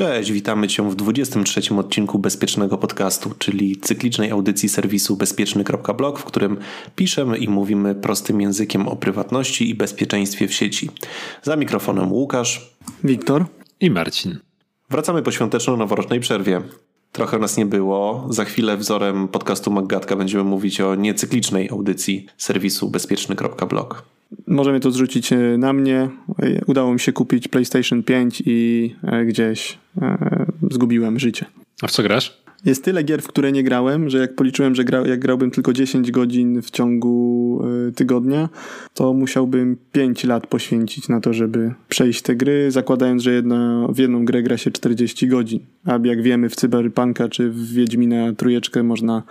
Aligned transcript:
Cześć, 0.00 0.32
witamy 0.32 0.68
Cię 0.68 0.90
w 0.90 0.94
23 0.94 1.74
odcinku 1.74 2.18
Bezpiecznego 2.18 2.78
Podcastu, 2.78 3.30
czyli 3.38 3.76
cyklicznej 3.76 4.30
audycji 4.30 4.68
serwisu 4.68 5.16
bezpieczny.blog, 5.16 6.18
w 6.18 6.24
którym 6.24 6.56
piszemy 6.96 7.38
i 7.38 7.48
mówimy 7.48 7.94
prostym 7.94 8.40
językiem 8.40 8.88
o 8.88 8.96
prywatności 8.96 9.70
i 9.70 9.74
bezpieczeństwie 9.74 10.48
w 10.48 10.54
sieci. 10.54 10.90
Za 11.42 11.56
mikrofonem 11.56 12.12
Łukasz, 12.12 12.74
Wiktor 13.04 13.46
i 13.80 13.90
Marcin. 13.90 14.38
Wracamy 14.90 15.22
po 15.22 15.30
świąteczno-noworocznej 15.30 16.20
przerwie. 16.20 16.62
Trochę 17.20 17.38
nas 17.38 17.56
nie 17.56 17.66
było. 17.66 18.26
Za 18.30 18.44
chwilę 18.44 18.76
wzorem 18.76 19.28
podcastu 19.28 19.70
Maggatka 19.70 20.16
będziemy 20.16 20.44
mówić 20.44 20.80
o 20.80 20.94
niecyklicznej 20.94 21.70
audycji 21.70 22.26
serwisu 22.36 22.90
bezpieczny.blog. 22.90 24.02
Możemy 24.46 24.80
to 24.80 24.90
zrzucić 24.90 25.32
e, 25.32 25.36
na 25.58 25.72
mnie. 25.72 26.08
Udało 26.66 26.92
mi 26.92 27.00
się 27.00 27.12
kupić 27.12 27.48
PlayStation 27.48 28.02
5 28.02 28.42
i 28.46 28.94
e, 29.02 29.24
gdzieś 29.24 29.78
e, 30.02 30.46
zgubiłem 30.70 31.18
życie. 31.18 31.46
A 31.82 31.86
w 31.86 31.90
co 31.90 32.02
grasz? 32.02 32.42
Jest 32.64 32.84
tyle 32.84 33.02
gier, 33.02 33.22
w 33.22 33.28
które 33.28 33.52
nie 33.52 33.62
grałem, 33.62 34.10
że 34.10 34.18
jak 34.18 34.34
policzyłem, 34.34 34.74
że 34.74 34.84
gra, 34.84 35.06
jak 35.06 35.20
grałbym 35.20 35.50
tylko 35.50 35.72
10 35.72 36.10
godzin 36.10 36.62
w 36.62 36.70
ciągu 36.70 37.62
y, 37.88 37.92
tygodnia, 37.92 38.48
to 38.94 39.14
musiałbym 39.14 39.76
5 39.92 40.24
lat 40.24 40.46
poświęcić 40.46 41.08
na 41.08 41.20
to, 41.20 41.32
żeby 41.32 41.74
przejść 41.88 42.22
te 42.22 42.36
gry, 42.36 42.70
zakładając, 42.70 43.22
że 43.22 43.32
jedna, 43.32 43.86
w 43.88 43.98
jedną 43.98 44.24
grę 44.24 44.42
gra 44.42 44.56
się 44.56 44.70
40 44.70 45.28
godzin. 45.28 45.60
A 45.84 45.98
jak 46.04 46.22
wiemy, 46.22 46.48
w 46.48 46.56
Cyberpunka 46.56 47.28
czy 47.28 47.50
w 47.50 47.72
Wiedźmina 47.72 48.32
trójeczkę 48.32 48.82
można 48.82 49.22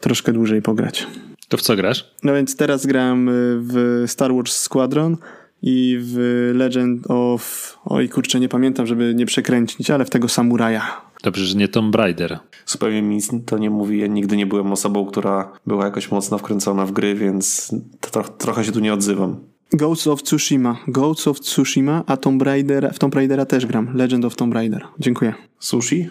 troszkę 0.00 0.32
dłużej 0.32 0.62
pograć. 0.62 1.06
To 1.48 1.56
w 1.56 1.62
co 1.62 1.76
grasz? 1.76 2.14
No 2.22 2.34
więc 2.34 2.56
teraz 2.56 2.86
gram 2.86 3.30
w 3.60 4.04
Star 4.06 4.34
Wars 4.34 4.56
Squadron 4.56 5.16
i 5.62 5.98
w 6.00 6.50
Legend 6.54 7.06
of... 7.08 7.74
Oj 7.84 8.08
kurczę, 8.08 8.40
nie 8.40 8.48
pamiętam, 8.48 8.86
żeby 8.86 9.14
nie 9.14 9.26
przekręcić, 9.26 9.90
ale 9.90 10.04
w 10.04 10.10
tego 10.10 10.28
samuraja. 10.28 11.00
Dobrze, 11.24 11.44
że 11.44 11.54
nie 11.54 11.68
Tomb 11.68 11.94
Raider. 11.94 12.38
Zupełnie 12.66 13.02
mi 13.02 13.18
to 13.46 13.58
nie 13.58 13.70
mówi. 13.70 13.98
Ja 13.98 14.06
nigdy 14.06 14.36
nie 14.36 14.46
byłem 14.46 14.72
osobą, 14.72 15.06
która 15.06 15.52
była 15.66 15.84
jakoś 15.84 16.10
mocno 16.10 16.38
wkręcona 16.38 16.86
w 16.86 16.92
gry, 16.92 17.14
więc 17.14 17.74
tro 18.00 18.24
trochę 18.24 18.64
się 18.64 18.72
tu 18.72 18.80
nie 18.80 18.94
odzywam. 18.94 19.40
Ghosts 19.72 20.06
of 20.06 20.22
Tsushima. 20.22 20.76
Ghosts 20.88 21.28
of 21.28 21.40
Tsushima, 21.40 22.04
a 22.06 22.16
Tomb 22.16 22.42
Raider, 22.42 22.90
w 22.94 22.98
Tomb 22.98 23.14
Raidera 23.14 23.46
też 23.46 23.66
gram. 23.66 23.96
Legend 23.96 24.24
of 24.24 24.36
Tomb 24.36 24.54
Raider. 24.54 24.84
Dziękuję. 24.98 25.34
Sushi? 25.58 26.08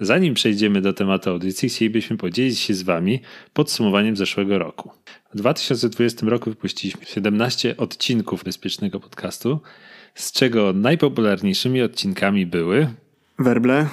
Zanim 0.00 0.34
przejdziemy 0.34 0.80
do 0.80 0.92
tematu 0.92 1.30
audycji, 1.30 1.68
chcielibyśmy 1.68 2.16
podzielić 2.16 2.58
się 2.58 2.74
z 2.74 2.82
Wami 2.82 3.20
podsumowaniem 3.52 4.16
zeszłego 4.16 4.58
roku. 4.58 4.90
W 5.34 5.36
2020 5.36 6.26
roku 6.26 6.50
wypuściliśmy 6.50 7.06
17 7.06 7.76
odcinków 7.76 8.44
bezpiecznego 8.44 9.00
podcastu, 9.00 9.60
z 10.14 10.32
czego 10.32 10.72
najpopularniejszymi 10.72 11.82
odcinkami 11.82 12.46
były 12.46 12.88
Werble. 13.38 13.86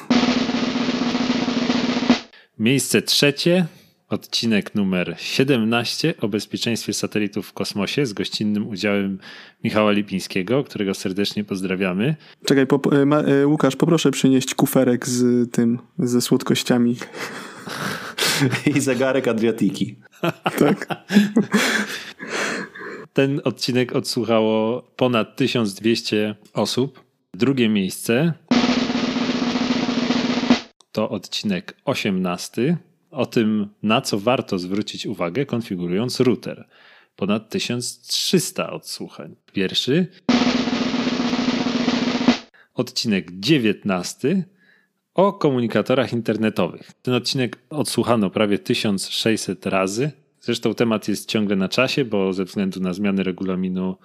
Miejsce 2.59 3.01
trzecie, 3.01 3.65
odcinek 4.09 4.75
numer 4.75 5.15
17 5.17 6.13
o 6.21 6.27
bezpieczeństwie 6.27 6.93
satelitów 6.93 7.47
w 7.47 7.53
kosmosie 7.53 8.05
z 8.05 8.13
gościnnym 8.13 8.67
udziałem 8.67 9.19
Michała 9.63 9.91
Lipińskiego, 9.91 10.63
którego 10.63 10.93
serdecznie 10.93 11.43
pozdrawiamy. 11.43 12.15
Czekaj, 12.45 12.67
po, 12.67 12.91
e, 12.91 13.05
ma, 13.05 13.19
e, 13.19 13.47
Łukasz, 13.47 13.75
poproszę 13.75 14.11
przynieść 14.11 14.55
kuferek 14.55 15.07
z 15.07 15.51
tym, 15.51 15.79
ze 15.99 16.21
słodkościami. 16.21 16.95
I 18.75 18.81
zegarek 18.81 19.27
Adriatiki. 19.27 19.95
tak. 20.59 20.87
Ten 23.13 23.41
odcinek 23.43 23.95
odsłuchało 23.95 24.81
ponad 24.95 25.35
1200 25.35 26.35
osób. 26.53 27.05
Drugie 27.33 27.69
miejsce 27.69 28.33
to 30.95 31.09
odcinek 31.09 31.77
18 31.85 32.77
o 33.11 33.25
tym, 33.25 33.67
na 33.83 34.01
co 34.01 34.19
warto 34.19 34.59
zwrócić 34.59 35.05
uwagę, 35.05 35.45
konfigurując 35.45 36.19
router. 36.19 36.67
Ponad 37.15 37.49
1300 37.49 38.69
odsłuchań. 38.69 39.35
Pierwszy. 39.53 40.07
Odcinek 42.73 43.31
19 43.31 44.43
o 45.13 45.33
komunikatorach 45.33 46.13
internetowych. 46.13 46.91
Ten 47.01 47.13
odcinek 47.13 47.57
odsłuchano 47.69 48.29
prawie 48.29 48.59
1600 48.59 49.65
razy. 49.65 50.11
Zresztą 50.41 50.73
temat 50.73 51.07
jest 51.07 51.29
ciągle 51.29 51.55
na 51.55 51.69
czasie, 51.69 52.05
bo 52.05 52.33
ze 52.33 52.45
względu 52.45 52.79
na 52.79 52.93
zmiany 52.93 53.23
regulaminu 53.23 53.95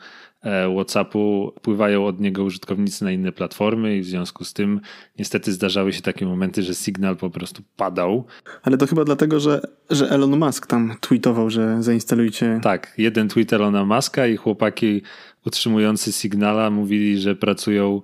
WhatsAppu 0.76 1.52
pływają 1.62 2.06
od 2.06 2.20
niego 2.20 2.44
użytkownicy 2.44 3.04
na 3.04 3.12
inne 3.12 3.32
platformy 3.32 3.96
i 3.96 4.00
w 4.00 4.06
związku 4.06 4.44
z 4.44 4.52
tym 4.52 4.80
niestety 5.18 5.52
zdarzały 5.52 5.92
się 5.92 6.02
takie 6.02 6.26
momenty, 6.26 6.62
że 6.62 6.74
sygnał 6.74 7.16
po 7.16 7.30
prostu 7.30 7.62
padał. 7.76 8.24
Ale 8.62 8.76
to 8.76 8.86
chyba 8.86 9.04
dlatego, 9.04 9.40
że, 9.40 9.60
że 9.90 10.10
Elon 10.10 10.38
Musk 10.38 10.66
tam 10.66 10.94
tweetował, 11.00 11.50
że 11.50 11.82
zainstalujcie. 11.82 12.60
Tak, 12.62 12.94
jeden 12.98 13.28
tweet 13.28 13.52
Elona 13.52 13.84
Muska 13.84 14.26
i 14.26 14.36
chłopaki 14.36 15.02
utrzymujący 15.46 16.12
Signala 16.12 16.70
mówili, 16.70 17.18
że 17.18 17.36
pracują 17.36 18.00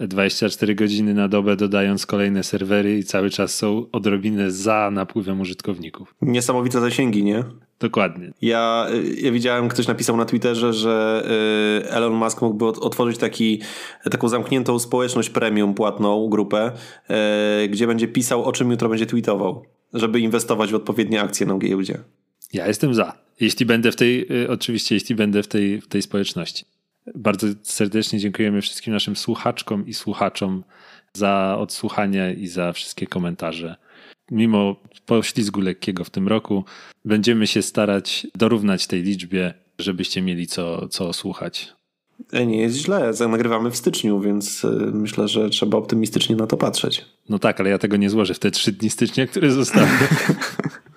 24 0.00 0.74
godziny 0.74 1.14
na 1.14 1.28
dobę, 1.28 1.56
dodając 1.56 2.06
kolejne 2.06 2.42
serwery 2.42 2.98
i 2.98 3.04
cały 3.04 3.30
czas 3.30 3.54
są 3.54 3.86
odrobinę 3.92 4.50
za 4.50 4.90
napływem 4.92 5.40
użytkowników. 5.40 6.14
Niesamowite 6.22 6.80
zasięgi, 6.80 7.24
nie? 7.24 7.44
Dokładnie. 7.80 8.32
Ja, 8.42 8.86
ja 9.22 9.32
widziałem, 9.32 9.68
ktoś 9.68 9.86
napisał 9.86 10.16
na 10.16 10.24
Twitterze, 10.24 10.72
że 10.72 11.22
y, 11.84 11.90
Elon 11.90 12.12
Musk 12.12 12.42
mógłby 12.42 12.66
otworzyć 12.66 13.18
taki, 13.18 13.60
taką 14.10 14.28
zamkniętą 14.28 14.78
społeczność 14.78 15.30
premium 15.30 15.74
płatną, 15.74 16.28
grupę, 16.28 16.72
y, 17.64 17.68
gdzie 17.68 17.86
będzie 17.86 18.08
pisał, 18.08 18.44
o 18.44 18.52
czym 18.52 18.70
jutro 18.70 18.88
będzie 18.88 19.06
tweetował, 19.06 19.64
żeby 19.94 20.20
inwestować 20.20 20.72
w 20.72 20.74
odpowiednie 20.74 21.20
akcje 21.20 21.46
na 21.46 21.58
giełdzie. 21.58 21.98
Ja 22.52 22.68
jestem 22.68 22.94
za. 22.94 23.12
Jeśli 23.40 23.66
będę 23.66 23.92
w 23.92 23.96
tej, 23.96 24.42
y, 24.42 24.50
oczywiście, 24.50 24.94
jeśli 24.94 25.14
będę 25.14 25.42
w 25.42 25.48
tej, 25.48 25.80
w 25.80 25.88
tej 25.88 26.02
społeczności. 26.02 26.64
Bardzo 27.14 27.46
serdecznie 27.62 28.18
dziękujemy 28.18 28.62
wszystkim 28.62 28.92
naszym 28.92 29.16
słuchaczkom 29.16 29.86
i 29.86 29.94
słuchaczom 29.94 30.64
za 31.12 31.56
odsłuchanie 31.58 32.34
i 32.38 32.48
za 32.48 32.72
wszystkie 32.72 33.06
komentarze. 33.06 33.76
Mimo 34.30 34.76
poślizgu 35.06 35.60
lekkiego 35.60 36.04
w 36.04 36.10
tym 36.10 36.28
roku, 36.28 36.64
będziemy 37.04 37.46
się 37.46 37.62
starać 37.62 38.26
dorównać 38.34 38.86
tej 38.86 39.02
liczbie, 39.02 39.54
żebyście 39.78 40.22
mieli 40.22 40.46
co, 40.46 40.88
co 40.88 41.12
słuchać. 41.12 41.72
E, 42.32 42.46
nie 42.46 42.60
jest 42.60 42.76
źle, 42.76 43.12
nagrywamy 43.28 43.70
w 43.70 43.76
styczniu, 43.76 44.20
więc 44.20 44.64
e, 44.64 44.68
myślę, 44.92 45.28
że 45.28 45.50
trzeba 45.50 45.78
optymistycznie 45.78 46.36
na 46.36 46.46
to 46.46 46.56
patrzeć. 46.56 47.04
No 47.28 47.38
tak, 47.38 47.60
ale 47.60 47.70
ja 47.70 47.78
tego 47.78 47.96
nie 47.96 48.10
złożę 48.10 48.34
w 48.34 48.38
te 48.38 48.50
trzy 48.50 48.72
dni 48.72 48.90
stycznia, 48.90 49.26
które 49.26 49.50
zostały. 49.50 49.88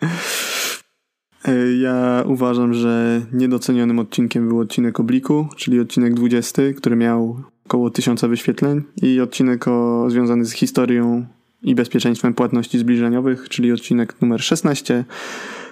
E, 1.46 1.74
ja 1.74 2.24
uważam, 2.25 2.74
że 2.74 3.22
niedocenionym 3.34 4.00
odcinkiem 4.00 4.47
był 4.47 4.59
odcinek 4.59 5.00
Obliku, 5.00 5.47
czyli 5.56 5.79
odcinek 5.79 6.13
20, 6.13 6.62
który 6.78 6.96
miał 6.96 7.44
około 7.66 7.90
tysiąca 7.90 8.28
wyświetleń 8.28 8.81
i 9.02 9.22
odcinek 9.22 9.68
o, 9.68 10.06
związany 10.09 10.46
z 10.46 10.51
historią 10.51 11.25
i 11.63 11.75
bezpieczeństwem 11.75 12.34
płatności 12.34 12.80
zbliżeniowych, 12.80 13.50
czyli 13.50 13.72
odcinek 13.72 14.22
numer 14.22 14.41
16, 14.41 15.06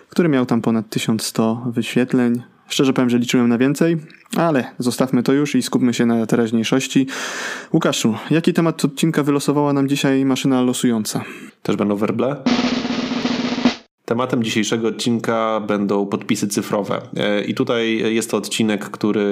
który 0.09 0.29
miał 0.29 0.46
tam 0.46 0.62
ponad 0.62 0.90
1100 0.90 1.63
wyświetleń. 1.66 2.41
Szczerze 2.68 2.94
powiem, 2.94 3.09
że 3.09 3.18
liczyłem 3.18 3.50
na 3.50 3.58
więcej, 3.58 3.97
ale 4.35 4.72
zostawmy 4.79 5.24
to 5.24 5.34
już 5.34 5.56
i 5.56 5.62
skupmy 5.62 5.94
się 5.94 6.06
na 6.06 6.25
teraźniejszości. 6.25 7.08
Łukaszu, 7.74 8.16
jaki 8.31 8.53
temat 8.53 8.85
odcinka 8.85 9.24
wylosowała 9.24 9.74
nam 9.74 9.88
dzisiaj 9.88 10.25
maszyna 10.25 10.62
losująca? 10.62 11.24
Też 11.63 11.75
będą 11.75 11.96
werble? 11.96 12.35
Tematem 14.09 14.44
dzisiejszego 14.44 14.88
odcinka 14.88 15.61
będą 15.67 16.06
podpisy 16.06 16.47
cyfrowe. 16.47 17.02
E, 17.16 17.44
I 17.44 17.53
tutaj 17.53 18.14
jest 18.16 18.32
to 18.32 18.38
odcinek, 18.38 18.90
który 18.90 19.26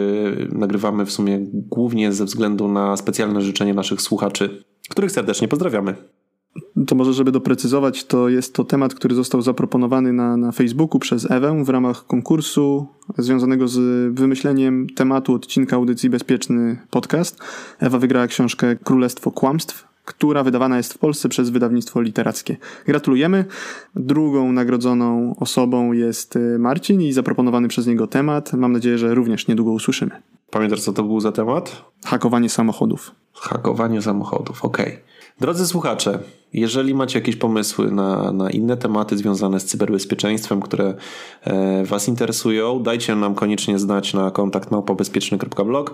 nagrywamy 0.51 1.06
w 1.06 1.12
sumie 1.12 1.39
głównie 1.53 2.13
ze 2.13 2.25
względu 2.25 2.68
na 2.68 2.97
specjalne 2.97 3.41
życzenie 3.41 3.74
naszych 3.74 4.01
słuchaczy, 4.01 4.63
których 4.89 5.12
serdecznie 5.12 5.47
pozdrawiamy. 5.47 5.95
To 6.88 6.95
może, 6.95 7.13
żeby 7.13 7.31
doprecyzować, 7.31 8.06
to 8.06 8.29
jest 8.29 8.56
to 8.56 8.63
temat, 8.63 8.94
który 8.94 9.15
został 9.15 9.41
zaproponowany 9.41 10.13
na, 10.13 10.38
na 10.38 10.51
Facebooku 10.51 11.00
przez 11.00 11.31
Ewę 11.31 11.63
w 11.63 11.69
ramach 11.69 12.07
konkursu 12.07 12.88
związanego 13.18 13.68
z 13.68 13.79
wymyśleniem 14.13 14.88
tematu 14.95 15.33
odcinka 15.33 15.75
audycji 15.75 16.09
Bezpieczny 16.09 16.77
Podcast. 16.89 17.39
Ewa 17.79 18.00
wygrała 18.00 18.27
książkę 18.27 18.75
Królestwo 18.75 19.31
Kłamstw 19.31 19.88
która 20.07 20.44
wydawana 20.44 20.77
jest 20.77 20.94
w 20.94 20.98
Polsce 20.98 21.30
przez 21.30 21.50
wydawnictwo 21.50 22.01
literackie. 22.01 22.57
Gratulujemy. 22.86 23.45
Drugą 23.95 24.51
nagrodzoną 24.51 25.36
osobą 25.39 25.92
jest 25.92 26.36
y, 26.36 26.59
Marcin 26.59 27.01
i 27.01 27.13
zaproponowany 27.13 27.68
przez 27.68 27.88
niego 27.88 28.07
temat. 28.07 28.54
Mam 28.54 28.71
nadzieję, 28.71 28.98
że 28.98 29.15
również 29.15 29.48
niedługo 29.48 29.71
usłyszymy. 29.71 30.21
Pamiętasz, 30.51 30.81
co 30.81 30.94
to 30.94 31.04
był 31.04 31.19
za 31.19 31.31
temat? 31.31 31.86
Hakowanie 32.06 32.50
samochodów. 32.50 33.12
Hakowanie 33.33 34.01
samochodów, 34.01 34.65
okej. 34.65 34.86
Okay. 34.86 35.06
Drodzy 35.39 35.68
słuchacze, 35.68 36.19
jeżeli 36.54 36.95
macie 36.95 37.19
jakieś 37.19 37.36
pomysły 37.36 37.92
na, 37.92 38.31
na 38.31 38.50
inne 38.50 38.78
tematy 38.78 39.18
związane 39.18 39.60
z 39.60 39.66
cyberbezpieczeństwem, 39.66 40.62
które 40.62 40.94
e, 41.44 41.86
Was 41.86 42.07
interesują, 42.07 42.84
dajcie 42.84 43.16
nam 43.16 43.36
koniecznie 43.36 43.80
znać 43.80 44.13
na 44.13 44.31
kontakt 44.31 44.72
małpobezpieczny.blog. 44.72 45.94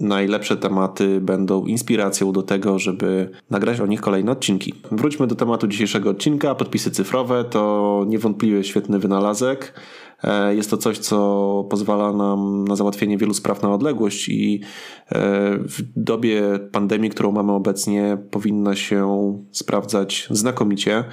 Najlepsze 0.00 0.56
tematy 0.56 1.20
będą 1.20 1.66
inspiracją 1.66 2.32
do 2.32 2.42
tego, 2.42 2.78
żeby 2.78 3.30
nagrać 3.50 3.80
o 3.80 3.86
nich 3.86 4.00
kolejne 4.00 4.32
odcinki. 4.32 4.74
Wróćmy 4.90 5.26
do 5.26 5.34
tematu 5.34 5.66
dzisiejszego 5.66 6.10
odcinka. 6.10 6.54
Podpisy 6.54 6.90
cyfrowe 6.90 7.44
to 7.44 8.04
niewątpliwie 8.06 8.64
świetny 8.64 8.98
wynalazek. 8.98 9.74
E, 10.22 10.54
jest 10.54 10.70
to 10.70 10.76
coś, 10.76 10.98
co 10.98 11.66
pozwala 11.70 12.12
nam 12.12 12.68
na 12.68 12.76
załatwienie 12.76 13.18
wielu 13.18 13.34
spraw 13.34 13.62
na 13.62 13.74
odległość 13.74 14.28
i 14.28 14.60
e, 14.62 15.20
w 15.58 15.82
dobie 15.96 16.42
pandemii, 16.72 17.10
którą 17.10 17.32
mamy 17.32 17.52
obecnie, 17.52 18.18
powinna 18.30 18.76
się 18.76 19.34
sprawdzać 19.52 20.28
znakomicie. 20.30 21.04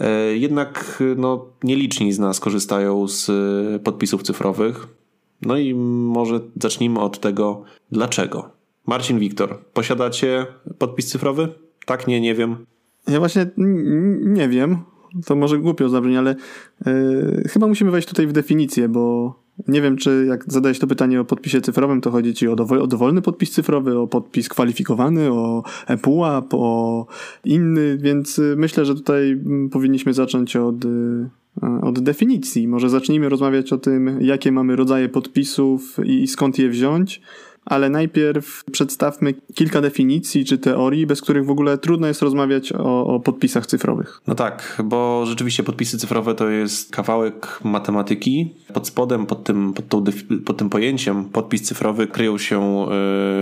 E, 0.00 0.36
jednak 0.36 1.02
no, 1.16 1.46
nieliczni 1.62 2.12
z 2.12 2.18
nas 2.18 2.40
korzystają 2.40 3.08
z 3.08 3.30
podpisów 3.82 4.22
cyfrowych. 4.22 4.86
No 5.42 5.56
i 5.56 5.74
może 5.74 6.40
zacznijmy 6.60 7.00
od 7.00 7.20
tego, 7.20 7.62
dlaczego. 7.92 8.50
Marcin 8.86 9.18
Wiktor, 9.18 9.64
posiadacie 9.72 10.46
podpis 10.78 11.10
cyfrowy? 11.10 11.48
Tak, 11.86 12.06
nie, 12.06 12.20
nie 12.20 12.34
wiem. 12.34 12.66
Ja 13.08 13.18
właśnie 13.18 13.46
nie 14.20 14.48
wiem 14.48 14.84
to 15.26 15.36
może 15.36 15.58
głupio 15.58 15.88
zabrzmi, 15.88 16.16
ale 16.16 16.36
yy, 16.86 17.44
chyba 17.48 17.66
musimy 17.66 17.90
wejść 17.90 18.08
tutaj 18.08 18.26
w 18.26 18.32
definicję, 18.32 18.88
bo 18.88 19.34
nie 19.68 19.82
wiem, 19.82 19.96
czy 19.96 20.26
jak 20.28 20.52
zadajesz 20.52 20.78
to 20.78 20.86
pytanie 20.86 21.20
o 21.20 21.24
podpisie 21.24 21.60
cyfrowym, 21.60 22.00
to 22.00 22.10
chodzi 22.10 22.34
ci 22.34 22.48
o, 22.48 22.56
dowol, 22.56 22.82
o 22.82 22.86
dowolny 22.86 23.22
podpis 23.22 23.50
cyfrowy, 23.50 23.98
o 23.98 24.06
podpis 24.06 24.48
kwalifikowany, 24.48 25.32
o 25.32 25.62
ePUAP, 25.86 26.54
o 26.54 27.06
inny, 27.44 27.98
więc 28.00 28.38
y, 28.38 28.54
myślę, 28.56 28.84
że 28.84 28.94
tutaj 28.94 29.30
mm, 29.30 29.70
powinniśmy 29.70 30.14
zacząć 30.14 30.56
od, 30.56 30.84
y, 30.84 31.28
od 31.82 32.00
definicji. 32.00 32.68
Może 32.68 32.90
zacznijmy 32.90 33.28
rozmawiać 33.28 33.72
o 33.72 33.78
tym, 33.78 34.18
jakie 34.20 34.52
mamy 34.52 34.76
rodzaje 34.76 35.08
podpisów 35.08 35.96
i 36.04 36.26
skąd 36.26 36.58
je 36.58 36.68
wziąć 36.68 37.20
ale 37.66 37.90
najpierw 37.90 38.64
przedstawmy 38.72 39.34
kilka 39.54 39.80
definicji 39.80 40.44
czy 40.44 40.58
teorii, 40.58 41.06
bez 41.06 41.20
których 41.20 41.46
w 41.46 41.50
ogóle 41.50 41.78
trudno 41.78 42.06
jest 42.06 42.22
rozmawiać 42.22 42.72
o, 42.72 43.06
o, 43.06 43.20
podpisach 43.20 43.66
cyfrowych. 43.66 44.20
No 44.26 44.34
tak, 44.34 44.82
bo 44.84 45.26
rzeczywiście 45.26 45.62
podpisy 45.62 45.98
cyfrowe 45.98 46.34
to 46.34 46.48
jest 46.48 46.92
kawałek 46.92 47.60
matematyki. 47.64 48.54
Pod 48.74 48.86
spodem, 48.86 49.26
pod 49.26 49.44
tym, 49.44 49.72
pod, 49.72 49.88
tą, 49.88 50.04
pod 50.44 50.56
tym 50.56 50.70
pojęciem 50.70 51.24
podpis 51.24 51.62
cyfrowy 51.62 52.06
kryją 52.06 52.38
się 52.38 52.86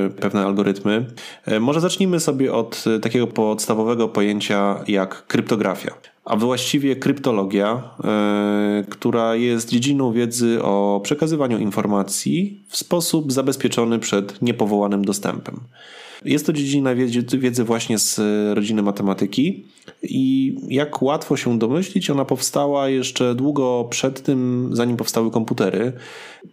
y, 0.06 0.10
pewne 0.10 0.44
algorytmy. 0.44 1.06
Y, 1.48 1.60
może 1.60 1.80
zacznijmy 1.80 2.20
sobie 2.20 2.52
od 2.52 2.84
y, 2.86 3.00
takiego 3.00 3.26
podstawowego 3.26 4.08
pojęcia 4.08 4.76
jak 4.88 5.26
kryptografia 5.26 6.13
a 6.24 6.36
właściwie 6.36 6.96
kryptologia, 6.96 7.90
yy, 8.78 8.84
która 8.84 9.34
jest 9.34 9.68
dziedziną 9.68 10.12
wiedzy 10.12 10.62
o 10.62 11.00
przekazywaniu 11.04 11.58
informacji 11.58 12.60
w 12.68 12.76
sposób 12.76 13.32
zabezpieczony 13.32 13.98
przed 13.98 14.42
niepowołanym 14.42 15.04
dostępem. 15.04 15.60
Jest 16.24 16.46
to 16.46 16.52
dziedzina 16.52 16.94
wiedzy, 17.38 17.64
właśnie 17.64 17.98
z 17.98 18.20
rodziny 18.54 18.82
matematyki 18.82 19.64
i 20.02 20.54
jak 20.68 21.02
łatwo 21.02 21.36
się 21.36 21.58
domyślić, 21.58 22.10
ona 22.10 22.24
powstała 22.24 22.88
jeszcze 22.88 23.34
długo 23.34 23.86
przed 23.90 24.22
tym, 24.22 24.70
zanim 24.72 24.96
powstały 24.96 25.30
komputery, 25.30 25.92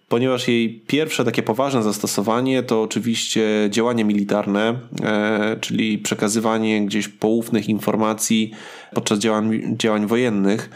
ponieważ 0.09 0.47
jej 0.47 0.81
pierwsze 0.87 1.25
takie 1.25 1.43
poważne 1.43 1.83
zastosowanie 1.83 2.63
to 2.63 2.81
oczywiście 2.81 3.67
działanie 3.69 4.05
militarne, 4.05 4.79
e, 5.03 5.57
czyli 5.61 5.97
przekazywanie 5.97 6.85
gdzieś 6.85 7.07
poufnych 7.07 7.69
informacji 7.69 8.51
podczas 8.93 9.19
działań, 9.19 9.75
działań 9.77 10.07
wojennych. 10.07 10.69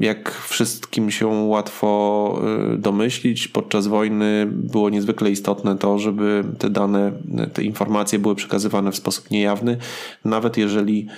Jak 0.00 0.30
wszystkim 0.30 1.10
się 1.10 1.26
łatwo 1.26 2.40
e, 2.74 2.76
domyślić, 2.76 3.48
podczas 3.48 3.86
wojny 3.86 4.46
było 4.50 4.90
niezwykle 4.90 5.30
istotne 5.30 5.78
to, 5.78 5.98
żeby 5.98 6.44
te 6.58 6.70
dane, 6.70 7.12
te 7.52 7.62
informacje 7.62 8.18
były 8.18 8.34
przekazywane 8.34 8.92
w 8.92 8.96
sposób 8.96 9.30
niejawny, 9.30 9.76
nawet 10.24 10.56
jeżeli 10.56 11.08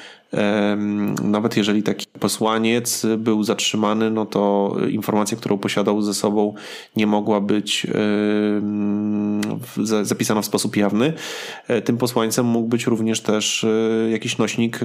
nawet 1.22 1.56
jeżeli 1.56 1.82
taki 1.82 2.06
posłaniec 2.20 3.06
był 3.19 3.44
zatrzymany, 3.44 4.10
no 4.10 4.26
to 4.26 4.76
informacja, 4.90 5.36
którą 5.36 5.58
posiadał 5.58 6.02
ze 6.02 6.14
sobą, 6.14 6.54
nie 6.96 7.06
mogła 7.06 7.40
być 7.40 7.86
zapisana 10.02 10.42
w 10.42 10.46
sposób 10.46 10.76
jawny. 10.76 11.12
E, 11.69 11.82
tym 11.82 11.96
posłańcem 11.96 12.46
mógł 12.46 12.69
być 12.69 12.86
również 12.86 13.20
też 13.20 13.64
e, 13.64 14.10
jakiś 14.10 14.38
nośnik, 14.38 14.81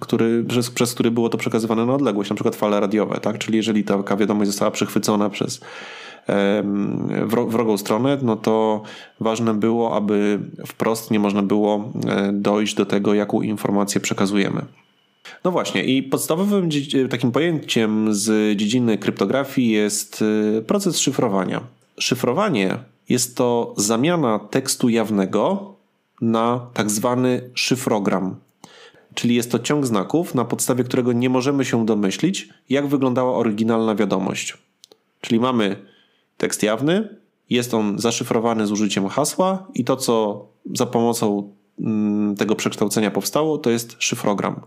który, 0.00 0.44
przez, 0.44 0.70
przez 0.70 0.94
który 0.94 1.10
było 1.10 1.28
to 1.28 1.38
przekazywane 1.38 1.86
na 1.86 1.94
odległość, 1.94 2.30
na 2.30 2.36
przykład 2.36 2.56
fale 2.56 2.80
radiowe, 2.80 3.20
tak? 3.20 3.38
Czyli 3.38 3.56
jeżeli 3.56 3.84
taka 3.84 4.16
wiadomość 4.16 4.50
została 4.50 4.70
przechwycona 4.70 5.30
przez 5.30 5.60
wrogą 7.26 7.78
stronę, 7.78 8.18
no 8.22 8.36
to 8.36 8.82
ważne 9.20 9.54
było, 9.54 9.96
aby 9.96 10.38
wprost 10.66 11.10
nie 11.10 11.18
można 11.18 11.42
było 11.42 11.92
e, 12.08 12.32
dojść 12.32 12.74
do 12.74 12.86
tego, 12.86 13.14
jaką 13.14 13.42
informację 13.42 14.00
przekazujemy. 14.00 14.64
No 15.44 15.50
właśnie, 15.50 15.84
i 15.84 16.02
podstawowym 16.02 16.68
takim 17.10 17.32
pojęciem 17.32 18.14
z 18.14 18.58
dziedziny 18.58 18.98
kryptografii 18.98 19.70
jest 19.70 20.24
e, 20.58 20.62
proces 20.62 20.98
szyfrowania. 20.98 21.60
Szyfrowanie 21.98 22.78
jest 23.08 23.36
to 23.36 23.74
zamiana 23.76 24.38
tekstu 24.38 24.88
jawnego 24.88 25.74
na 26.20 26.66
tak 26.74 26.90
zwany 26.90 27.50
szyfrogram. 27.54 28.36
Czyli 29.14 29.34
jest 29.34 29.52
to 29.52 29.58
ciąg 29.58 29.86
znaków, 29.86 30.34
na 30.34 30.44
podstawie 30.44 30.84
którego 30.84 31.12
nie 31.12 31.30
możemy 31.30 31.64
się 31.64 31.86
domyślić, 31.86 32.48
jak 32.70 32.86
wyglądała 32.86 33.36
oryginalna 33.36 33.94
wiadomość. 33.94 34.58
Czyli 35.20 35.40
mamy 35.40 35.91
tekst 36.36 36.62
jawny, 36.62 37.16
jest 37.50 37.74
on 37.74 37.98
zaszyfrowany 37.98 38.66
z 38.66 38.72
użyciem 38.72 39.08
hasła 39.08 39.68
i 39.74 39.84
to, 39.84 39.96
co 39.96 40.46
za 40.74 40.86
pomocą 40.86 41.54
mm, 41.80 42.36
tego 42.36 42.54
przekształcenia 42.54 43.10
powstało, 43.10 43.58
to 43.58 43.70
jest 43.70 43.96
szyfrogram. 43.98 44.60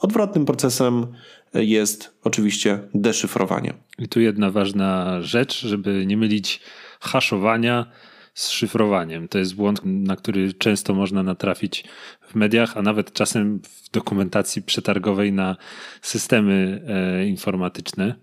Odwrotnym 0.00 0.44
procesem 0.44 1.06
jest 1.54 2.14
oczywiście 2.24 2.78
deszyfrowanie. 2.94 3.74
I 3.98 4.08
tu 4.08 4.20
jedna 4.20 4.50
ważna 4.50 5.22
rzecz, 5.22 5.66
żeby 5.66 6.06
nie 6.06 6.16
mylić 6.16 6.60
haszowania 7.00 7.86
z 8.34 8.48
szyfrowaniem. 8.50 9.28
To 9.28 9.38
jest 9.38 9.54
błąd, 9.54 9.80
na 9.84 10.16
który 10.16 10.54
często 10.54 10.94
można 10.94 11.22
natrafić 11.22 11.84
w 12.28 12.34
mediach, 12.34 12.76
a 12.76 12.82
nawet 12.82 13.12
czasem 13.12 13.60
w 13.62 13.90
dokumentacji 13.90 14.62
przetargowej 14.62 15.32
na 15.32 15.56
systemy 16.02 16.82
e, 16.88 17.26
informatyczne. 17.26 18.14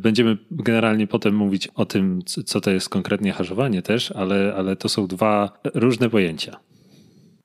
Będziemy 0.00 0.36
generalnie 0.50 1.06
potem 1.06 1.34
mówić 1.34 1.68
o 1.74 1.84
tym, 1.84 2.22
co 2.24 2.60
to 2.60 2.70
jest 2.70 2.88
konkretnie 2.88 3.32
haszowanie 3.32 3.82
też, 3.82 4.10
ale, 4.12 4.54
ale 4.56 4.76
to 4.76 4.88
są 4.88 5.06
dwa 5.06 5.58
różne 5.74 6.10
pojęcia. 6.10 6.60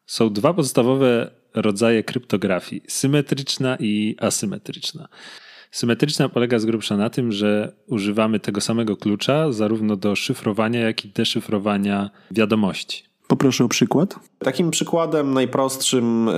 Są 0.05 0.33
dwa 0.33 0.53
podstawowe 0.53 1.31
rodzaje 1.53 2.03
kryptografii: 2.03 2.81
symetryczna 2.87 3.77
i 3.79 4.15
asymetryczna. 4.19 5.07
Symetryczna 5.71 6.29
polega 6.29 6.59
z 6.59 6.65
grubsza 6.65 6.97
na 6.97 7.09
tym, 7.09 7.31
że 7.31 7.75
używamy 7.87 8.39
tego 8.39 8.61
samego 8.61 8.97
klucza 8.97 9.51
zarówno 9.51 9.95
do 9.95 10.15
szyfrowania, 10.15 10.79
jak 10.79 11.05
i 11.05 11.09
deszyfrowania 11.09 12.09
wiadomości. 12.31 13.10
Poproszę 13.31 13.63
o 13.63 13.67
przykład. 13.67 14.15
Takim 14.39 14.71
przykładem 14.71 15.33
najprostszym 15.33 16.29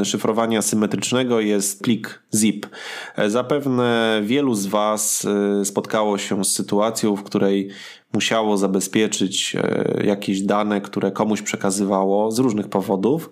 y, 0.00 0.04
szyfrowania 0.04 0.62
symetrycznego 0.62 1.40
jest 1.40 1.82
plik 1.82 2.22
zip. 2.34 2.66
E, 3.16 3.30
zapewne 3.30 4.20
wielu 4.24 4.54
z 4.54 4.66
Was 4.66 5.26
y, 5.60 5.64
spotkało 5.64 6.18
się 6.18 6.44
z 6.44 6.54
sytuacją, 6.54 7.16
w 7.16 7.22
której 7.22 7.70
musiało 8.12 8.56
zabezpieczyć 8.56 9.56
jakieś 10.04 10.40
dane, 10.40 10.80
które 10.80 11.12
komuś 11.12 11.42
przekazywało 11.42 12.30
z 12.30 12.38
różnych 12.38 12.68
powodów. 12.68 13.30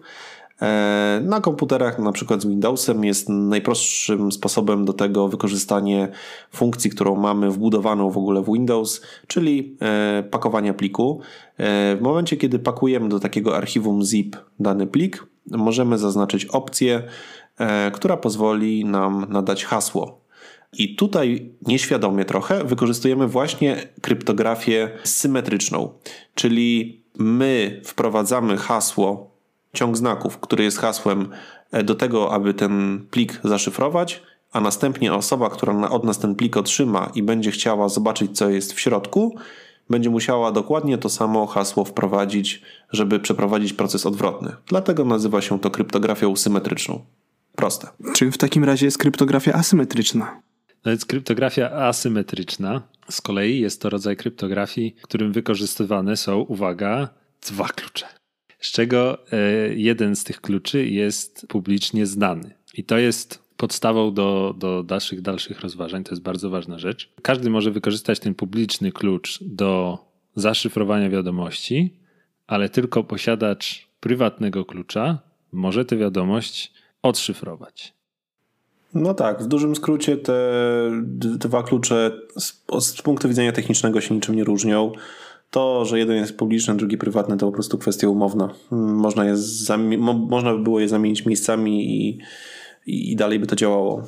E, 0.63 1.21
na 1.25 1.41
komputerach, 1.41 1.99
na 1.99 2.13
przykład 2.13 2.43
z 2.43 2.47
Windowsem, 2.47 3.05
jest 3.05 3.29
najprostszym 3.29 4.33
sposobem 4.33 4.85
do 4.85 4.93
tego 4.93 5.29
wykorzystanie 5.29 6.09
funkcji, 6.53 6.91
którą 6.91 7.17
mamy 7.17 7.51
wbudowaną 7.51 8.11
w 8.11 8.19
ogóle 8.19 8.43
w 8.43 8.53
Windows, 8.53 9.03
czyli 9.27 9.77
e, 9.81 10.23
pakowania 10.31 10.75
pliku. 10.75 11.21
E, 11.57 11.97
w 11.97 12.01
momencie, 12.01 12.37
kiedy 12.37 12.59
pakujemy 12.59 13.09
do 13.09 13.21
takiego 13.21 13.57
archiwum 13.57 14.03
zip 14.03 14.37
dany 14.61 14.87
plik, 14.87 15.27
możemy 15.51 15.99
zaznaczyć 15.99 16.45
opcję, 16.45 17.03
która 17.93 18.17
pozwoli 18.17 18.85
nam 18.85 19.27
nadać 19.29 19.65
hasło. 19.65 20.21
I 20.79 20.97
tutaj 20.97 21.53
nieświadomie 21.67 22.25
trochę 22.25 22.65
wykorzystujemy 22.65 23.29
właśnie 23.29 23.89
kryptografię 24.01 24.91
symetryczną, 25.05 25.93
czyli 26.35 27.01
my 27.19 27.81
wprowadzamy 27.85 28.57
hasło 28.57 29.36
ciąg 29.76 29.97
znaków, 29.97 30.38
który 30.38 30.64
jest 30.64 30.78
hasłem 30.78 31.28
e, 31.73 31.85
do 31.85 31.95
tego, 31.95 32.33
aby 32.33 32.54
ten 32.54 33.06
plik 33.11 33.40
zaszyfrować, 33.45 34.23
a 34.52 34.61
następnie 34.61 35.14
osoba, 35.14 35.50
która 35.50 35.90
od 35.90 36.04
nas 36.04 36.18
ten 36.18 36.35
plik 36.35 36.56
otrzyma 36.56 37.11
i 37.14 37.23
będzie 37.23 37.50
chciała 37.50 37.88
zobaczyć, 37.88 38.38
co 38.38 38.49
jest 38.49 38.73
w 38.73 38.80
środku, 38.80 39.37
będzie 39.90 40.11
musiała 40.11 40.52
dokładnie 40.52 40.99
to 40.99 41.09
samo 41.09 41.47
hasło 41.47 41.85
wprowadzić, 41.85 42.62
żeby 42.92 43.21
przeprowadzić 43.21 43.73
proces 43.73 44.06
odwrotny. 44.06 44.52
Dlatego 44.68 45.04
nazywa 45.04 45.40
się 45.40 45.61
to 45.61 45.71
kryptografią 45.71 46.37
symetryczną. 46.37 47.04
Proste. 47.56 47.88
Czym 48.14 48.33
w 48.33 48.38
takim 48.38 48.64
razie 48.64 48.87
jest 48.87 48.99
kryptografia 48.99 49.52
asymetryczna? 49.52 50.42
No 50.85 50.92
więc 50.92 51.04
kryptografia 51.04 51.71
asymetryczna 51.71 52.83
z 53.11 53.21
kolei 53.21 53.61
jest 53.61 53.83
to 53.83 53.90
rodzaj 53.90 54.16
kryptografii, 54.16 54.97
w 54.99 55.02
którym 55.02 55.33
wykorzystywane 55.33 56.16
są, 56.16 56.38
uwaga, 56.38 57.09
dwa 57.49 57.68
klucze. 57.68 58.06
Z 58.59 58.73
czego 58.73 59.19
e, 59.33 59.39
jeden 59.75 60.17
z 60.17 60.25
tych 60.25 60.41
kluczy 60.41 60.87
jest 60.87 61.47
publicznie 61.49 62.07
znany. 62.07 62.55
I 62.75 62.85
to 62.85 62.99
jest 62.99 63.47
podstawą 63.57 64.15
do, 64.15 64.55
do 64.59 64.83
dalszych, 64.83 65.23
dalszych 65.23 65.61
rozważań. 65.61 66.05
To 66.05 66.11
jest 66.11 66.23
bardzo 66.23 66.51
ważna 66.51 66.79
rzecz. 66.79 67.13
Każdy 67.23 67.51
może 67.51 67.71
wykorzystać 67.71 68.21
ten 68.21 68.35
publiczny 68.35 68.93
klucz 68.93 69.39
do 69.43 69.99
zaszyfrowania 70.35 71.11
wiadomości, 71.11 71.97
ale 72.47 72.69
tylko 72.69 73.05
posiadacz 73.05 73.89
prywatnego 74.01 74.65
klucza 74.65 75.19
może 75.53 75.85
tę 75.85 75.97
wiadomość 75.97 76.73
odszyfrować. 77.03 77.95
No 78.95 79.15
tak, 79.15 79.43
w 79.43 79.47
dużym 79.47 79.77
skrócie 79.77 80.17
te 80.17 80.41
dwa 81.17 81.63
klucze 81.63 82.21
z, 82.37 82.63
z, 82.81 83.03
punktu 83.03 83.29
widzenia 83.29 83.53
technicznego 83.53 84.01
się 84.01 84.15
niczym 84.15 84.35
nie 84.35 84.45
różnią. 84.45 84.93
To, 85.50 85.85
że 85.85 85.99
jeden 85.99 86.17
jest 86.17 86.37
publiczny, 86.37 86.76
drugi 86.76 86.99
prywatny, 86.99 87.37
to 87.37 87.47
po 87.47 87.53
prostu 87.53 87.79
kwestia 87.79 88.09
umowna. 88.09 88.49
Można, 88.71 89.25
je 89.25 89.35
mo 89.99 90.12
można 90.12 90.53
by 90.53 90.59
było 90.59 90.81
je 90.81 90.88
zamienić 90.88 91.26
miejscami 91.26 92.07
i, 92.07 92.19
i 92.87 93.17
dalej 93.17 93.38
by 93.38 93.47
to 93.47 93.57
działało. 93.57 94.03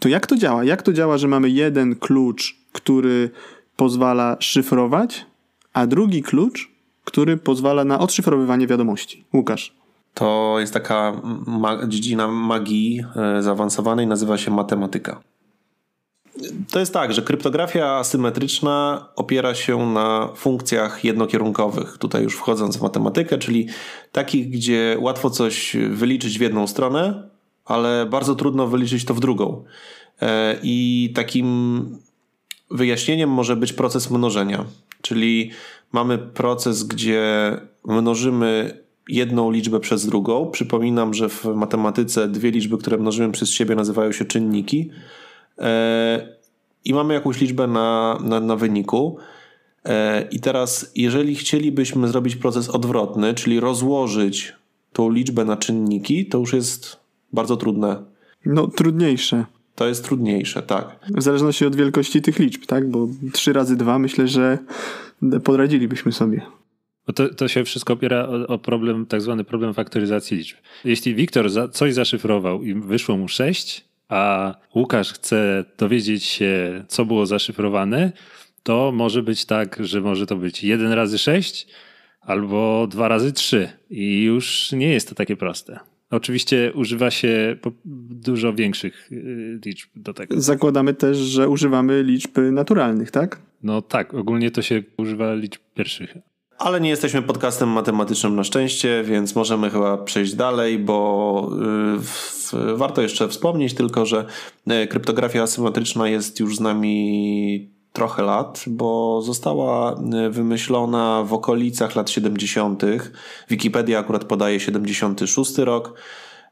To 0.00 0.08
jak 0.08 0.26
to 0.26 0.36
działa? 0.36 0.64
Jak 0.64 0.82
to 0.82 0.92
działa, 0.92 1.18
że 1.18 1.28
mamy 1.28 1.50
jeden 1.50 1.96
klucz, 1.96 2.56
który 2.72 3.30
pozwala 3.76 4.36
szyfrować, 4.40 5.26
a 5.72 5.86
drugi 5.86 6.22
klucz, 6.22 6.70
który 7.04 7.36
pozwala 7.36 7.84
na 7.84 7.98
odszyfrowywanie 7.98 8.66
wiadomości? 8.66 9.24
Łukasz. 9.34 9.74
To 10.14 10.56
jest 10.58 10.72
taka 10.72 11.22
ma 11.46 11.86
dziedzina 11.86 12.28
magii 12.28 13.00
e, 13.16 13.42
zaawansowanej, 13.42 14.06
nazywa 14.06 14.38
się 14.38 14.50
matematyka. 14.50 15.20
To 16.70 16.80
jest 16.80 16.92
tak, 16.92 17.12
że 17.12 17.22
kryptografia 17.22 17.96
asymetryczna 17.96 19.08
opiera 19.16 19.54
się 19.54 19.86
na 19.86 20.28
funkcjach 20.36 21.04
jednokierunkowych. 21.04 21.98
Tutaj 21.98 22.22
już 22.22 22.36
wchodząc 22.36 22.76
w 22.76 22.82
matematykę, 22.82 23.38
czyli 23.38 23.68
takich, 24.12 24.50
gdzie 24.50 24.96
łatwo 25.00 25.30
coś 25.30 25.76
wyliczyć 25.90 26.38
w 26.38 26.42
jedną 26.42 26.66
stronę, 26.66 27.30
ale 27.64 28.06
bardzo 28.06 28.34
trudno 28.34 28.66
wyliczyć 28.66 29.04
to 29.04 29.14
w 29.14 29.20
drugą. 29.20 29.64
E, 30.22 30.56
I 30.62 31.12
takim 31.14 31.98
wyjaśnieniem 32.70 33.30
może 33.30 33.56
być 33.56 33.72
proces 33.72 34.10
mnożenia. 34.10 34.64
Czyli 35.02 35.50
mamy 35.92 36.18
proces, 36.18 36.84
gdzie 36.84 37.52
mnożymy 37.84 38.82
jedną 39.08 39.50
liczbę 39.50 39.80
przez 39.80 40.06
drugą. 40.06 40.50
Przypominam, 40.50 41.14
że 41.14 41.28
w 41.28 41.44
matematyce 41.44 42.28
dwie 42.28 42.50
liczby, 42.50 42.78
które 42.78 42.98
mnożymy 42.98 43.32
przez 43.32 43.50
siebie, 43.50 43.74
nazywają 43.74 44.12
się 44.12 44.24
czynniki. 44.24 44.90
E, 45.58 46.38
I 46.84 46.94
mamy 46.94 47.14
jakąś 47.14 47.40
liczbę 47.40 47.66
na, 47.66 48.18
na, 48.24 48.40
na 48.40 48.56
wyniku. 48.56 49.18
E, 49.84 50.28
I 50.30 50.40
teraz, 50.40 50.92
jeżeli 50.94 51.34
chcielibyśmy 51.34 52.08
zrobić 52.08 52.36
proces 52.36 52.68
odwrotny, 52.68 53.34
czyli 53.34 53.60
rozłożyć 53.60 54.52
tą 54.92 55.10
liczbę 55.10 55.44
na 55.44 55.56
czynniki, 55.56 56.26
to 56.26 56.38
już 56.38 56.52
jest 56.52 56.96
bardzo 57.32 57.56
trudne. 57.56 58.02
No, 58.46 58.66
trudniejsze. 58.66 59.44
To 59.74 59.88
jest 59.88 60.04
trudniejsze, 60.04 60.62
tak. 60.62 60.98
W 61.16 61.22
zależności 61.22 61.66
od 61.66 61.76
wielkości 61.76 62.22
tych 62.22 62.38
liczb, 62.38 62.66
tak? 62.66 62.90
Bo 62.90 63.08
3 63.32 63.52
razy 63.52 63.76
2 63.76 63.98
myślę, 63.98 64.28
że 64.28 64.58
podradzilibyśmy 65.44 66.12
sobie. 66.12 66.42
To, 67.14 67.34
to 67.34 67.48
się 67.48 67.64
wszystko 67.64 67.92
opiera 67.92 68.28
o, 68.28 68.46
o, 68.46 68.58
problem, 68.58 69.06
tak 69.06 69.22
zwany 69.22 69.44
problem 69.44 69.74
faktoryzacji 69.74 70.36
liczb. 70.36 70.56
Jeśli 70.84 71.14
Wiktor 71.14 71.50
za, 71.50 71.68
coś 71.68 71.94
zaszyfrował 71.94 72.62
i 72.62 72.74
wyszło 72.74 73.16
mu 73.16 73.28
6, 73.28 73.84
a 74.08 74.54
Łukasz 74.74 75.12
chce 75.12 75.64
dowiedzieć 75.78 76.24
się, 76.24 76.84
co 76.88 77.04
było 77.04 77.26
zaszyfrowane, 77.26 78.12
to 78.62 78.92
może 78.94 79.22
być 79.22 79.44
tak, 79.44 79.76
że 79.80 80.00
może 80.00 80.26
to 80.26 80.36
być 80.36 80.64
1 80.64 80.92
razy 80.92 81.18
6 81.18 81.66
albo 82.20 82.86
2 82.90 83.08
razy 83.08 83.32
3 83.32 83.68
i 83.90 84.22
już 84.22 84.72
nie 84.72 84.88
jest 84.88 85.08
to 85.08 85.14
takie 85.14 85.36
proste. 85.36 85.78
Oczywiście 86.10 86.72
używa 86.74 87.10
się 87.10 87.56
dużo 88.10 88.52
większych 88.52 89.12
y, 89.12 89.60
liczb 89.66 89.90
do 89.96 90.14
tego. 90.14 90.40
Zakładamy 90.40 90.94
też, 90.94 91.16
że 91.16 91.48
używamy 91.48 92.02
liczb 92.02 92.38
naturalnych, 92.52 93.10
tak? 93.10 93.40
No 93.62 93.82
tak, 93.82 94.14
ogólnie 94.14 94.50
to 94.50 94.62
się 94.62 94.82
używa 94.96 95.34
liczb 95.34 95.60
pierwszych. 95.74 96.14
Ale 96.58 96.80
nie 96.80 96.88
jesteśmy 96.88 97.22
podcastem 97.22 97.68
matematycznym 97.68 98.36
na 98.36 98.44
szczęście, 98.44 99.02
więc 99.04 99.34
możemy 99.34 99.70
chyba 99.70 99.98
przejść 99.98 100.34
dalej, 100.34 100.78
bo 100.78 101.50
y, 102.52 102.76
warto 102.76 103.02
jeszcze 103.02 103.28
wspomnieć 103.28 103.74
tylko, 103.74 104.06
że 104.06 104.24
y, 104.84 104.86
kryptografia 104.86 105.42
asymetryczna 105.42 106.08
jest 106.08 106.40
już 106.40 106.56
z 106.56 106.60
nami 106.60 107.70
trochę 107.92 108.22
lat, 108.22 108.64
bo 108.66 109.22
została 109.22 110.00
y, 110.26 110.30
wymyślona 110.30 111.24
w 111.24 111.32
okolicach 111.32 111.96
lat 111.96 112.10
70. 112.10 112.82
Wikipedia 113.50 113.98
akurat 113.98 114.24
podaje 114.24 114.60
76 114.60 115.58
rok. 115.58 115.94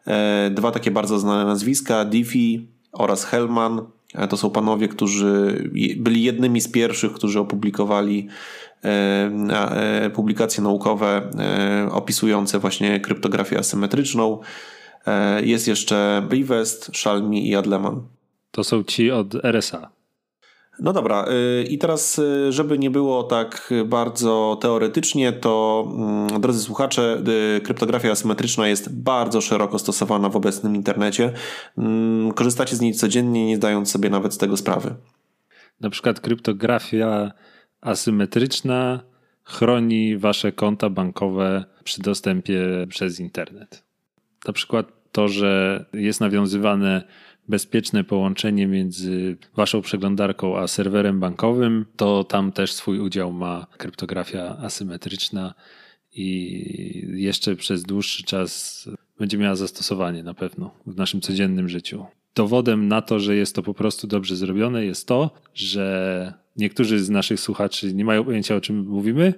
E, 0.07 0.51
dwa 0.51 0.71
takie 0.71 0.91
bardzo 0.91 1.19
znane 1.19 1.45
nazwiska, 1.45 2.05
Diffie 2.05 2.61
oraz 2.93 3.25
Hellman. 3.25 3.81
E, 4.15 4.29
to 4.29 4.37
są 4.37 4.51
panowie, 4.51 4.89
którzy 4.89 5.65
byli 5.97 6.23
jednymi 6.23 6.61
z 6.61 6.69
pierwszych, 6.69 7.13
którzy 7.13 7.41
opublikowali 7.41 8.29
publikacje 10.15 10.63
naukowe 10.63 11.31
opisujące 11.91 12.59
właśnie 12.59 13.01
kryptografię 13.01 13.59
asymetryczną. 13.59 14.41
Jest 15.43 15.69
jeszcze 15.69 16.23
Brivest, 16.29 16.91
Szalmi 16.93 17.49
i 17.49 17.57
Adleman. 17.57 18.03
To 18.51 18.65
są 18.65 18.85
ci 18.85 19.11
od 19.11 19.35
RSA. 19.45 19.97
No 20.81 20.93
dobra, 20.93 21.25
y, 21.61 21.65
i 21.65 21.79
teraz, 21.79 22.19
y, 22.19 22.53
żeby 22.53 22.79
nie 22.79 22.91
było 22.91 23.23
tak 23.23 23.71
bardzo 23.85 24.59
teoretycznie, 24.61 25.33
to 25.33 25.85
mm, 25.97 26.41
drodzy 26.41 26.61
słuchacze, 26.61 27.23
y, 27.57 27.61
kryptografia 27.61 28.11
asymetryczna 28.11 28.69
jest 28.69 28.95
bardzo 28.95 29.41
szeroko 29.41 29.79
stosowana 29.79 30.29
w 30.29 30.37
obecnym 30.37 30.77
internecie. 30.77 31.33
Mm, 31.79 32.33
korzystacie 32.33 32.77
z 32.77 32.81
niej 32.81 32.95
codziennie, 32.95 33.47
nie 33.47 33.57
zdając 33.57 33.91
sobie 33.91 34.11
nawet 34.11 34.35
z 34.35 34.39
tego 34.39 34.57
sprawy. 34.57 34.95
Na 35.81 35.91
przykład 35.91 36.21
kryptografia 36.21 37.33
asymetryczna 37.81 39.01
chroni 39.45 40.19
wasze 40.19 40.53
konta 40.53 40.91
bankowe 40.91 41.65
przy 41.85 42.03
dostępie 42.03 42.61
przez 42.89 43.21
internet. 43.21 43.85
Na 44.47 44.53
przykład 44.53 45.13
to, 45.13 45.29
że 45.29 45.85
jest 45.93 46.21
nawiązywane 46.21 47.03
bezpieczne 47.49 48.05
połączenie 48.05 48.67
między 48.67 49.37
waszą 49.57 49.83
przeglądarką 49.83 50.59
a 50.59 50.69
serwerem 50.69 51.21
bankowym, 51.21 51.87
to 51.97 52.25
tam 52.25 52.53
też 52.53 52.73
swój 52.73 53.01
udział 53.01 53.33
ma 53.33 53.67
kryptografia 53.79 54.57
asymetryczna 54.59 55.55
i 56.13 57.09
jeszcze 57.15 57.57
przez 57.57 57.83
dłuższy 57.83 58.23
czas 58.23 58.85
będzie 59.19 59.39
miała 59.39 59.57
zastosowanie 59.57 60.23
na 60.23 60.35
pewno 60.35 60.75
w 60.87 60.97
naszym 60.97 61.21
codziennym 61.21 61.69
życiu. 61.69 62.07
Dowodem 62.37 62.89
na 62.89 63.03
to, 63.03 63.21
że 63.21 63.37
jest 63.37 63.55
to 63.55 63.63
po 63.63 63.75
prostu 63.75 64.07
dobrze 64.07 64.37
zrobione, 64.37 64.85
jest 64.85 65.09
to, 65.09 65.31
że 65.55 66.35
niektórzy 66.57 67.05
z 67.05 67.11
naszych 67.11 67.41
słuchaczy 67.41 67.95
nie 67.95 68.05
mają 68.05 68.25
pojęcia 68.25 68.57
o 68.57 68.61
czym 68.61 68.87
mówimy 68.89 69.35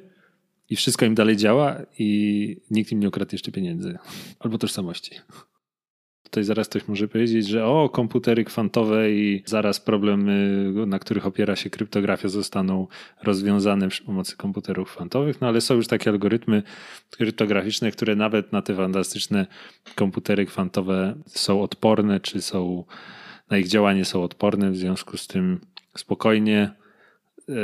i 0.71 0.77
wszystko 0.77 1.07
im 1.07 1.15
dalej 1.15 1.37
działa 1.37 1.77
i 1.99 2.61
nikt 2.71 2.93
im 2.93 3.01
nie 3.01 3.09
ukradł 3.09 3.29
jeszcze 3.33 3.53
pieniędzy 3.53 3.99
albo 4.39 4.59
tożsamości. 4.59 5.11
Tutaj 6.31 6.45
zaraz 6.45 6.69
ktoś 6.69 6.89
może 6.89 7.09
powiedzieć, 7.09 7.49
że 7.49 7.67
o, 7.67 7.89
komputery 7.89 8.45
kwantowe 8.45 9.11
i 9.11 9.43
zaraz 9.47 9.81
problemy, 9.81 10.65
na 10.87 10.99
których 10.99 11.27
opiera 11.27 11.57
się 11.57 11.71
kryptografia, 11.71 12.29
zostaną 12.29 12.87
rozwiązane 13.23 13.89
przy 13.89 14.05
pomocy 14.05 14.37
komputerów 14.37 14.93
kwantowych, 14.93 15.41
no 15.41 15.49
ale 15.49 15.61
są 15.61 15.75
już 15.75 15.87
takie 15.87 16.11
algorytmy 16.11 16.63
kryptograficzne, 17.11 17.91
które 17.91 18.17
nawet 18.17 18.53
na 18.53 18.63
te 18.63 18.75
fantastyczne 18.75 19.47
komputery 19.95 20.47
kwantowe 20.47 21.15
są 21.27 21.63
odporne, 21.63 22.21
czy 22.21 22.43
są 22.43 22.85
na 23.51 23.59
ich 23.59 23.69
działanie 23.69 24.05
są 24.05 24.23
odporne, 24.23 24.71
w 24.71 24.77
związku 24.77 25.17
z 25.17 25.27
tym 25.27 25.61
spokojnie 25.97 26.71
e, 27.49 27.55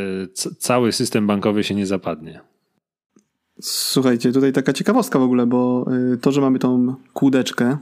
cały 0.59 0.93
system 0.93 1.27
bankowy 1.27 1.65
się 1.65 1.75
nie 1.75 1.87
zapadnie. 1.87 2.41
Słuchajcie, 3.61 4.33
tutaj 4.33 4.53
taka 4.53 4.73
ciekawostka 4.73 5.19
w 5.19 5.23
ogóle, 5.23 5.47
bo 5.47 5.87
e, 6.13 6.17
to, 6.17 6.33
że 6.33 6.41
mamy 6.41 6.59
tą 6.59 6.95
kłódeczkę, 7.13 7.79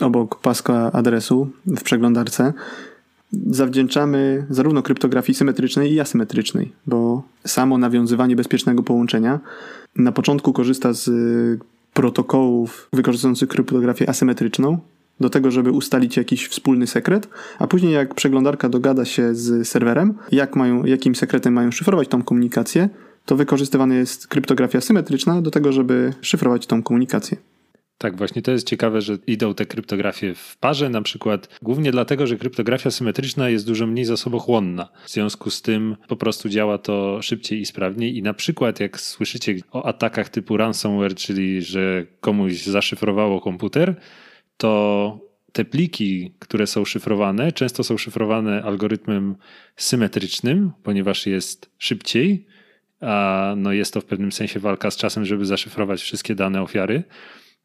obok 0.00 0.40
paska 0.40 0.92
adresu 0.92 1.50
w 1.66 1.82
przeglądarce 1.82 2.52
zawdzięczamy 3.46 4.46
zarówno 4.50 4.82
kryptografii 4.82 5.36
symetrycznej 5.36 5.92
i 5.92 6.00
asymetrycznej, 6.00 6.72
bo 6.86 7.22
samo 7.46 7.78
nawiązywanie 7.78 8.36
bezpiecznego 8.36 8.82
połączenia 8.82 9.40
na 9.96 10.12
początku 10.12 10.52
korzysta 10.52 10.92
z 10.92 11.10
protokołów 11.94 12.88
wykorzystujących 12.92 13.48
kryptografię 13.48 14.08
asymetryczną 14.08 14.78
do 15.20 15.30
tego, 15.30 15.50
żeby 15.50 15.70
ustalić 15.70 16.16
jakiś 16.16 16.48
wspólny 16.48 16.86
sekret, 16.86 17.28
a 17.58 17.66
później 17.66 17.92
jak 17.92 18.14
przeglądarka 18.14 18.68
dogada 18.68 19.04
się 19.04 19.34
z 19.34 19.68
serwerem, 19.68 20.14
jak 20.32 20.56
mają, 20.56 20.84
jakim 20.84 21.14
sekretem 21.14 21.52
mają 21.52 21.70
szyfrować 21.70 22.08
tą 22.08 22.22
komunikację, 22.22 22.88
to 23.26 23.36
wykorzystywana 23.36 23.94
jest 23.94 24.26
kryptografia 24.26 24.80
symetryczna 24.80 25.42
do 25.42 25.50
tego, 25.50 25.72
żeby 25.72 26.12
szyfrować 26.20 26.66
tą 26.66 26.82
komunikację. 26.82 27.36
Tak, 28.02 28.16
właśnie 28.16 28.42
to 28.42 28.52
jest 28.52 28.66
ciekawe, 28.66 29.00
że 29.00 29.18
idą 29.26 29.54
te 29.54 29.66
kryptografie 29.66 30.34
w 30.34 30.56
parze, 30.56 30.88
na 30.88 31.02
przykład 31.02 31.48
głównie 31.62 31.92
dlatego, 31.92 32.26
że 32.26 32.36
kryptografia 32.36 32.90
symetryczna 32.90 33.48
jest 33.48 33.66
dużo 33.66 33.86
mniej 33.86 34.04
zasobochłonna. 34.04 34.88
W 35.04 35.10
związku 35.10 35.50
z 35.50 35.62
tym 35.62 35.96
po 36.08 36.16
prostu 36.16 36.48
działa 36.48 36.78
to 36.78 37.22
szybciej 37.22 37.60
i 37.60 37.66
sprawniej 37.66 38.16
i 38.16 38.22
na 38.22 38.34
przykład 38.34 38.80
jak 38.80 39.00
słyszycie 39.00 39.56
o 39.70 39.86
atakach 39.86 40.28
typu 40.28 40.56
ransomware, 40.56 41.14
czyli 41.14 41.62
że 41.62 42.06
komuś 42.20 42.62
zaszyfrowało 42.62 43.40
komputer, 43.40 43.94
to 44.56 45.20
te 45.52 45.64
pliki, 45.64 46.34
które 46.38 46.66
są 46.66 46.84
szyfrowane, 46.84 47.52
często 47.52 47.84
są 47.84 47.98
szyfrowane 47.98 48.62
algorytmem 48.62 49.36
symetrycznym, 49.76 50.72
ponieważ 50.82 51.26
jest 51.26 51.70
szybciej, 51.78 52.46
a 53.00 53.54
no 53.56 53.72
jest 53.72 53.94
to 53.94 54.00
w 54.00 54.04
pewnym 54.04 54.32
sensie 54.32 54.60
walka 54.60 54.90
z 54.90 54.96
czasem, 54.96 55.24
żeby 55.24 55.44
zaszyfrować 55.44 56.02
wszystkie 56.02 56.34
dane 56.34 56.62
ofiary 56.62 57.04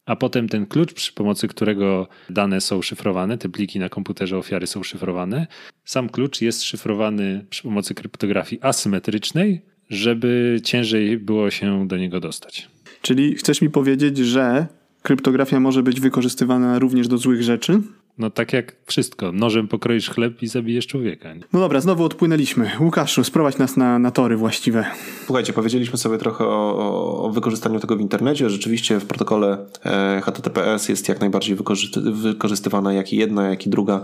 a 0.07 0.15
potem 0.15 0.49
ten 0.49 0.65
klucz, 0.65 0.93
przy 0.93 1.13
pomocy 1.13 1.47
którego 1.47 2.07
dane 2.29 2.61
są 2.61 2.81
szyfrowane, 2.81 3.37
te 3.37 3.49
pliki 3.49 3.79
na 3.79 3.89
komputerze 3.89 4.37
ofiary 4.37 4.67
są 4.67 4.83
szyfrowane, 4.83 5.47
sam 5.85 6.09
klucz 6.09 6.41
jest 6.41 6.63
szyfrowany 6.63 7.45
przy 7.49 7.63
pomocy 7.63 7.93
kryptografii 7.93 8.61
asymetrycznej, 8.61 9.61
żeby 9.89 10.59
ciężej 10.63 11.17
było 11.17 11.51
się 11.51 11.87
do 11.87 11.97
niego 11.97 12.19
dostać. 12.19 12.69
Czyli 13.01 13.35
chcesz 13.35 13.61
mi 13.61 13.69
powiedzieć, 13.69 14.17
że 14.17 14.67
kryptografia 15.01 15.59
może 15.59 15.83
być 15.83 15.99
wykorzystywana 15.99 16.79
również 16.79 17.07
do 17.07 17.17
złych 17.17 17.43
rzeczy? 17.43 17.81
No 18.17 18.29
tak 18.29 18.53
jak 18.53 18.75
wszystko. 18.85 19.31
Nożem 19.31 19.67
pokroisz 19.67 20.09
chleb 20.09 20.43
i 20.43 20.47
zabijesz 20.47 20.87
człowieka. 20.87 21.33
Nie? 21.33 21.41
No 21.53 21.59
dobra, 21.59 21.81
znowu 21.81 22.03
odpłynęliśmy. 22.03 22.71
Łukaszu, 22.79 23.23
sprowadź 23.23 23.57
nas 23.57 23.77
na, 23.77 23.99
na 23.99 24.11
tory 24.11 24.37
właściwe. 24.37 24.85
Słuchajcie, 25.25 25.53
powiedzieliśmy 25.53 25.97
sobie 25.97 26.17
trochę 26.17 26.45
o, 26.47 27.23
o 27.23 27.29
wykorzystaniu 27.29 27.79
tego 27.79 27.95
w 27.95 28.01
internecie. 28.01 28.49
Rzeczywiście 28.49 28.99
w 28.99 29.05
protokole 29.05 29.57
e, 29.85 30.21
HTTPS 30.23 30.89
jest 30.89 31.09
jak 31.09 31.19
najbardziej 31.19 31.55
wykorzy- 31.55 32.11
wykorzystywana 32.11 32.93
jak 32.93 33.13
i 33.13 33.17
jedna, 33.17 33.49
jak 33.49 33.67
i 33.67 33.69
druga 33.69 34.03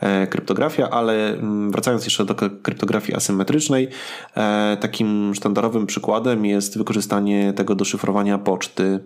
e, 0.00 0.26
kryptografia, 0.26 0.90
ale 0.90 1.28
mm, 1.34 1.70
wracając 1.70 2.04
jeszcze 2.04 2.24
do 2.24 2.34
kryptografii 2.34 3.14
asymetrycznej, 3.16 3.88
e, 4.36 4.76
takim 4.80 5.34
sztandarowym 5.34 5.86
przykładem 5.86 6.46
jest 6.46 6.78
wykorzystanie 6.78 7.52
tego 7.52 7.74
do 7.74 7.84
szyfrowania 7.84 8.38
poczty. 8.38 9.00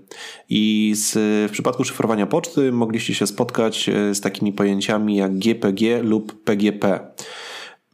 I 0.49 0.93
z, 0.97 1.13
w 1.51 1.53
przypadku 1.53 1.85
szyfrowania 1.85 2.27
poczty 2.27 2.73
mogliście 2.73 3.15
się 3.15 3.27
spotkać 3.27 3.91
z 4.13 4.21
takim 4.21 4.44
takimi 4.45 4.53
pojęciami 4.53 5.17
jak 5.17 5.39
GPG 5.39 6.03
lub 6.03 6.45
PGP. 6.45 7.13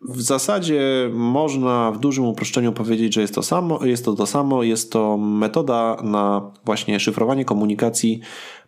W 0.02 0.22
zasadzie 0.22 1.10
można 1.12 1.92
w 1.92 1.98
dużym 1.98 2.24
uproszczeniu 2.24 2.72
powiedzieć, 2.72 3.14
że 3.14 3.20
jest 3.20 3.34
to, 3.34 3.42
samo, 3.42 3.84
jest 3.84 4.04
to 4.04 4.14
to 4.14 4.26
samo. 4.26 4.62
Jest 4.62 4.92
to 4.92 5.16
metoda 5.16 5.96
na 6.02 6.52
właśnie 6.64 7.00
szyfrowanie 7.00 7.44
komunikacji 7.44 8.20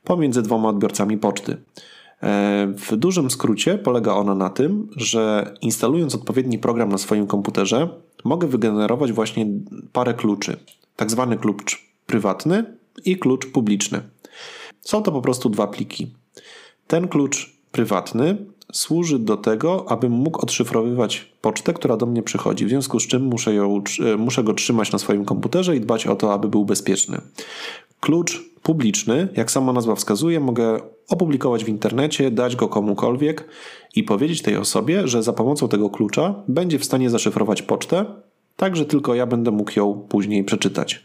pomiędzy 0.05 0.43
dwoma 0.43 0.69
odbiorcami 0.69 1.19
poczty. 1.19 1.57
E, 2.23 2.73
w 2.77 2.97
dużym 2.97 3.31
skrócie 3.31 3.79
polega 3.79 4.13
ona 4.13 4.35
na 4.35 4.51
tym, 4.51 4.89
że 4.97 5.55
instalując 5.61 6.15
odpowiedni 6.15 6.59
program 6.59 6.89
na 6.89 6.99
swoim 6.99 7.27
komputerze, 7.27 7.89
mogę 8.25 8.49
wygenerować 8.49 9.13
właśnie 9.13 9.47
parę 9.93 10.15
kluczy. 10.15 10.57
Tak 10.97 11.11
zwany 11.11 11.37
klucz 11.37 11.93
prywatny 12.07 12.65
i 13.05 13.17
klucz 13.17 13.47
publiczny. 13.47 14.01
Są 14.81 15.03
to 15.03 15.13
po 15.13 15.23
prostu 15.23 15.51
dwa 15.51 15.67
pliki. 15.67 16.13
Ten 16.87 17.09
klucz 17.09 17.52
prywatny 17.73 18.37
służy 18.73 19.19
do 19.19 19.37
tego, 19.37 19.91
abym 19.91 20.13
mógł 20.13 20.41
odszyfrowywać 20.41 21.33
pocztę, 21.41 21.75
która 21.75 21.97
do 21.97 22.07
mnie 22.07 22.23
przychodzi. 22.23 22.67
W 22.67 22.69
związku 22.69 23.01
z 23.01 23.07
czym 23.07 23.23
muszę, 23.23 23.55
ją, 23.55 23.83
e, 24.15 24.17
muszę 24.17 24.45
go 24.45 24.55
trzymać 24.55 24.93
na 24.93 24.99
swoim 24.99 25.25
komputerze 25.25 25.77
i 25.77 25.81
dbać 25.81 26.07
o 26.07 26.17
to, 26.17 26.33
aby 26.33 26.49
był 26.49 26.65
bezpieczny. 26.65 27.21
Klucz 28.01 28.43
publiczny, 28.63 29.29
jak 29.37 29.51
sama 29.51 29.73
nazwa 29.73 29.95
wskazuje, 29.95 30.41
mogę 30.41 30.81
opublikować 31.09 31.65
w 31.65 31.69
internecie, 31.69 32.31
dać 32.31 32.57
go 32.57 32.69
komukolwiek 32.69 33.49
i 33.95 34.03
powiedzieć 34.03 34.43
tej 34.43 34.57
osobie, 34.57 35.09
że 35.09 35.23
za 35.23 35.33
pomocą 35.33 35.69
tego 35.69 35.91
klucza 35.91 36.35
będzie 36.49 36.79
w 36.79 36.85
stanie 36.85 37.11
zaszyfrować 37.11 37.63
pocztę, 37.63 38.05
tak 38.57 38.77
że 38.77 38.87
tylko 38.87 39.15
ja 39.15 39.27
będę 39.27 39.51
mógł 39.51 39.73
ją 39.77 40.07
później 40.09 40.45
przeczytać. 40.45 41.05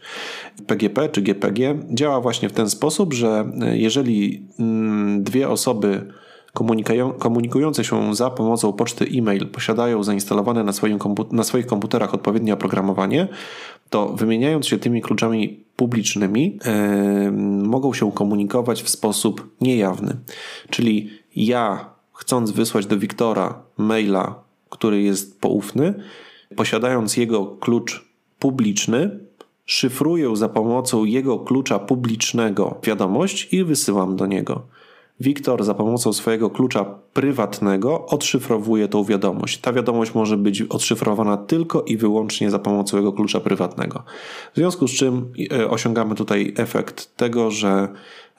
PGP 0.66 1.08
czy 1.08 1.22
GPG 1.22 1.78
działa 1.90 2.20
właśnie 2.20 2.48
w 2.48 2.52
ten 2.52 2.70
sposób, 2.70 3.14
że 3.14 3.52
e, 3.60 3.78
jeżeli 3.78 4.46
mm, 4.58 5.22
dwie 5.22 5.48
osoby 5.48 6.12
komunikujące 7.18 7.84
się 7.84 8.14
za 8.14 8.30
pomocą 8.30 8.72
poczty 8.72 9.06
e-mail 9.18 9.46
posiadają 9.46 10.02
zainstalowane 10.02 10.64
na, 10.64 10.72
na 11.32 11.44
swoich 11.44 11.66
komputerach 11.66 12.14
odpowiednie 12.14 12.54
oprogramowanie, 12.54 13.28
to 13.90 14.08
wymieniając 14.08 14.66
się 14.66 14.78
tymi 14.78 15.02
kluczami 15.02 15.64
publicznymi, 15.76 16.58
yy, 17.24 17.32
mogą 17.62 17.94
się 17.94 18.12
komunikować 18.12 18.82
w 18.82 18.88
sposób 18.88 19.50
niejawny. 19.60 20.16
Czyli 20.70 21.10
ja, 21.36 21.90
chcąc 22.12 22.50
wysłać 22.50 22.86
do 22.86 22.98
Wiktora 22.98 23.62
maila, 23.76 24.34
który 24.70 25.02
jest 25.02 25.40
poufny, 25.40 25.94
posiadając 26.56 27.16
jego 27.16 27.46
klucz 27.46 28.08
publiczny, 28.38 29.20
szyfruję 29.66 30.36
za 30.36 30.48
pomocą 30.48 31.04
jego 31.04 31.38
klucza 31.38 31.78
publicznego 31.78 32.80
wiadomość 32.82 33.52
i 33.52 33.64
wysyłam 33.64 34.16
do 34.16 34.26
niego. 34.26 34.77
Wiktor 35.20 35.64
za 35.64 35.74
pomocą 35.74 36.12
swojego 36.12 36.50
klucza 36.50 36.84
prywatnego 37.12 38.06
odszyfrowuje 38.06 38.88
tą 38.88 39.04
wiadomość. 39.04 39.58
Ta 39.58 39.72
wiadomość 39.72 40.14
może 40.14 40.36
być 40.36 40.62
odszyfrowana 40.62 41.36
tylko 41.36 41.82
i 41.82 41.96
wyłącznie 41.96 42.50
za 42.50 42.58
pomocą 42.58 42.96
jego 42.96 43.12
klucza 43.12 43.40
prywatnego. 43.40 44.02
W 44.52 44.56
związku 44.56 44.88
z 44.88 44.90
czym 44.90 45.32
e, 45.52 45.70
osiągamy 45.70 46.14
tutaj 46.14 46.54
efekt 46.56 47.16
tego, 47.16 47.50
że 47.50 47.88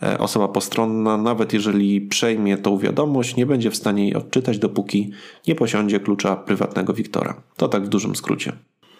e, 0.03 0.17
osoba 0.17 0.47
postronna, 0.47 1.17
nawet 1.17 1.53
jeżeli 1.53 2.01
przejmie 2.01 2.57
tą 2.57 2.77
wiadomość, 2.77 3.35
nie 3.35 3.45
będzie 3.45 3.71
w 3.71 3.75
stanie 3.75 4.03
jej 4.03 4.15
odczytać, 4.15 4.59
dopóki 4.59 5.11
nie 5.47 5.55
posiądzie 5.55 5.99
klucza 5.99 6.35
prywatnego 6.35 6.93
Wiktora. 6.93 7.41
To 7.57 7.67
tak 7.67 7.85
w 7.85 7.89
dużym 7.89 8.15
skrócie. 8.15 8.51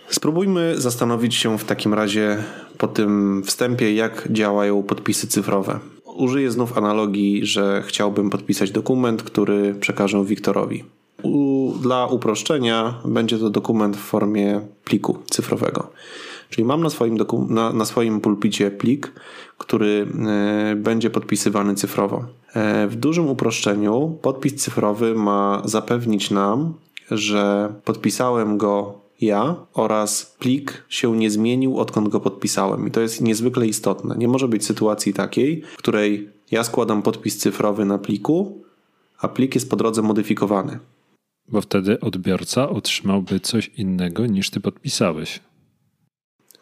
Spróbujmy 0.09 0.73
zastanowić 0.77 1.35
się 1.35 1.57
w 1.57 1.65
takim 1.65 1.93
razie 1.93 2.43
po 2.77 2.87
tym 2.87 3.43
wstępie, 3.45 3.93
jak 3.93 4.27
działają 4.31 4.83
podpisy 4.83 5.27
cyfrowe 5.27 5.79
użyję 6.19 6.51
znów 6.51 6.77
analogii, 6.77 7.45
że 7.45 7.83
chciałbym 7.87 8.29
podpisać 8.29 8.71
dokument, 8.71 9.23
który 9.23 9.75
przekażę 9.75 10.25
Wiktorowi. 10.25 10.83
U, 11.23 11.73
dla 11.81 12.07
uproszczenia 12.07 13.01
będzie 13.05 13.37
to 13.39 13.49
dokument 13.49 13.97
w 13.97 13.99
formie 13.99 14.61
pliku 14.83 15.17
cyfrowego. 15.29 15.91
Czyli 16.49 16.65
mam 16.65 16.81
na 16.81 16.89
swoim, 16.89 17.17
na, 17.49 17.73
na 17.73 17.85
swoim 17.85 18.21
pulpicie 18.21 18.71
plik, 18.71 19.11
który 19.57 20.07
y, 20.71 20.75
będzie 20.75 21.09
podpisywany 21.09 21.75
cyfrowo. 21.75 22.25
E, 22.53 22.87
w 22.87 22.95
dużym 22.95 23.27
uproszczeniu 23.29 24.17
podpis 24.21 24.55
cyfrowy 24.55 25.15
ma 25.15 25.61
zapewnić 25.65 26.31
nam, 26.31 26.73
że 27.11 27.73
podpisałem 27.85 28.57
go 28.57 28.99
ja 29.21 29.55
oraz 29.73 30.35
plik 30.39 30.83
się 30.89 31.17
nie 31.17 31.31
zmienił, 31.31 31.79
odkąd 31.79 32.09
go 32.09 32.19
podpisałem. 32.19 32.87
I 32.87 32.91
to 32.91 33.01
jest 33.01 33.21
niezwykle 33.21 33.67
istotne. 33.67 34.15
Nie 34.17 34.27
może 34.27 34.47
być 34.47 34.65
sytuacji 34.65 35.13
takiej, 35.13 35.61
w 35.61 35.77
której 35.77 36.29
ja 36.51 36.63
składam 36.63 37.01
podpis 37.01 37.37
cyfrowy 37.37 37.85
na 37.85 37.97
pliku, 37.97 38.63
a 39.19 39.27
plik 39.27 39.55
jest 39.55 39.69
po 39.69 39.75
drodze 39.75 40.01
modyfikowany. 40.01 40.79
Bo 41.47 41.61
wtedy 41.61 41.99
odbiorca 41.99 42.69
otrzymałby 42.69 43.39
coś 43.39 43.67
innego 43.67 44.25
niż 44.25 44.49
ty 44.49 44.59
podpisałeś. 44.59 45.39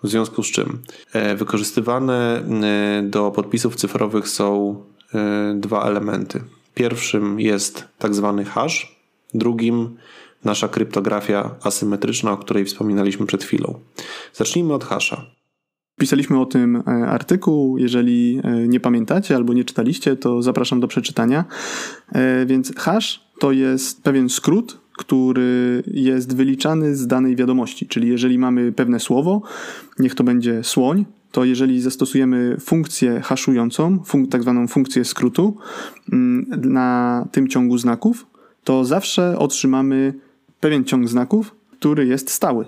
W 0.04 0.08
związku 0.08 0.44
z 0.44 0.52
czym 0.52 0.82
e, 1.14 1.36
wykorzystywane 1.36 2.42
e, 2.42 3.04
do 3.04 3.32
podpisów 3.32 3.76
cyfrowych 3.76 4.30
są 4.30 4.76
e, 5.14 5.56
dwa 5.60 5.84
elementy. 5.84 6.44
Pierwszym 6.76 7.40
jest 7.40 7.88
tak 7.98 8.16
zwany 8.16 8.46
hash, 8.46 8.98
drugim 9.34 9.98
nasza 10.44 10.68
kryptografia 10.68 11.56
asymetryczna, 11.64 12.32
o 12.32 12.38
której 12.38 12.66
wspominaliśmy 12.66 13.26
przed 13.26 13.44
chwilą. 13.44 13.80
Zacznijmy 14.34 14.74
od 14.74 14.84
hasza. 14.84 15.26
Pisaliśmy 16.00 16.40
o 16.40 16.46
tym 16.46 16.76
e, 16.76 16.82
artykuł. 17.08 17.78
Jeżeli 17.78 18.42
e, 18.44 18.68
nie 18.68 18.80
pamiętacie 18.80 19.36
albo 19.36 19.54
nie 19.54 19.64
czytaliście, 19.64 20.16
to 20.16 20.42
zapraszam 20.42 20.80
do 20.80 20.88
przeczytania. 20.88 21.46
E, 22.12 22.46
więc 22.46 22.76
hash 22.76 23.22
to 23.40 23.52
jest 23.52 24.04
pewien 24.04 24.30
skrót, 24.30 24.78
który 24.98 25.84
jest 25.88 26.36
wyliczany 26.36 26.96
z 26.96 27.08
danej 27.08 27.36
wiadomości. 27.36 27.88
Czyli 27.88 28.08
jeżeli 28.08 28.40
mamy 28.40 28.72
pewne 28.72 29.00
słowo, 29.00 29.42
niech 30.00 30.16
to 30.16 30.24
będzie 30.24 30.64
słoń, 30.64 31.06
to 31.32 31.46
jeżeli 31.46 31.82
zastosujemy 31.82 32.58
funkcję 32.60 33.22
haszującą, 33.22 34.00
tak 34.30 34.42
zwaną 34.42 34.68
funkcję 34.68 35.06
skrótu 35.06 35.58
mm, 36.14 36.46
na 36.72 37.28
tym 37.32 37.48
ciągu 37.48 37.78
znaków, 37.78 38.26
to 38.64 38.86
zawsze 38.86 39.40
otrzymamy 39.40 40.14
pewien 40.60 40.86
ciąg 40.86 41.08
znaków, 41.08 41.56
który 41.72 42.08
jest 42.08 42.30
stały. 42.30 42.66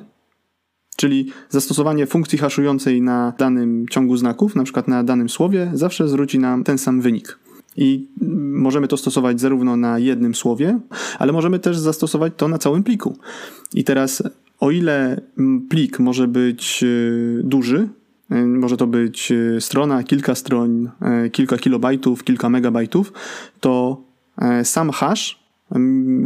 Czyli 0.96 1.32
zastosowanie 1.50 2.08
funkcji 2.08 2.38
haszującej 2.38 3.02
na 3.02 3.34
danym 3.38 3.86
ciągu 3.90 4.18
znaków, 4.18 4.56
na 4.56 4.64
przykład 4.64 4.88
na 4.88 5.04
danym 5.04 5.30
słowie, 5.30 5.72
zawsze 5.74 6.08
zwróci 6.08 6.40
nam 6.40 6.64
ten 6.64 6.78
sam 6.78 7.02
wynik. 7.02 7.40
I 7.78 8.08
możemy 8.54 8.88
to 8.88 8.98
stosować 8.98 9.42
zarówno 9.42 9.78
na 9.78 10.00
jednym 10.00 10.36
słowie, 10.36 10.80
ale 11.20 11.32
możemy 11.32 11.60
też 11.60 11.78
zastosować 11.78 12.34
to 12.38 12.48
na 12.48 12.58
całym 12.58 12.84
pliku. 12.84 13.18
I 13.74 13.84
teraz 13.84 14.24
O 14.60 14.72
ile 14.72 15.22
plik 15.70 16.00
może 16.00 16.28
być 16.28 16.84
duży, 17.44 17.90
może 18.46 18.78
to 18.78 18.88
być 18.88 19.34
strona, 19.60 20.04
kilka 20.04 20.36
stron, 20.36 20.90
kilka 21.32 21.58
kilobajtów, 21.58 22.24
kilka 22.24 22.50
megabajtów, 22.50 23.14
to 23.60 24.02
sam 24.64 24.92
hash 24.92 25.40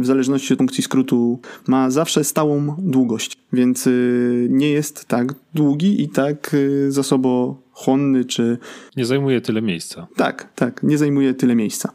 w 0.00 0.06
zależności 0.06 0.52
od 0.52 0.58
funkcji 0.58 0.84
skrótu, 0.84 1.40
ma 1.66 1.90
zawsze 1.90 2.24
stałą 2.24 2.76
długość, 2.78 3.36
więc 3.52 3.86
y, 3.86 4.48
nie 4.50 4.70
jest 4.70 5.04
tak 5.04 5.34
długi 5.54 6.02
i 6.02 6.08
tak 6.08 6.54
y, 6.54 6.92
zasobochłonny, 6.92 8.24
czy... 8.24 8.58
Nie 8.96 9.04
zajmuje 9.04 9.40
tyle 9.40 9.62
miejsca. 9.62 10.06
Tak, 10.16 10.52
tak, 10.54 10.82
nie 10.82 10.98
zajmuje 10.98 11.34
tyle 11.34 11.54
miejsca. 11.54 11.92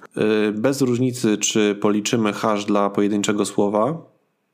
Y, 0.50 0.52
bez 0.52 0.82
różnicy, 0.82 1.38
czy 1.38 1.78
policzymy 1.82 2.34
hash 2.34 2.66
dla 2.66 2.90
pojedynczego 2.90 3.46
słowa, 3.46 4.02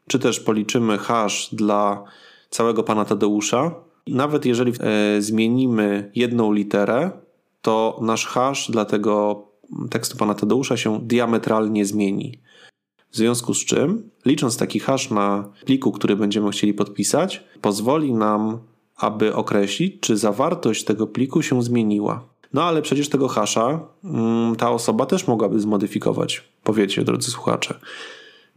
czy 0.08 0.20
też 0.20 0.40
policzymy 0.40 0.98
hash 0.98 1.50
dla 1.56 2.04
całego 2.50 2.84
pana 2.84 3.06
Tadeusza, 3.06 3.76
nawet 4.08 4.46
jeżeli 4.46 4.74
zmienimy 5.20 6.12
jedną 6.16 6.52
literę, 6.52 7.12
to 7.62 8.00
nasz 8.02 8.26
hash 8.26 8.72
dla 8.72 8.86
tego 8.86 9.46
tekstu 9.90 10.18
pana 10.18 10.34
Tadeusza 10.34 10.78
się 10.78 11.00
diametralnie 11.04 11.86
zmieni. 11.86 12.40
W 13.15 13.17
związku 13.17 13.54
z 13.54 13.65
czym, 13.65 14.10
licząc 14.25 14.58
taki 14.58 14.80
hash 14.80 15.10
na 15.10 15.49
pliku, 15.65 15.91
który 15.91 16.15
będziemy 16.15 16.51
chcieli 16.51 16.73
podpisać, 16.73 17.43
pozwoli 17.62 18.13
nam, 18.13 18.58
aby 18.95 19.36
określić, 19.36 19.99
czy 19.99 20.17
zawartość 20.17 20.84
tego 20.84 21.08
pliku 21.08 21.41
się 21.41 21.63
zmieniła. 21.63 22.23
No 22.54 22.63
ale 22.63 22.82
przecież 22.82 23.10
tego 23.10 23.28
hasza 23.28 23.80
mm, 24.04 24.56
ta 24.56 24.71
osoba 24.71 25.06
też 25.06 25.28
mogłaby 25.28 25.60
zmodyfikować, 25.60 26.43
powiecie, 26.63 27.04
drodzy 27.04 27.32
słuchacze. 27.32 27.80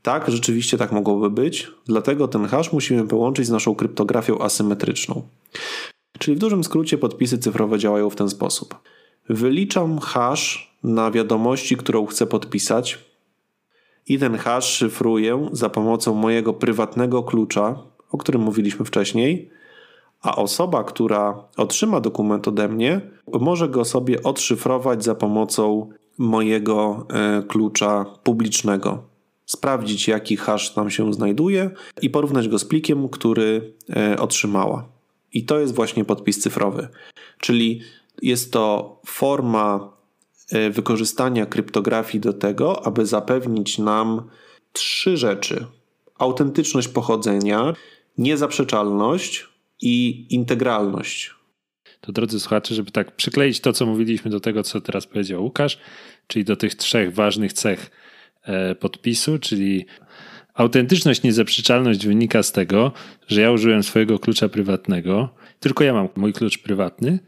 Tak, 0.02 0.30
rzeczywiście 0.30 0.78
tak 0.78 0.92
mogłoby 0.92 1.30
być, 1.30 1.70
dlatego 1.86 2.28
ten 2.28 2.46
hash 2.46 2.72
musimy 2.72 3.06
połączyć 3.06 3.46
z 3.46 3.50
naszą 3.50 3.74
kryptografią 3.74 4.38
asymetryczną. 4.38 5.22
Czyli 6.18 6.36
w 6.36 6.40
dużym 6.40 6.64
skrócie 6.64 6.98
podpisy 6.98 7.38
cyfrowe 7.38 7.78
działają 7.78 8.10
w 8.10 8.16
ten 8.16 8.28
sposób. 8.28 8.74
Wyliczam 9.28 9.98
hash 9.98 10.74
na 10.82 11.10
wiadomości, 11.10 11.76
którą 11.76 12.06
chcę 12.06 12.26
podpisać, 12.26 13.07
i 14.08 14.18
ten 14.18 14.36
hash 14.36 14.64
szyfruję 14.64 15.48
za 15.52 15.68
pomocą 15.68 16.14
mojego 16.14 16.52
prywatnego 16.52 17.22
klucza, 17.22 17.82
o 18.10 18.18
którym 18.18 18.42
mówiliśmy 18.42 18.84
wcześniej, 18.84 19.50
a 20.22 20.36
osoba, 20.36 20.84
która 20.84 21.44
otrzyma 21.56 22.00
dokument 22.00 22.48
ode 22.48 22.68
mnie, 22.68 23.00
może 23.40 23.68
go 23.68 23.84
sobie 23.84 24.22
odszyfrować 24.22 25.04
za 25.04 25.14
pomocą 25.14 25.90
mojego 26.18 27.06
e, 27.10 27.42
klucza 27.42 28.04
publicznego. 28.22 29.02
Sprawdzić, 29.46 30.08
jaki 30.08 30.36
hash 30.36 30.74
tam 30.74 30.90
się 30.90 31.12
znajduje 31.12 31.70
i 32.02 32.10
porównać 32.10 32.48
go 32.48 32.58
z 32.58 32.64
plikiem, 32.64 33.08
który 33.08 33.74
e, 33.96 34.18
otrzymała. 34.18 34.88
I 35.32 35.44
to 35.44 35.58
jest 35.58 35.74
właśnie 35.74 36.04
podpis 36.04 36.40
cyfrowy. 36.40 36.88
Czyli 37.38 37.80
jest 38.22 38.52
to 38.52 38.96
forma 39.06 39.97
wykorzystania 40.70 41.46
kryptografii 41.46 42.20
do 42.20 42.32
tego, 42.32 42.86
aby 42.86 43.06
zapewnić 43.06 43.78
nam 43.78 44.30
trzy 44.72 45.16
rzeczy: 45.16 45.66
autentyczność 46.18 46.88
pochodzenia, 46.88 47.74
niezaprzeczalność 48.18 49.48
i 49.82 50.26
integralność. 50.30 51.34
To 52.00 52.12
drodzy 52.12 52.40
słuchacze, 52.40 52.74
żeby 52.74 52.90
tak 52.90 53.16
przykleić 53.16 53.60
to, 53.60 53.72
co 53.72 53.86
mówiliśmy 53.86 54.30
do 54.30 54.40
tego, 54.40 54.62
co 54.62 54.80
teraz 54.80 55.06
powiedział 55.06 55.44
Łukasz, 55.44 55.78
czyli 56.26 56.44
do 56.44 56.56
tych 56.56 56.74
trzech 56.74 57.14
ważnych 57.14 57.52
cech 57.52 57.90
e, 58.42 58.74
podpisu, 58.74 59.38
czyli 59.38 59.86
autentyczność, 60.54 61.22
niezaprzeczalność 61.22 62.06
wynika 62.06 62.42
z 62.42 62.52
tego, 62.52 62.92
że 63.26 63.40
ja 63.40 63.50
użyłem 63.50 63.82
swojego 63.82 64.18
klucza 64.18 64.48
prywatnego, 64.48 65.28
tylko 65.60 65.84
ja 65.84 65.92
mam 65.92 66.08
mój 66.16 66.32
klucz 66.32 66.58
prywatny. 66.58 67.18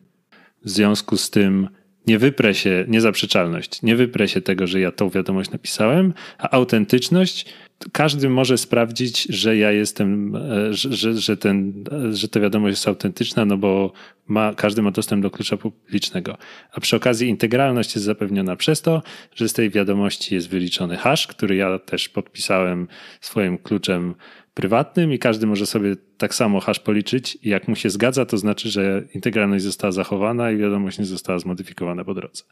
W 0.64 0.70
związku 0.70 1.16
z 1.16 1.30
tym 1.30 1.68
nie 2.06 2.18
wyprę 2.18 2.54
się, 2.54 2.84
niezaprzeczalność, 2.88 3.82
nie 3.82 3.96
wyprę 3.96 4.28
się 4.28 4.40
tego, 4.40 4.66
że 4.66 4.80
ja 4.80 4.92
tą 4.92 5.10
wiadomość 5.10 5.50
napisałem, 5.50 6.14
a 6.38 6.50
autentyczność, 6.50 7.46
każdy 7.92 8.28
może 8.28 8.58
sprawdzić, 8.58 9.22
że 9.22 9.56
ja 9.56 9.72
jestem, 9.72 10.36
e, 10.36 10.74
że, 10.74 11.14
że, 11.14 11.36
ten, 11.36 11.84
że 12.12 12.28
ta 12.28 12.40
wiadomość 12.40 12.72
jest 12.72 12.88
autentyczna, 12.88 13.44
no 13.44 13.56
bo 13.56 13.92
ma, 14.26 14.54
każdy 14.54 14.82
ma 14.82 14.90
dostęp 14.90 15.22
do 15.22 15.30
klucza 15.30 15.56
publicznego. 15.56 16.36
A 16.72 16.80
przy 16.80 16.96
okazji 16.96 17.28
integralność 17.28 17.94
jest 17.94 18.04
zapewniona 18.04 18.56
przez 18.56 18.82
to, 18.82 19.02
że 19.34 19.48
z 19.48 19.52
tej 19.52 19.70
wiadomości 19.70 20.34
jest 20.34 20.48
wyliczony 20.48 20.96
hash, 20.96 21.26
który 21.26 21.56
ja 21.56 21.78
też 21.78 22.08
podpisałem 22.08 22.88
swoim 23.20 23.58
kluczem 23.58 24.14
prywatnym 24.54 25.12
i 25.12 25.18
każdy 25.18 25.46
może 25.46 25.66
sobie 25.66 25.96
tak 26.18 26.34
samo 26.34 26.60
hash 26.60 26.78
policzyć 26.78 27.38
i 27.42 27.48
jak 27.48 27.68
mu 27.68 27.76
się 27.76 27.90
zgadza, 27.90 28.26
to 28.26 28.38
znaczy, 28.38 28.70
że 28.70 29.02
integralność 29.14 29.64
została 29.64 29.92
zachowana 29.92 30.50
i 30.50 30.56
wiadomość 30.56 30.98
nie 30.98 31.04
została 31.06 31.38
zmodyfikowana 31.38 32.04
po 32.04 32.14
drodze. 32.14 32.44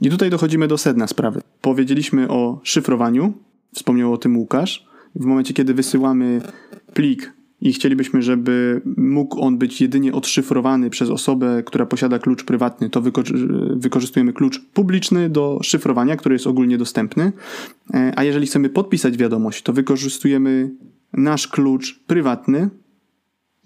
I 0.00 0.10
tutaj 0.10 0.30
dochodzimy 0.30 0.68
do 0.68 0.78
sedna 0.78 1.06
sprawy. 1.06 1.40
Powiedzieliśmy 1.60 2.28
o 2.28 2.60
szyfrowaniu, 2.64 3.34
wspomniał 3.76 4.12
o 4.12 4.18
tym 4.18 4.36
Łukasz. 4.36 4.86
W 5.14 5.24
momencie, 5.24 5.54
kiedy 5.54 5.74
wysyłamy 5.74 6.40
plik 6.94 7.32
i 7.60 7.72
chcielibyśmy, 7.72 8.22
żeby 8.22 8.82
mógł 8.96 9.40
on 9.40 9.58
być 9.58 9.80
jedynie 9.80 10.12
odszyfrowany 10.12 10.90
przez 10.90 11.10
osobę, 11.10 11.62
która 11.66 11.86
posiada 11.86 12.18
klucz 12.18 12.44
prywatny, 12.44 12.90
to 12.90 13.02
wykorzystujemy 13.76 14.32
klucz 14.32 14.60
publiczny 14.60 15.30
do 15.30 15.58
szyfrowania, 15.62 16.16
który 16.16 16.34
jest 16.34 16.46
ogólnie 16.46 16.78
dostępny. 16.78 17.32
E, 17.94 18.12
a 18.16 18.24
jeżeli 18.24 18.46
chcemy 18.46 18.68
podpisać 18.68 19.16
wiadomość, 19.16 19.62
to 19.62 19.72
wykorzystujemy 19.72 20.70
nasz 21.12 21.48
klucz 21.48 22.00
prywatny 22.06 22.70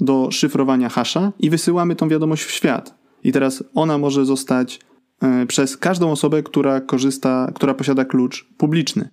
do 0.01 0.29
szyfrowania 0.31 0.89
hasza 0.89 1.33
i 1.39 1.51
wysyłamy 1.51 1.97
tą 1.97 2.09
wiadomość 2.09 2.43
w 2.43 2.51
świat. 2.51 2.95
I 3.25 3.33
teraz 3.33 3.65
ona 3.75 3.99
może 3.99 4.25
zostać 4.25 4.81
e, 5.23 5.47
przez 5.47 5.77
każdą 5.77 6.11
osobę, 6.11 6.43
która 6.43 6.81
korzysta, 6.81 7.53
która 7.55 7.75
posiada 7.75 8.05
klucz 8.05 8.49
publiczny. 8.59 9.09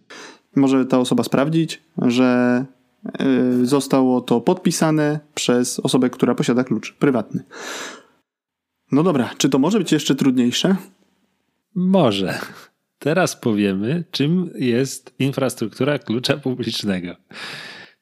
Może 0.57 0.85
ta 0.85 0.99
osoba 0.99 1.23
sprawdzić, 1.23 1.81
że 1.97 2.65
e, 3.19 3.65
zostało 3.65 4.21
to 4.21 4.41
podpisane 4.41 5.19
przez 5.35 5.79
osobę, 5.79 6.09
która 6.09 6.35
posiada 6.35 6.63
klucz 6.63 6.93
prywatny. 6.93 7.43
No 8.91 9.03
dobra, 9.03 9.29
czy 9.37 9.49
to 9.49 9.59
może 9.59 9.77
być 9.77 9.91
jeszcze 9.91 10.15
trudniejsze? 10.15 10.75
Może. 11.75 12.39
Teraz 12.99 13.35
powiemy, 13.35 14.03
czym 14.11 14.49
jest 14.55 15.13
infrastruktura 15.19 15.99
klucza 15.99 16.37
publicznego. 16.37 17.15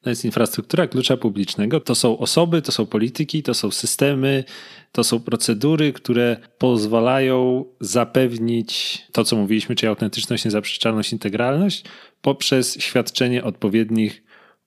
To 0.02 0.10
jest 0.10 0.24
infrastruktura 0.24 0.86
klucza 0.86 1.16
publicznego. 1.16 1.80
To 1.80 1.94
są 1.94 2.18
osoby, 2.18 2.62
to 2.62 2.72
są 2.72 2.86
polityki, 2.86 3.42
to 3.42 3.54
są 3.54 3.70
systemy, 3.70 4.44
to 4.92 5.04
są 5.04 5.20
procedury, 5.20 5.92
które 5.92 6.36
pozwalają 6.58 7.64
zapewnić 7.80 9.02
to, 9.12 9.24
co 9.24 9.36
mówiliśmy, 9.36 9.74
czyli 9.74 9.88
autentyczność, 9.88 10.44
niezaprzeczalność, 10.44 11.12
integralność, 11.12 11.84
poprzez 12.22 12.78
świadczenie 12.80 13.44
odpowiednich 13.44 14.22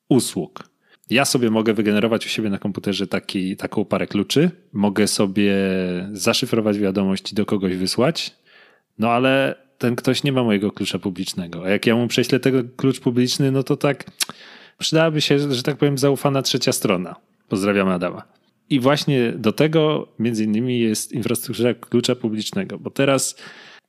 usług. 0.10 0.70
Ja 1.10 1.26
sobie 1.26 1.50
mogę 1.50 1.74
wygenerować 1.74 2.26
u 2.26 2.30
siebie 2.30 2.50
na 2.50 2.58
komputerze 2.58 3.08
taki, 3.08 3.58
taką 3.58 3.86
parę 3.86 4.08
kluczy, 4.08 4.52
mogę 4.74 5.08
sobie 5.08 5.56
zaszyfrować 6.13 6.80
wiadomość 6.80 7.32
i 7.32 7.36
do 7.36 7.46
kogoś 7.46 7.76
wysłać, 7.76 8.36
no 9.00 9.10
ale 9.10 9.56
ten 9.78 9.96
ktoś 9.96 10.24
nie 10.24 10.32
ma 10.32 10.44
mojego 10.44 10.72
klucza 10.72 11.00
publicznego. 11.00 11.65
A 11.65 11.70
jak 11.70 11.86
ja 11.86 11.96
mu 11.96 12.08
prześlę 12.08 12.39
tego 12.39 12.63
klucz 12.76 13.00
publiczny, 13.00 13.52
no 13.52 13.63
to 13.63 13.78
tak 13.78 14.12
przydałaby 14.80 15.22
się, 15.22 15.54
że 15.54 15.63
tak 15.63 15.78
powiem, 15.78 15.98
zaufana 15.98 16.42
trzecia 16.42 16.72
strona. 16.72 17.15
Pozdrawiam 17.50 17.89
Adama. 17.89 18.24
I 18.70 18.80
właśnie 18.80 19.32
do 19.32 19.52
tego 19.52 20.08
między 20.20 20.44
innymi 20.44 20.80
jest 20.80 21.12
infrastruktura 21.12 21.74
klucza 21.74 22.15
publicznego, 22.15 22.80
bo 22.80 22.89
teraz 22.89 23.36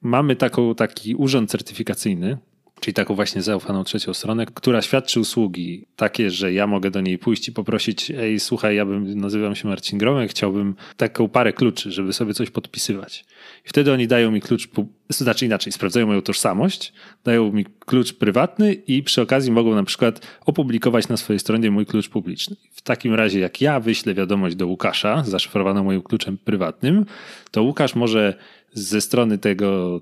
mamy 0.02 0.36
taką, 0.36 0.74
taki 0.74 1.14
urząd 1.14 1.50
certyfikacyjny, 1.50 2.38
czyli 2.80 2.94
taką 2.94 3.14
właśnie 3.14 3.42
zaufaną 3.42 3.84
trzecią 3.84 4.14
stronę, 4.14 4.46
która 4.46 4.82
świadczy 4.82 5.20
usługi 5.20 5.86
takie, 5.96 6.30
że 6.30 6.52
ja 6.52 6.66
mogę 6.66 6.90
do 6.90 7.00
niej 7.00 7.18
pójść 7.18 7.48
i 7.48 7.52
poprosić, 7.52 8.10
ej, 8.10 8.40
słuchaj, 8.40 8.76
ja 8.76 8.86
bym, 8.86 9.20
nazywam 9.20 9.56
się 9.56 9.68
Marcin 9.68 9.98
Gromek, 9.98 10.30
chciałbym 10.30 10.74
taką 10.96 11.28
parę 11.28 11.52
kluczy, 11.52 11.92
żeby 11.92 12.12
sobie 12.12 12.34
coś 12.34 12.50
podpisywać. 12.50 13.24
I 13.66 13.68
wtedy 13.68 13.92
oni 13.92 14.06
dają 14.06 14.30
mi 14.30 14.40
klucz, 14.40 14.68
znaczy 15.08 15.46
inaczej, 15.46 15.72
sprawdzają 15.72 16.06
moją 16.06 16.22
tożsamość, 16.22 16.92
dają 17.24 17.52
mi 17.52 17.64
klucz 17.64 18.12
prywatny 18.12 18.74
i 18.74 19.02
przy 19.02 19.22
okazji 19.22 19.52
mogą 19.52 19.74
na 19.74 19.84
przykład 19.84 20.26
opublikować 20.46 21.08
na 21.08 21.16
swojej 21.16 21.40
stronie 21.40 21.70
mój 21.70 21.86
klucz 21.86 22.08
publiczny. 22.08 22.56
W 22.72 22.82
takim 22.82 23.14
razie, 23.14 23.40
jak 23.40 23.60
ja 23.60 23.80
wyślę 23.80 24.14
wiadomość 24.14 24.56
do 24.56 24.66
Łukasza, 24.66 25.24
zaszyfrowaną 25.24 25.84
moim 25.84 26.02
kluczem 26.02 26.38
prywatnym, 26.38 27.06
to 27.50 27.62
Łukasz 27.62 27.94
może 27.94 28.34
ze 28.72 29.00
strony 29.00 29.38
tego 29.38 30.00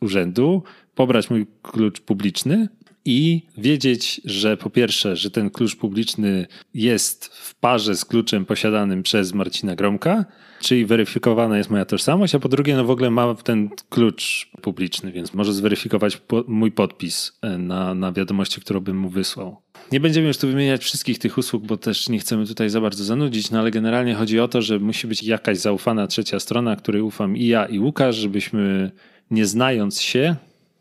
urzędu 0.00 0.62
pobrać 0.94 1.30
mój 1.30 1.46
klucz 1.62 2.00
publiczny 2.00 2.68
i 3.04 3.42
wiedzieć, 3.58 4.20
że 4.24 4.56
po 4.56 4.70
pierwsze, 4.70 5.16
że 5.16 5.30
ten 5.30 5.50
klucz 5.50 5.76
publiczny 5.76 6.46
jest 6.74 7.26
w 7.26 7.54
parze 7.54 7.96
z 7.96 8.04
kluczem 8.04 8.44
posiadanym 8.44 9.02
przez 9.02 9.34
Marcina 9.34 9.76
Gromka, 9.76 10.24
czyli 10.60 10.86
weryfikowana 10.86 11.58
jest 11.58 11.70
moja 11.70 11.84
tożsamość, 11.84 12.34
a 12.34 12.38
po 12.38 12.48
drugie, 12.48 12.76
no 12.76 12.84
w 12.84 12.90
ogóle 12.90 13.10
ma 13.10 13.34
ten 13.34 13.70
klucz 13.88 14.50
publiczny, 14.62 15.12
więc 15.12 15.34
może 15.34 15.52
zweryfikować 15.52 16.16
po, 16.16 16.44
mój 16.48 16.72
podpis 16.72 17.38
e, 17.42 17.58
na, 17.58 17.94
na 17.94 18.12
wiadomości, 18.12 18.60
którą 18.60 18.80
bym 18.80 18.96
mu 18.96 19.08
wysłał. 19.08 19.56
Nie 19.92 20.00
będziemy 20.00 20.26
już 20.26 20.38
tu 20.38 20.48
wymieniać 20.48 20.84
wszystkich 20.84 21.18
tych 21.18 21.38
usług, 21.38 21.66
bo 21.66 21.76
też 21.76 22.08
nie 22.08 22.18
chcemy 22.18 22.46
tutaj 22.46 22.70
za 22.70 22.80
bardzo 22.80 23.04
zanudzić, 23.04 23.50
no 23.50 23.58
ale 23.58 23.70
generalnie 23.70 24.14
chodzi 24.14 24.40
o 24.40 24.48
to, 24.48 24.62
że 24.62 24.78
musi 24.78 25.06
być 25.06 25.22
jakaś 25.22 25.58
zaufana 25.58 26.06
trzecia 26.06 26.40
strona, 26.40 26.76
której 26.76 27.02
ufam 27.02 27.36
i 27.36 27.46
ja, 27.46 27.66
i 27.66 27.78
Łukasz, 27.78 28.16
żebyśmy 28.16 28.90
nie 29.30 29.46
znając 29.46 30.00
się, 30.00 30.36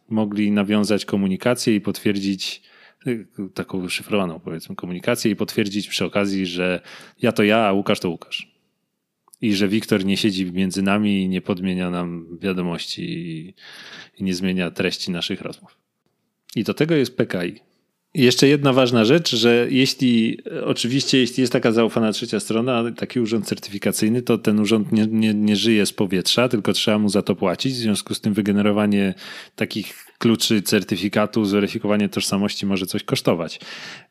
mogli 0.10 0.52
nawiązać 0.52 1.06
komunikację 1.06 1.76
i 1.76 1.82
potwierdzić 1.82 2.62
y, 3.08 3.28
taką 3.54 3.90
szyfrowaną 3.90 4.40
powiedzmy 4.40 4.76
komunikację 4.76 5.32
i 5.32 5.36
potwierdzić 5.36 5.88
przy 5.88 6.06
okazji, 6.06 6.46
że 6.46 6.82
ja 7.22 7.32
to 7.32 7.44
ja, 7.44 7.58
a 7.58 7.74
Łukasz 7.74 8.00
to 8.00 8.10
Łukasz. 8.10 8.54
I 9.42 9.54
że 9.56 9.68
Wiktor 9.68 10.06
nie 10.06 10.18
siedzi 10.18 10.52
między 10.52 10.82
nami 10.82 11.24
i 11.24 11.30
nie 11.30 11.42
podmienia 11.42 11.90
nam 11.90 12.38
wiadomości 12.42 13.04
i, 13.04 13.54
i 14.18 14.24
nie 14.24 14.34
zmienia 14.34 14.72
treści 14.72 15.12
naszych 15.12 15.42
rozmów. 15.42 15.78
I 16.56 16.64
do 16.64 16.74
tego 16.74 16.96
jest 16.96 17.18
PKI. 17.18 17.73
Jeszcze 18.14 18.48
jedna 18.48 18.74
ważna 18.74 19.06
rzecz, 19.06 19.36
że 19.36 19.68
jeśli, 19.70 20.38
oczywiście, 20.66 21.18
jeśli 21.18 21.42
jest 21.42 21.54
taka 21.54 21.72
zaufana 21.72 22.12
trzecia 22.12 22.40
strona, 22.40 22.92
taki 22.92 23.20
urząd 23.20 23.48
certyfikacyjny, 23.48 24.22
to 24.22 24.38
ten 24.38 24.60
urząd 24.60 24.92
nie, 24.92 25.08
nie, 25.08 25.34
nie 25.34 25.56
żyje 25.56 25.86
z 25.86 25.94
powietrza, 25.94 26.50
tylko 26.50 26.74
trzeba 26.74 27.00
mu 27.00 27.10
za 27.10 27.22
to 27.22 27.36
płacić. 27.36 27.74
W 27.74 27.78
związku 27.78 28.14
z 28.14 28.22
tym 28.22 28.34
wygenerowanie 28.34 29.14
takich 29.56 30.06
kluczy 30.18 30.62
certyfikatu, 30.62 31.46
zweryfikowanie 31.46 32.10
tożsamości 32.10 32.66
może 32.66 32.86
coś 32.86 33.04
kosztować. 33.04 33.60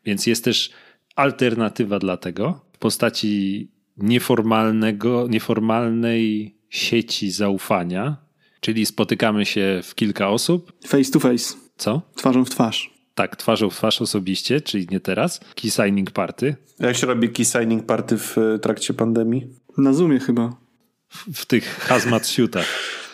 Więc 0.05 0.27
jest 0.27 0.43
też 0.43 0.69
alternatywa 1.15 1.99
dla 1.99 2.17
tego 2.17 2.65
w 2.73 2.77
postaci 2.77 3.67
nieformalnego, 3.97 5.27
nieformalnej 5.29 6.55
sieci 6.69 7.31
zaufania, 7.31 8.17
czyli 8.59 8.85
spotykamy 8.85 9.45
się 9.45 9.79
w 9.83 9.95
kilka 9.95 10.29
osób. 10.29 10.73
Face 10.87 11.11
to 11.11 11.19
face. 11.19 11.53
Co? 11.77 12.01
Twarzą 12.15 12.45
w 12.45 12.49
twarz. 12.49 12.92
Tak, 13.15 13.35
twarzą 13.35 13.69
w 13.69 13.75
twarz 13.75 14.01
osobiście, 14.01 14.61
czyli 14.61 14.87
nie 14.91 14.99
teraz. 14.99 15.39
Key 15.55 15.71
signing 15.71 16.11
party. 16.11 16.55
Jak 16.79 16.95
się 16.95 17.07
robi 17.07 17.29
key 17.29 17.45
signing 17.45 17.85
party 17.85 18.17
w 18.17 18.37
e, 18.37 18.59
trakcie 18.59 18.93
pandemii? 18.93 19.47
Na 19.77 19.93
Zoomie 19.93 20.19
chyba. 20.19 20.55
W, 21.09 21.41
w 21.41 21.45
tych 21.45 21.79
hazmat 21.79 22.25
suitach. 22.25 22.65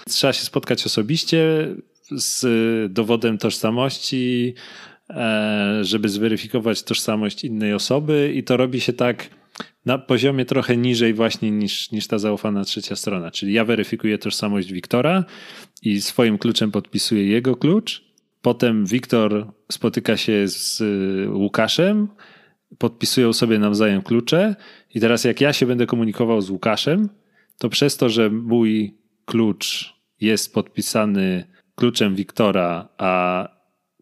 Trzeba 0.07 0.33
się 0.33 0.45
spotkać 0.45 0.85
osobiście 0.85 1.67
z 2.11 2.93
dowodem 2.93 3.37
tożsamości, 3.37 4.53
e, 5.09 5.79
żeby 5.81 6.09
zweryfikować 6.09 6.83
tożsamość 6.83 7.43
innej 7.43 7.73
osoby 7.73 8.33
i 8.35 8.43
to 8.43 8.57
robi 8.57 8.81
się 8.81 8.93
tak 8.93 9.29
na 9.85 9.97
poziomie 9.97 10.45
trochę 10.45 10.77
niżej 10.77 11.13
właśnie 11.13 11.51
niż, 11.51 11.91
niż 11.91 12.07
ta 12.07 12.17
zaufana 12.19 12.63
trzecia 12.63 12.95
strona. 12.95 13.31
Czyli 13.31 13.53
ja 13.53 13.65
weryfikuję 13.65 14.17
tożsamość 14.17 14.73
Wiktora 14.73 15.25
i 15.81 16.01
swoim 16.01 16.37
kluczem 16.37 16.71
podpisuję 16.71 17.27
jego 17.27 17.55
klucz. 17.55 18.08
Potem 18.41 18.85
Wiktor 18.85 19.51
spotyka 19.71 20.17
się 20.17 20.47
z 20.47 20.81
y, 20.81 21.29
Łukaszem, 21.29 22.07
podpisują 22.77 23.33
sobie 23.33 23.59
nawzajem 23.59 24.01
klucze 24.01 24.55
i 24.95 24.99
teraz 24.99 25.23
jak 25.23 25.41
ja 25.41 25.53
się 25.53 25.65
będę 25.65 25.85
komunikował 25.85 26.41
z 26.41 26.49
Łukaszem, 26.49 27.09
to 27.57 27.69
przez 27.69 27.97
to, 27.97 28.09
że 28.09 28.29
mój 28.29 28.97
klucz 29.25 29.93
jest 30.21 30.53
podpisany 30.53 31.43
kluczem 31.75 32.15
Wiktora, 32.15 32.89
a 32.97 33.47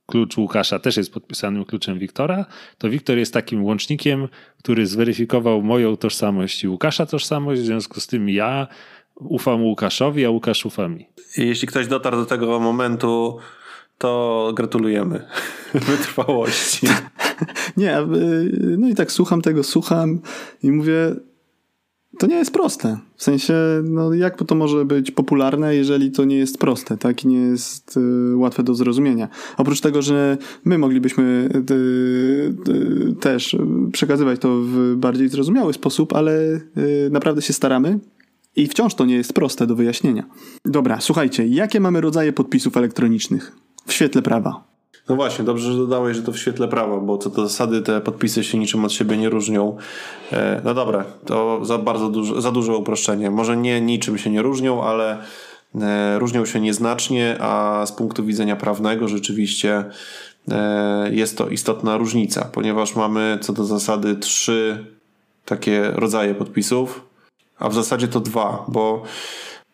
klucz 0.06 0.38
Łukasza 0.38 0.80
też 0.80 0.98
jest 0.98 1.14
podpisanym 1.14 1.66
kluczem 1.66 2.00
Wiktora, 2.00 2.46
to 2.78 2.90
Wiktor 2.90 3.18
jest 3.18 3.34
takim 3.34 3.64
łącznikiem, 3.66 4.28
który 4.60 4.88
zweryfikował 4.88 5.62
moją 5.62 5.98
tożsamość 5.98 6.64
i 6.64 6.68
Łukasza 6.68 7.06
tożsamość, 7.06 7.62
w 7.62 7.66
związku 7.66 8.00
z 8.00 8.08
tym 8.08 8.30
ja 8.30 8.68
ufam 9.16 9.64
Łukaszowi, 9.64 10.26
a 10.26 10.30
Łukasz 10.30 10.66
ufa 10.66 10.88
mi. 10.88 11.06
Jeśli 11.38 11.68
ktoś 11.68 11.88
dotarł 11.88 12.18
do 12.18 12.26
tego 12.26 12.60
momentu, 12.60 13.40
to 13.98 14.52
gratulujemy 14.56 15.26
wytrwałości. 15.74 16.88
Nie, 17.78 17.98
no 18.78 18.90
i 18.90 18.96
tak 18.96 19.12
słucham 19.12 19.42
tego, 19.42 19.64
słucham 19.64 20.20
i 20.64 20.72
mówię, 20.72 21.16
to 22.18 22.28
nie 22.28 22.36
jest 22.36 22.52
proste. 22.52 22.98
W 23.16 23.24
sensie, 23.24 23.54
no 23.84 24.14
jak 24.14 24.44
to 24.44 24.56
może 24.56 24.86
być 24.86 25.12
popularne, 25.12 25.76
jeżeli 25.76 26.12
to 26.12 26.26
nie 26.26 26.38
jest 26.38 26.58
proste, 26.58 26.98
tak? 26.98 27.24
I 27.24 27.28
nie 27.28 27.38
jest 27.38 27.98
y, 27.98 28.36
łatwe 28.36 28.64
do 28.64 28.76
zrozumienia. 28.76 29.28
Oprócz 29.58 29.82
tego, 29.82 30.02
że 30.02 30.38
my 30.66 30.78
moglibyśmy 30.78 31.50
y, 31.72 31.74
y, 32.72 33.16
też 33.20 33.56
przekazywać 33.92 34.40
to 34.40 34.62
w 34.62 34.96
bardziej 34.96 35.30
zrozumiały 35.30 35.74
sposób, 35.74 36.14
ale 36.14 36.32
y, 36.32 36.62
naprawdę 37.12 37.42
się 37.42 37.54
staramy. 37.54 38.00
I 38.56 38.68
wciąż 38.68 38.96
to 38.96 39.06
nie 39.06 39.16
jest 39.16 39.34
proste 39.34 39.68
do 39.68 39.76
wyjaśnienia. 39.76 40.24
Dobra, 40.66 41.02
słuchajcie, 41.02 41.48
jakie 41.48 41.80
mamy 41.80 42.02
rodzaje 42.02 42.34
podpisów 42.34 42.78
elektronicznych 42.78 43.67
w 43.88 43.94
świetle 43.94 44.22
prawa? 44.22 44.64
No 45.10 45.16
właśnie, 45.16 45.46
dobrze, 45.46 45.72
że 45.72 45.78
dodałeś, 45.78 46.18
że 46.18 46.24
to 46.24 46.32
w 46.32 46.38
świetle 46.38 46.68
prawa, 46.68 46.98
bo 46.98 47.18
co 47.18 47.30
do 47.30 47.48
zasady 47.48 47.82
te 47.82 48.02
podpisy 48.02 48.44
się 48.44 48.58
niczym 48.58 48.86
od 48.86 48.92
siebie 48.92 49.18
nie 49.18 49.30
różnią. 49.30 49.78
E, 50.32 50.62
no 50.64 50.74
dobra, 50.74 51.06
to 51.26 51.66
za 51.66 51.78
bardzo 51.78 52.42
za 52.42 52.52
duże 52.52 52.76
uproszczenie. 52.76 53.32
Może 53.32 53.58
nie 53.58 53.82
niczym 53.82 54.18
się 54.18 54.30
nie 54.30 54.42
różnią, 54.42 54.84
ale 54.84 55.18
e, 55.76 56.20
różnią 56.20 56.46
się 56.46 56.60
nieznacznie, 56.60 57.38
a 57.40 57.84
z 57.86 57.92
punktu 57.92 58.26
widzenia 58.26 58.56
prawnego 58.56 59.08
rzeczywiście 59.08 59.84
e, 60.52 61.10
jest 61.14 61.38
to 61.38 61.50
istotna 61.50 61.98
różnica, 61.98 62.50
ponieważ 62.52 62.96
mamy 62.96 63.38
co 63.42 63.54
do 63.54 63.66
zasady 63.66 64.16
trzy 64.16 64.86
takie 65.46 65.92
rodzaje 65.96 66.36
podpisów, 66.36 67.02
a 67.60 67.70
w 67.70 67.74
zasadzie 67.74 68.08
to 68.08 68.20
dwa, 68.20 68.66
bo 68.68 69.04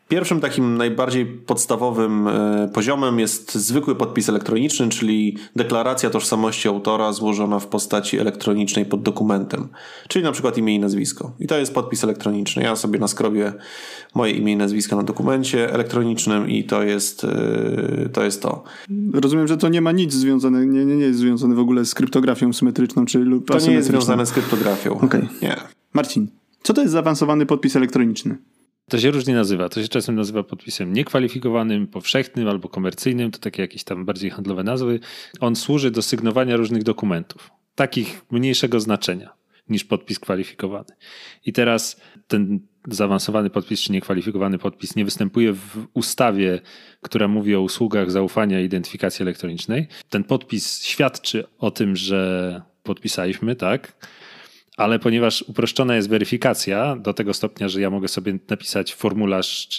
Pierwszym 0.08 0.40
takim 0.40 0.78
najbardziej 0.78 1.26
podstawowym 1.26 2.28
e, 2.28 2.70
poziomem 2.74 3.20
jest 3.20 3.56
zwykły 3.56 3.96
podpis 3.96 4.30
elektroniczny, 4.30 4.90
czyli 4.90 5.38
deklaracja 5.56 6.10
tożsamości 6.10 6.68
autora 6.68 7.14
złożona 7.14 7.60
w 7.60 7.68
postaci 7.68 8.20
elektronicznej 8.20 8.86
pod 8.86 9.02
dokumentem, 9.02 9.68
czyli 10.08 10.26
na 10.26 10.32
przykład 10.32 10.58
imię 10.58 10.76
i 10.76 10.80
nazwisko. 10.80 11.32
I 11.40 11.48
to 11.48 11.58
jest 11.58 11.74
podpis 11.74 12.04
elektroniczny. 12.04 12.64
Ja 12.64 12.76
sobie 12.76 13.00
naskrobię 13.00 13.54
moje 14.16 14.34
imię 14.34 14.54
i 14.54 14.58
nazwisko 14.58 14.96
na 14.96 15.04
dokumencie 15.04 15.74
elektronicznym 15.74 16.50
i 16.50 16.64
to 16.64 16.84
jest 16.84 17.24
e, 17.24 18.10
to. 18.14 18.24
Jest 18.24 18.42
to. 18.42 18.64
Rozumiem, 19.14 19.48
że 19.48 19.58
to 19.58 19.70
nie 19.70 19.82
ma 19.82 19.92
nic 19.92 20.14
związane, 20.14 20.66
nie, 20.66 20.86
nie, 20.86 20.96
nie 20.96 21.06
jest 21.06 21.20
związane 21.20 21.56
w 21.56 21.60
ogóle 21.60 21.86
z 21.86 21.94
kryptografią 21.94 22.54
symetryczną, 22.54 23.06
czy 23.06 23.20
lub 23.20 23.48
To 23.48 23.60
nie 23.60 23.74
jest 23.74 23.88
związane 23.88 24.26
z 24.26 24.32
kryptografią. 24.32 24.94
Okej. 24.94 25.08
Okay. 25.08 25.30
Nie. 25.42 25.56
Marcin, 25.94 26.28
co 26.64 26.74
to 26.74 26.82
jest 26.82 26.94
zaawansowany 26.94 27.46
podpis 27.46 27.76
elektroniczny? 27.76 28.38
To 28.90 29.00
się 29.00 29.12
różnie 29.12 29.34
nazywa. 29.34 29.70
To 29.70 29.82
się 29.82 29.88
czasem 29.88 30.16
nazywa 30.16 30.44
podpisem 30.44 30.94
niekwalifikowanym, 30.94 31.88
powszechnym 31.88 32.48
albo 32.48 32.70
komercyjnym. 32.70 33.32
To 33.32 33.40
takie 33.40 33.62
jakieś 33.62 33.84
tam 33.84 34.06
bardziej 34.06 34.32
handlowe 34.32 34.64
nazwy. 34.64 35.00
On 35.40 35.56
służy 35.56 35.92
do 35.92 36.02
sygnowania 36.02 36.58
różnych 36.58 36.84
dokumentów, 36.84 37.52
takich 37.76 38.22
mniejszego 38.32 38.80
znaczenia 38.80 39.34
niż 39.70 39.84
podpis 39.84 40.20
kwalifikowany. 40.20 40.96
I 41.46 41.54
teraz 41.54 42.02
ten 42.28 42.60
zaawansowany 42.88 43.50
podpis 43.50 43.82
czy 43.82 43.92
niekwalifikowany 43.92 44.58
podpis 44.58 44.96
nie 44.96 45.06
występuje 45.06 45.54
w 45.54 45.88
ustawie, 45.94 46.60
która 47.02 47.28
mówi 47.28 47.56
o 47.56 47.62
usługach 47.62 48.12
zaufania 48.12 48.62
i 48.62 48.66
identyfikacji 48.66 49.24
elektronicznej. 49.24 49.88
Ten 50.10 50.24
podpis 50.24 50.84
świadczy 50.84 51.44
o 51.58 51.72
tym, 51.72 51.96
że 51.96 52.62
podpisaliśmy, 52.84 53.56
tak? 53.56 54.08
Ale 54.78 55.00
ponieważ 55.00 55.42
uproszczona 55.42 55.96
jest 55.96 56.10
weryfikacja 56.10 56.96
do 56.96 57.14
tego 57.14 57.34
stopnia, 57.34 57.70
że 57.70 57.82
ja 57.82 57.90
mogę 57.90 58.08
sobie 58.08 58.40
napisać 58.50 58.94
formularz 58.94 59.70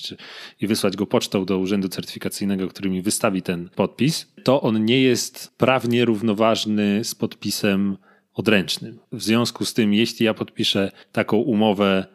i 0.61 0.67
wysłać 0.67 0.97
go 0.97 1.07
pocztą 1.07 1.45
do 1.45 1.59
urzędu 1.59 1.89
certyfikacyjnego, 1.89 2.69
który 2.69 2.91
mi 2.91 3.03
wystawi 3.03 3.43
ten 3.43 3.69
podpis, 3.75 4.33
to 4.45 4.63
on 4.63 4.85
nie 4.85 5.03
jest 5.03 5.55
prawnie 5.57 6.05
równoważny 6.05 7.05
z 7.05 7.15
podpisem 7.15 7.97
odręcznym. 8.35 8.99
W 9.13 9.23
związku 9.23 9.65
z 9.65 9.75
tym, 9.75 9.95
jeśli 9.95 10.27
ja 10.27 10.35
podpiszę 10.35 10.93
taką 11.13 11.37
umowę, 11.37 12.07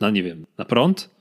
no 0.00 0.10
nie 0.10 0.22
wiem, 0.22 0.46
na 0.58 0.64
prąd, 0.64 1.15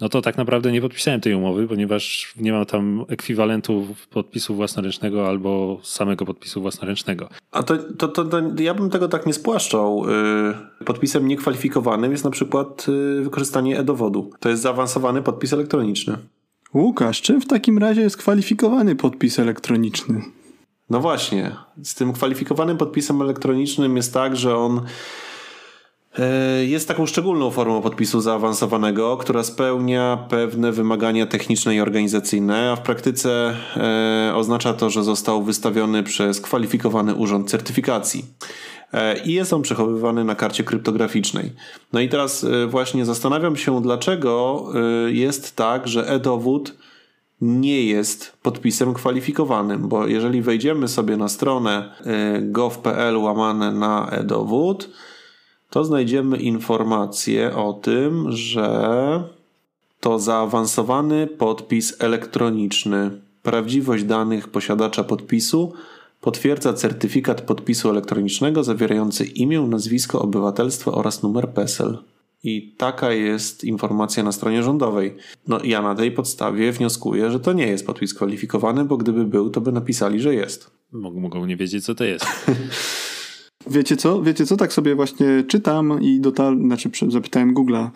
no 0.00 0.08
to 0.08 0.22
tak 0.22 0.36
naprawdę 0.36 0.72
nie 0.72 0.80
podpisałem 0.80 1.20
tej 1.20 1.34
umowy, 1.34 1.68
ponieważ 1.68 2.32
nie 2.36 2.52
mam 2.52 2.66
tam 2.66 3.04
ekwiwalentu 3.08 3.86
podpisu 4.10 4.54
własnoręcznego 4.54 5.28
albo 5.28 5.80
samego 5.82 6.26
podpisu 6.26 6.60
własnoręcznego. 6.60 7.28
A 7.50 7.62
to, 7.62 7.76
to, 7.98 8.08
to, 8.08 8.24
to 8.24 8.40
ja 8.58 8.74
bym 8.74 8.90
tego 8.90 9.08
tak 9.08 9.26
nie 9.26 9.32
spłaszczał. 9.32 10.04
Y, 10.80 10.84
podpisem 10.84 11.28
niekwalifikowanym 11.28 12.12
jest 12.12 12.24
na 12.24 12.30
przykład 12.30 12.86
y, 12.88 13.22
wykorzystanie 13.22 13.78
e-dowodu. 13.78 14.30
To 14.40 14.48
jest 14.48 14.62
zaawansowany 14.62 15.22
podpis 15.22 15.52
elektroniczny. 15.52 16.18
Łukasz, 16.74 17.22
czym 17.22 17.40
w 17.40 17.46
takim 17.46 17.78
razie 17.78 18.00
jest 18.00 18.16
kwalifikowany 18.16 18.96
podpis 18.96 19.38
elektroniczny? 19.38 20.22
No 20.90 21.00
właśnie, 21.00 21.56
z 21.82 21.94
tym 21.94 22.12
kwalifikowanym 22.12 22.76
podpisem 22.76 23.22
elektronicznym 23.22 23.96
jest 23.96 24.14
tak, 24.14 24.36
że 24.36 24.56
on 24.56 24.80
jest 26.66 26.88
taką 26.88 27.06
szczególną 27.06 27.50
formą 27.50 27.82
podpisu 27.82 28.20
zaawansowanego, 28.20 29.16
która 29.16 29.42
spełnia 29.42 30.26
pewne 30.28 30.72
wymagania 30.72 31.26
techniczne 31.26 31.76
i 31.76 31.80
organizacyjne, 31.80 32.70
a 32.72 32.76
w 32.76 32.80
praktyce 32.80 33.56
e, 33.76 34.34
oznacza 34.34 34.74
to, 34.74 34.90
że 34.90 35.04
został 35.04 35.42
wystawiony 35.42 36.02
przez 36.02 36.40
kwalifikowany 36.40 37.14
urząd 37.14 37.50
certyfikacji. 37.50 38.24
E, 38.92 39.18
I 39.24 39.32
jest 39.32 39.52
on 39.52 39.62
przechowywany 39.62 40.24
na 40.24 40.34
karcie 40.34 40.64
kryptograficznej. 40.64 41.52
No 41.92 42.00
i 42.00 42.08
teraz 42.08 42.46
właśnie 42.68 43.04
zastanawiam 43.04 43.56
się, 43.56 43.82
dlaczego 43.82 44.66
jest 45.06 45.56
tak, 45.56 45.88
że 45.88 46.08
e-dowód 46.08 46.74
nie 47.40 47.82
jest 47.82 48.32
podpisem 48.42 48.94
kwalifikowanym, 48.94 49.88
bo 49.88 50.06
jeżeli 50.06 50.42
wejdziemy 50.42 50.88
sobie 50.88 51.16
na 51.16 51.28
stronę 51.28 51.94
gov.pl 52.42 53.16
łamane 53.16 53.72
na 53.72 54.08
e-dowód, 54.10 54.90
to 55.70 55.84
znajdziemy 55.84 56.36
informację 56.36 57.56
o 57.56 57.72
tym, 57.72 58.32
że 58.32 59.22
to 60.00 60.18
zaawansowany 60.18 61.26
podpis 61.26 61.96
elektroniczny. 61.98 63.10
Prawdziwość 63.42 64.04
danych 64.04 64.48
posiadacza 64.48 65.04
podpisu 65.04 65.72
potwierdza 66.20 66.72
certyfikat 66.72 67.40
podpisu 67.40 67.90
elektronicznego 67.90 68.64
zawierający 68.64 69.24
imię, 69.24 69.60
nazwisko, 69.60 70.22
obywatelstwo 70.22 70.94
oraz 70.94 71.22
numer 71.22 71.48
PESEL. 71.48 71.98
I 72.44 72.74
taka 72.76 73.12
jest 73.12 73.64
informacja 73.64 74.22
na 74.22 74.32
stronie 74.32 74.62
rządowej. 74.62 75.16
No 75.48 75.60
ja 75.64 75.82
na 75.82 75.94
tej 75.94 76.12
podstawie 76.12 76.72
wnioskuję, 76.72 77.30
że 77.30 77.40
to 77.40 77.52
nie 77.52 77.66
jest 77.66 77.86
podpis 77.86 78.14
kwalifikowany, 78.14 78.84
bo 78.84 78.96
gdyby 78.96 79.24
był, 79.24 79.50
to 79.50 79.60
by 79.60 79.72
napisali, 79.72 80.20
że 80.20 80.34
jest. 80.34 80.70
Mogą 80.92 81.46
nie 81.46 81.56
wiedzieć, 81.56 81.84
co 81.84 81.94
to 81.94 82.04
jest. 82.04 82.26
Wiecie 83.70 83.96
co? 83.96 84.22
Wiecie 84.22 84.46
co? 84.46 84.56
Tak 84.56 84.72
sobie 84.72 84.94
właśnie 84.94 85.44
czytam 85.48 86.02
i 86.02 86.20
dotarłem, 86.20 86.66
znaczy 86.66 86.90
zapytałem 87.08 87.54
Google'a 87.54 87.88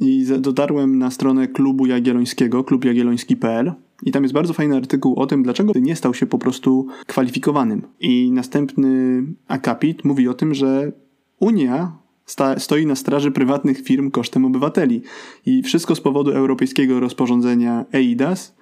i 0.00 0.26
dotarłem 0.38 0.98
na 0.98 1.10
stronę 1.10 1.48
klubu 1.48 1.86
jagiellońskiego, 1.86 2.64
klubjagielloński.pl 2.64 3.72
i 4.02 4.12
tam 4.12 4.22
jest 4.22 4.34
bardzo 4.34 4.52
fajny 4.52 4.76
artykuł 4.76 5.20
o 5.20 5.26
tym, 5.26 5.42
dlaczego 5.42 5.72
nie 5.80 5.96
stał 5.96 6.14
się 6.14 6.26
po 6.26 6.38
prostu 6.38 6.86
kwalifikowanym. 7.06 7.82
I 8.00 8.30
następny 8.32 9.22
akapit 9.48 10.04
mówi 10.04 10.28
o 10.28 10.34
tym, 10.34 10.54
że 10.54 10.92
Unia 11.38 11.92
sta, 12.26 12.58
stoi 12.58 12.86
na 12.86 12.96
straży 12.96 13.30
prywatnych 13.30 13.82
firm 13.82 14.10
kosztem 14.10 14.44
obywateli. 14.44 15.02
I 15.46 15.62
wszystko 15.62 15.94
z 15.94 16.00
powodu 16.00 16.30
europejskiego 16.30 17.00
rozporządzenia 17.00 17.84
EIDAS, 17.92 18.54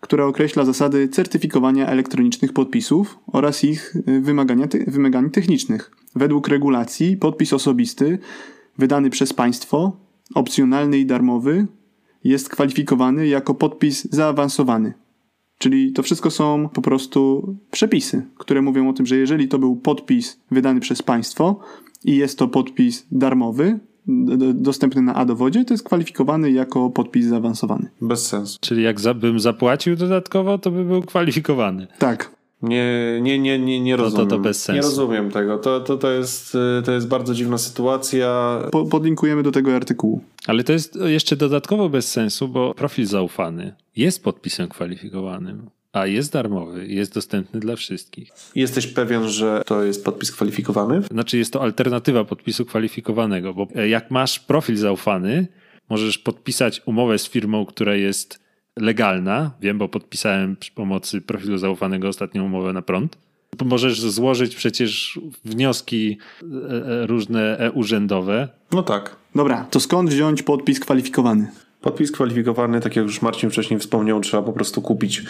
które 0.00 0.26
określa 0.26 0.64
zasady 0.64 1.08
certyfikowania 1.08 1.86
elektronicznych 1.86 2.52
podpisów 2.52 3.18
oraz 3.26 3.64
ich 3.64 3.96
y, 4.08 4.20
wymagania, 4.20 4.68
wymagań 4.86 5.30
technicznych. 5.30 5.90
Według 6.14 6.48
regulacji 6.48 7.16
podpis 7.16 7.52
osobisty 7.52 8.18
wydany 8.78 9.10
przez 9.10 9.32
państwo, 9.32 9.96
opcjonalny 10.34 10.98
i 10.98 11.06
darmowy, 11.06 11.66
jest 12.24 12.48
kwalifikowany 12.48 13.26
jako 13.26 13.54
podpis 13.54 14.04
zaawansowany. 14.10 14.94
Czyli 15.58 15.92
to 15.92 16.02
wszystko 16.02 16.30
są 16.30 16.68
po 16.68 16.82
prostu 16.82 17.48
przepisy, 17.70 18.26
które 18.38 18.62
mówią 18.62 18.88
o 18.88 18.92
tym, 18.92 19.06
że 19.06 19.16
jeżeli 19.16 19.48
to 19.48 19.58
był 19.58 19.76
podpis 19.76 20.40
wydany 20.50 20.80
przez 20.80 21.02
państwo 21.02 21.60
i 22.04 22.16
jest 22.16 22.38
to 22.38 22.48
podpis 22.48 23.06
darmowy, 23.12 23.78
dostępny 24.54 25.02
na 25.02 25.14
A-dowodzie, 25.14 25.64
to 25.64 25.74
jest 25.74 25.84
kwalifikowany 25.84 26.50
jako 26.50 26.90
podpis 26.90 27.26
zaawansowany. 27.26 27.90
Bez 28.00 28.26
sensu. 28.26 28.58
Czyli 28.60 28.82
jak 28.82 28.96
bym 29.16 29.40
zapłacił 29.40 29.96
dodatkowo, 29.96 30.58
to 30.58 30.70
by 30.70 30.84
był 30.84 31.02
kwalifikowany. 31.02 31.86
Tak. 31.98 32.30
Nie, 32.68 33.18
nie, 33.20 33.38
nie, 33.38 33.58
nie, 33.58 33.80
nie 33.80 33.96
rozumiem. 33.96 34.28
To, 34.28 34.36
to, 34.36 34.42
bez 34.42 34.62
sensu. 34.62 34.76
Nie 34.76 34.82
rozumiem 34.82 35.30
tego. 35.30 35.58
To, 35.58 35.80
to, 35.80 35.96
to, 35.96 36.10
jest, 36.10 36.56
to 36.84 36.92
jest 36.92 37.08
bardzo 37.08 37.34
dziwna 37.34 37.58
sytuacja. 37.58 38.58
Po, 38.72 38.84
podlinkujemy 38.84 39.42
do 39.42 39.52
tego 39.52 39.76
artykułu. 39.76 40.20
Ale 40.46 40.64
to 40.64 40.72
jest 40.72 40.98
jeszcze 41.04 41.36
dodatkowo 41.36 41.88
bez 41.88 42.12
sensu, 42.12 42.48
bo 42.48 42.74
profil 42.74 43.06
zaufany 43.06 43.74
jest 43.96 44.24
podpisem 44.24 44.68
kwalifikowanym. 44.68 45.70
A 45.92 46.06
jest 46.06 46.32
darmowy, 46.32 46.86
jest 46.86 47.14
dostępny 47.14 47.60
dla 47.60 47.76
wszystkich. 47.76 48.28
Jesteś 48.54 48.86
pewien, 48.86 49.28
że 49.28 49.62
to 49.66 49.84
jest 49.84 50.04
podpis 50.04 50.32
kwalifikowany? 50.32 51.02
Znaczy, 51.10 51.38
jest 51.38 51.52
to 51.52 51.62
alternatywa 51.62 52.24
podpisu 52.24 52.64
kwalifikowanego, 52.64 53.54
bo 53.54 53.68
jak 53.86 54.10
masz 54.10 54.38
profil 54.38 54.76
zaufany, 54.76 55.46
możesz 55.90 56.18
podpisać 56.18 56.82
umowę 56.86 57.18
z 57.18 57.28
firmą, 57.28 57.66
która 57.66 57.94
jest 57.94 58.43
legalna. 58.78 59.50
Wiem, 59.60 59.78
bo 59.78 59.88
podpisałem 59.88 60.56
przy 60.56 60.72
pomocy 60.72 61.20
profilu 61.20 61.58
zaufanego 61.58 62.08
ostatnią 62.08 62.44
umowę 62.44 62.72
na 62.72 62.82
prąd. 62.82 63.16
Możesz 63.64 64.00
złożyć 64.00 64.56
przecież 64.56 65.20
wnioski 65.44 66.18
e, 66.42 66.46
e, 66.46 67.06
różne 67.06 67.58
e-urzędowe. 67.58 68.48
No 68.72 68.82
tak. 68.82 69.16
Dobra, 69.34 69.64
to 69.70 69.80
skąd 69.80 70.10
wziąć 70.10 70.42
podpis 70.42 70.80
kwalifikowany? 70.80 71.50
Podpis 71.84 72.12
kwalifikowany, 72.12 72.80
tak 72.80 72.96
jak 72.96 73.04
już 73.04 73.22
Marcin 73.22 73.50
wcześniej 73.50 73.80
wspomniał, 73.80 74.20
trzeba 74.20 74.42
po 74.42 74.52
prostu 74.52 74.82
kupić. 74.82 75.22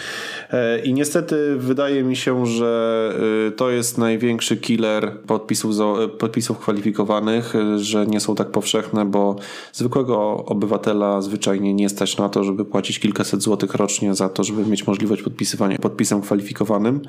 E, 0.51 0.79
I 0.79 0.93
niestety 0.93 1.55
wydaje 1.57 2.03
mi 2.03 2.15
się, 2.15 2.45
że 2.45 3.13
e, 3.47 3.51
to 3.51 3.69
jest 3.69 3.97
największy 3.97 4.57
killer 4.57 5.19
podpisów, 5.27 5.75
e, 5.79 6.07
podpisów 6.07 6.59
kwalifikowanych, 6.59 7.53
że 7.77 8.05
nie 8.05 8.19
są 8.19 8.35
tak 8.35 8.51
powszechne, 8.51 9.05
bo 9.05 9.35
zwykłego 9.73 10.45
obywatela 10.45 11.21
zwyczajnie 11.21 11.73
nie 11.73 11.89
stać 11.89 12.17
na 12.17 12.29
to, 12.29 12.43
żeby 12.43 12.65
płacić 12.65 12.99
kilkaset 12.99 13.41
złotych 13.41 13.75
rocznie 13.75 14.15
za 14.15 14.29
to, 14.29 14.43
żeby 14.43 14.65
mieć 14.65 14.87
możliwość 14.87 15.21
podpisywania 15.21 15.77
podpisem 15.77 16.21
kwalifikowanym. 16.21 17.01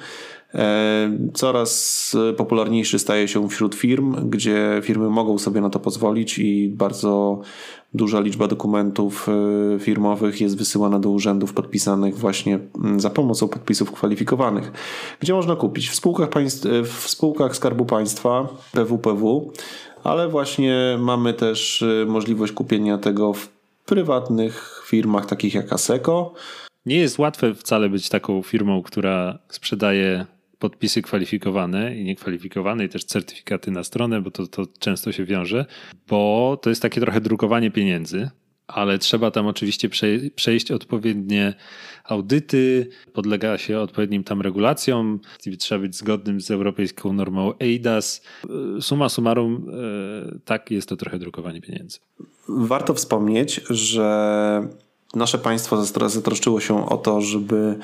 Coraz 1.35 2.17
popularniejszy 2.37 2.99
staje 2.99 3.29
się 3.29 3.49
wśród 3.49 3.75
firm, 3.75 4.31
gdzie 4.31 4.81
firmy 4.83 5.11
mogą 5.11 5.39
sobie 5.39 5.61
na 5.61 5.71
to 5.71 5.81
pozwolić 5.81 6.39
i 6.39 6.69
bardzo 6.69 7.41
duża 7.97 8.21
liczba 8.21 8.49
dokumentów 8.49 9.29
y, 9.77 9.79
firmowych 9.81 10.41
jest 10.41 10.59
wysyłana 10.59 10.99
do 10.99 11.11
urzędów 11.11 11.53
podpisanych 11.53 12.19
właśnie 12.19 12.59
mm, 12.85 13.01
za 13.01 13.11
pomocą 13.11 13.49
podpisów 13.49 13.93
kwalifikowanych. 13.93 14.73
Gdzie 15.21 15.35
można 15.35 15.57
kupić? 15.57 15.89
W 15.89 15.95
spółkach, 15.95 16.29
państw, 16.29 16.67
y, 16.67 16.85
w 16.85 17.11
spółkach 17.11 17.57
Skarbu 17.57 17.85
Państwa, 17.85 18.49
PWPW, 18.73 19.53
ale 20.05 20.29
właśnie 20.29 20.97
mamy 21.01 21.35
też 21.35 21.83
y, 21.83 22.05
możliwość 22.09 22.53
kupienia 22.53 22.99
tego 22.99 23.33
w 23.33 23.49
prywatnych 23.87 24.83
firmach 24.87 25.27
takich 25.27 25.55
jak 25.55 25.73
Aseko. 25.73 26.35
Nie 26.87 26.97
jest 26.97 27.19
łatwe 27.19 27.55
wcale 27.55 27.89
być 27.89 28.09
taką 28.09 28.43
firmą, 28.43 28.83
która 28.83 29.39
sprzedaje 29.49 30.27
podpisy 30.59 31.03
kwalifikowane 31.03 31.97
i 31.97 32.05
niekwalifikowane 32.05 32.85
i 32.85 32.89
też 32.89 33.05
certyfikaty 33.05 33.71
na 33.71 33.85
stronę, 33.85 34.21
bo 34.21 34.31
to, 34.31 34.47
to 34.47 34.67
często 34.79 35.13
się 35.13 35.25
wiąże, 35.25 35.67
bo 36.09 36.59
to 36.63 36.71
jest 36.71 36.83
takie 36.83 37.01
trochę 37.01 37.21
drukowanie 37.21 37.71
pieniędzy, 37.71 38.31
ale 38.67 38.99
trzeba 38.99 39.31
tam 39.31 39.47
oczywiście 39.47 39.89
przejść 40.35 40.71
odpowiednie 40.71 41.55
audyty, 42.05 42.89
podlega 43.13 43.59
się 43.59 43.79
odpowiednim 43.79 44.25
tam 44.25 44.41
regulacjom, 44.41 45.21
trzeba 45.59 45.81
być 45.81 45.97
zgodnym 45.97 46.41
z 46.41 46.51
europejską 46.51 47.13
normą 47.13 47.53
EIDAS. 47.61 48.23
Suma 48.81 49.09
summarum, 49.09 49.71
e, 50.35 50.39
tak, 50.45 50.71
jest 50.71 50.89
to 50.89 50.97
trochę 50.97 51.19
drukowanie 51.19 51.61
pieniędzy. 51.61 51.99
Warto 52.49 52.95
wspomnieć, 52.95 53.61
że 53.71 54.69
nasze 55.15 55.39
państwo 55.39 55.85
zatroszczyło 56.09 56.61
się 56.61 56.89
o 56.89 56.97
to, 56.97 57.21
żeby 57.21 57.79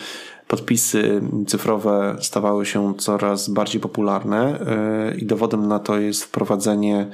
podpisy 0.52 1.20
cyfrowe 1.46 2.16
stawały 2.20 2.66
się 2.66 2.94
coraz 2.98 3.48
bardziej 3.48 3.80
popularne 3.80 4.60
e, 4.60 5.14
i 5.14 5.26
dowodem 5.26 5.68
na 5.68 5.78
to 5.78 5.98
jest 5.98 6.24
wprowadzenie 6.24 7.10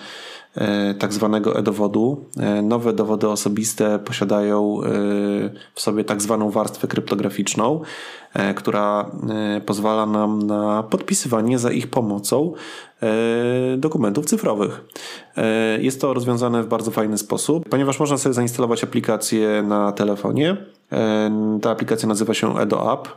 e, 0.55 0.95
tak 0.95 1.13
zwanego 1.13 1.59
e-dowodu. 1.59 2.25
E, 2.37 2.63
nowe 2.63 2.93
dowody 2.93 3.29
osobiste 3.29 3.99
posiadają 3.99 4.81
w 5.75 5.81
sobie 5.81 6.05
tak 6.05 6.23
zwaną 6.23 6.51
warstwę 6.51 6.89
kryptograficzną, 6.89 7.81
która 8.57 9.11
pozwala 9.67 10.07
nam 10.07 10.43
na 10.43 10.83
podpisywanie 10.83 11.59
za 11.59 11.71
ich 11.71 11.87
pomocą 11.87 12.53
dokumentów 13.77 14.27
cyfrowych. 14.27 14.85
Jest 15.81 16.01
to 16.01 16.15
rozwiązane 16.15 16.63
w 16.63 16.67
bardzo 16.67 16.91
fajny 16.91 17.19
sposób, 17.19 17.69
ponieważ 17.69 18.01
można 18.01 18.19
sobie 18.19 18.33
zainstalować 18.33 18.85
aplikację 18.85 19.63
na 19.63 19.93
telefonie. 19.93 20.57
Ta 21.63 21.71
aplikacja 21.71 22.09
nazywa 22.09 22.35
się 22.35 22.59
EdoApp 22.59 23.09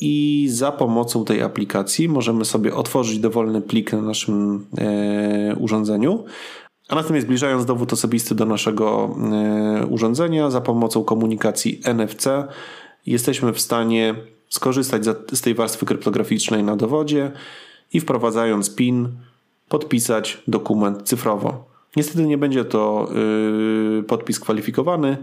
i 0.00 0.46
za 0.50 0.72
pomocą 0.72 1.24
tej 1.24 1.42
aplikacji 1.42 2.08
możemy 2.08 2.44
sobie 2.44 2.74
otworzyć 2.74 3.18
dowolny 3.18 3.60
plik 3.60 3.92
na 3.92 4.02
naszym 4.02 4.66
e, 4.78 5.56
urządzeniu, 5.56 6.24
a 6.88 6.94
następnie 6.94 7.22
zbliżając 7.22 7.64
dowód 7.64 7.92
osobisty 7.92 8.34
do 8.34 8.46
naszego 8.46 9.16
e, 9.32 9.86
urządzenia 9.86 10.50
za 10.50 10.60
pomocą 10.60 11.04
komunikacji 11.04 11.80
NFC 11.84 12.26
jesteśmy 13.06 13.52
w 13.52 13.60
stanie 13.60 14.14
skorzystać 14.48 15.04
z 15.32 15.40
tej 15.40 15.54
warstwy 15.54 15.86
kryptograficznej 15.86 16.64
na 16.64 16.76
dowodzie 16.76 17.32
i 17.92 18.00
wprowadzając 18.00 18.74
PIN 18.74 19.08
podpisać 19.68 20.42
dokument 20.48 21.02
cyfrowo. 21.02 21.64
Niestety 21.96 22.26
nie 22.26 22.38
będzie 22.38 22.64
to 22.64 23.08
y, 23.98 24.02
podpis 24.02 24.40
kwalifikowany, 24.40 25.16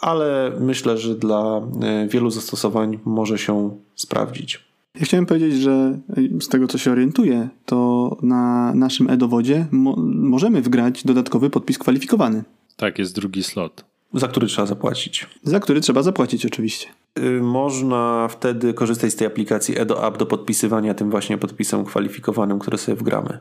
ale 0.00 0.52
myślę, 0.60 0.98
że 0.98 1.14
dla 1.14 1.60
e, 1.82 2.08
wielu 2.08 2.30
zastosowań 2.30 2.98
może 3.04 3.38
się 3.38 3.76
sprawdzić. 3.94 4.66
Ja 5.00 5.04
chciałem 5.04 5.26
powiedzieć, 5.26 5.54
że 5.54 5.98
z 6.40 6.48
tego 6.48 6.68
co 6.68 6.78
się 6.78 6.92
orientuję, 6.92 7.48
to 7.66 8.10
na 8.22 8.74
naszym 8.74 9.10
e-dowodzie 9.10 9.66
mo 9.70 9.96
możemy 10.06 10.62
wgrać 10.62 11.04
dodatkowy 11.04 11.50
podpis 11.50 11.78
kwalifikowany. 11.78 12.44
Tak, 12.76 12.98
jest 12.98 13.14
drugi 13.14 13.42
slot. 13.42 13.84
Za 14.16 14.28
który 14.28 14.46
trzeba 14.46 14.66
zapłacić. 14.66 15.26
Za 15.42 15.60
który 15.60 15.80
trzeba 15.80 16.02
zapłacić 16.02 16.46
oczywiście. 16.46 16.88
Y, 17.18 17.42
można 17.42 18.28
wtedy 18.28 18.74
korzystać 18.74 19.12
z 19.12 19.16
tej 19.16 19.26
aplikacji 19.26 19.78
EdoApp 19.78 20.18
do 20.18 20.26
podpisywania 20.26 20.94
tym 20.94 21.10
właśnie 21.10 21.38
podpisem 21.38 21.84
kwalifikowanym, 21.84 22.58
który 22.58 22.78
sobie 22.78 22.96
wgramy. 22.96 23.38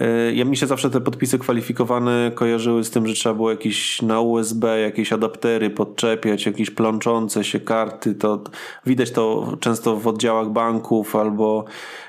Y, 0.00 0.34
ja 0.34 0.44
mi 0.44 0.56
się 0.56 0.66
zawsze 0.66 0.90
te 0.90 1.00
podpisy 1.00 1.38
kwalifikowane 1.38 2.30
kojarzyły 2.34 2.84
z 2.84 2.90
tym, 2.90 3.06
że 3.06 3.14
trzeba 3.14 3.34
było 3.34 3.50
jakieś 3.50 4.02
na 4.02 4.20
USB, 4.20 4.80
jakieś 4.80 5.12
adaptery 5.12 5.70
podczepiać, 5.70 6.46
jakieś 6.46 6.70
plączące 6.70 7.44
się 7.44 7.60
karty. 7.60 8.14
To 8.14 8.42
widać 8.86 9.10
to 9.10 9.56
często 9.60 9.96
w 9.96 10.06
oddziałach 10.06 10.50
banków 10.50 11.16
albo 11.16 11.64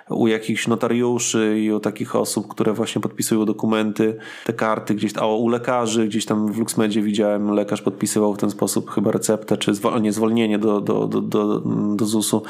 u 0.09 0.27
jakichś 0.27 0.67
notariuszy 0.67 1.59
i 1.59 1.71
u 1.71 1.79
takich 1.79 2.15
osób, 2.15 2.47
które 2.47 2.73
właśnie 2.73 3.01
podpisują 3.01 3.45
dokumenty, 3.45 4.17
te 4.45 4.53
karty 4.53 4.95
gdzieś, 4.95 5.11
a 5.17 5.27
u 5.27 5.47
lekarzy, 5.47 6.07
gdzieś 6.07 6.25
tam 6.25 6.51
w 6.51 6.57
Luxmedzie 6.57 7.01
widziałem, 7.01 7.51
lekarz 7.51 7.81
podpisywał 7.81 8.33
w 8.33 8.37
ten 8.37 8.49
sposób 8.49 8.91
chyba 8.91 9.11
receptę, 9.11 9.57
czy 9.57 9.73
zwolnienie, 9.73 10.11
zwolnienie 10.11 10.59
do, 10.59 10.81
do, 10.81 11.07
do, 11.07 11.21
do, 11.21 11.59
do 11.95 12.05
ZUS-u. 12.05 12.43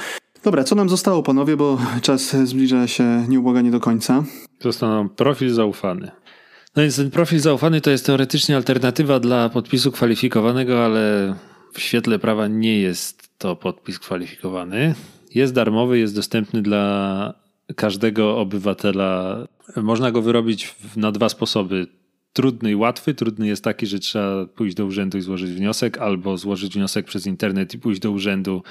Dobra, 0.43 0.63
co 0.63 0.75
nam 0.75 0.89
zostało, 0.89 1.23
panowie, 1.23 1.57
bo 1.57 1.77
czas 2.01 2.35
zbliża 2.35 2.87
się 2.87 3.25
nieubłaganie 3.29 3.71
do 3.71 3.79
końca. 3.79 4.23
Został 4.59 4.89
nam 4.89 5.09
profil 5.09 5.53
zaufany. 5.53 6.11
No 6.75 6.81
więc 6.81 6.95
ten 6.95 7.11
profil 7.11 7.39
zaufany 7.39 7.81
to 7.81 7.91
jest 7.91 8.05
teoretycznie 8.05 8.55
alternatywa 8.55 9.19
dla 9.19 9.49
podpisu 9.49 9.91
kwalifikowanego, 9.91 10.85
ale 10.85 11.35
w 11.73 11.79
świetle 11.79 12.19
prawa 12.19 12.47
nie 12.47 12.79
jest 12.79 13.29
to 13.37 13.55
podpis 13.55 13.99
kwalifikowany. 13.99 14.95
Jest 15.35 15.53
darmowy, 15.53 15.99
jest 15.99 16.15
dostępny 16.15 16.61
dla 16.61 17.33
każdego 17.75 18.37
obywatela. 18.37 19.37
Można 19.75 20.11
go 20.11 20.21
wyrobić 20.21 20.75
na 20.95 21.11
dwa 21.11 21.29
sposoby. 21.29 21.87
Trudny 22.33 22.71
i 22.71 22.75
łatwy. 22.75 23.13
Trudny 23.13 23.47
jest 23.47 23.63
taki, 23.63 23.85
że 23.85 23.99
trzeba 23.99 24.45
pójść 24.45 24.75
do 24.75 24.85
urzędu 24.85 25.17
i 25.17 25.21
złożyć 25.21 25.51
wniosek, 25.51 25.97
albo 25.97 26.37
złożyć 26.37 26.73
wniosek 26.73 27.05
przez 27.05 27.27
internet 27.27 27.73
i 27.73 27.79
pójść 27.79 28.01
do 28.01 28.11
urzędu, 28.11 28.63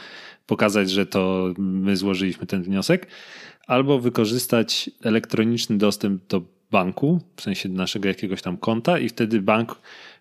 pokazać, 0.47 0.91
że 0.91 1.07
to 1.07 1.55
my 1.59 1.97
złożyliśmy 1.97 2.47
ten 2.47 2.63
wniosek, 2.63 3.07
albo 3.67 3.99
wykorzystać 3.99 4.91
elektroniczny 5.03 5.79
dostęp 5.79 6.27
do 6.27 6.43
banku, 6.71 7.21
w 7.37 7.43
sensie 7.43 7.69
naszego 7.69 8.09
jakiegoś 8.09 8.43
tam 8.43 8.57
konta, 8.57 8.99
i 8.99 9.09
wtedy 9.09 9.43
bank 9.43 9.79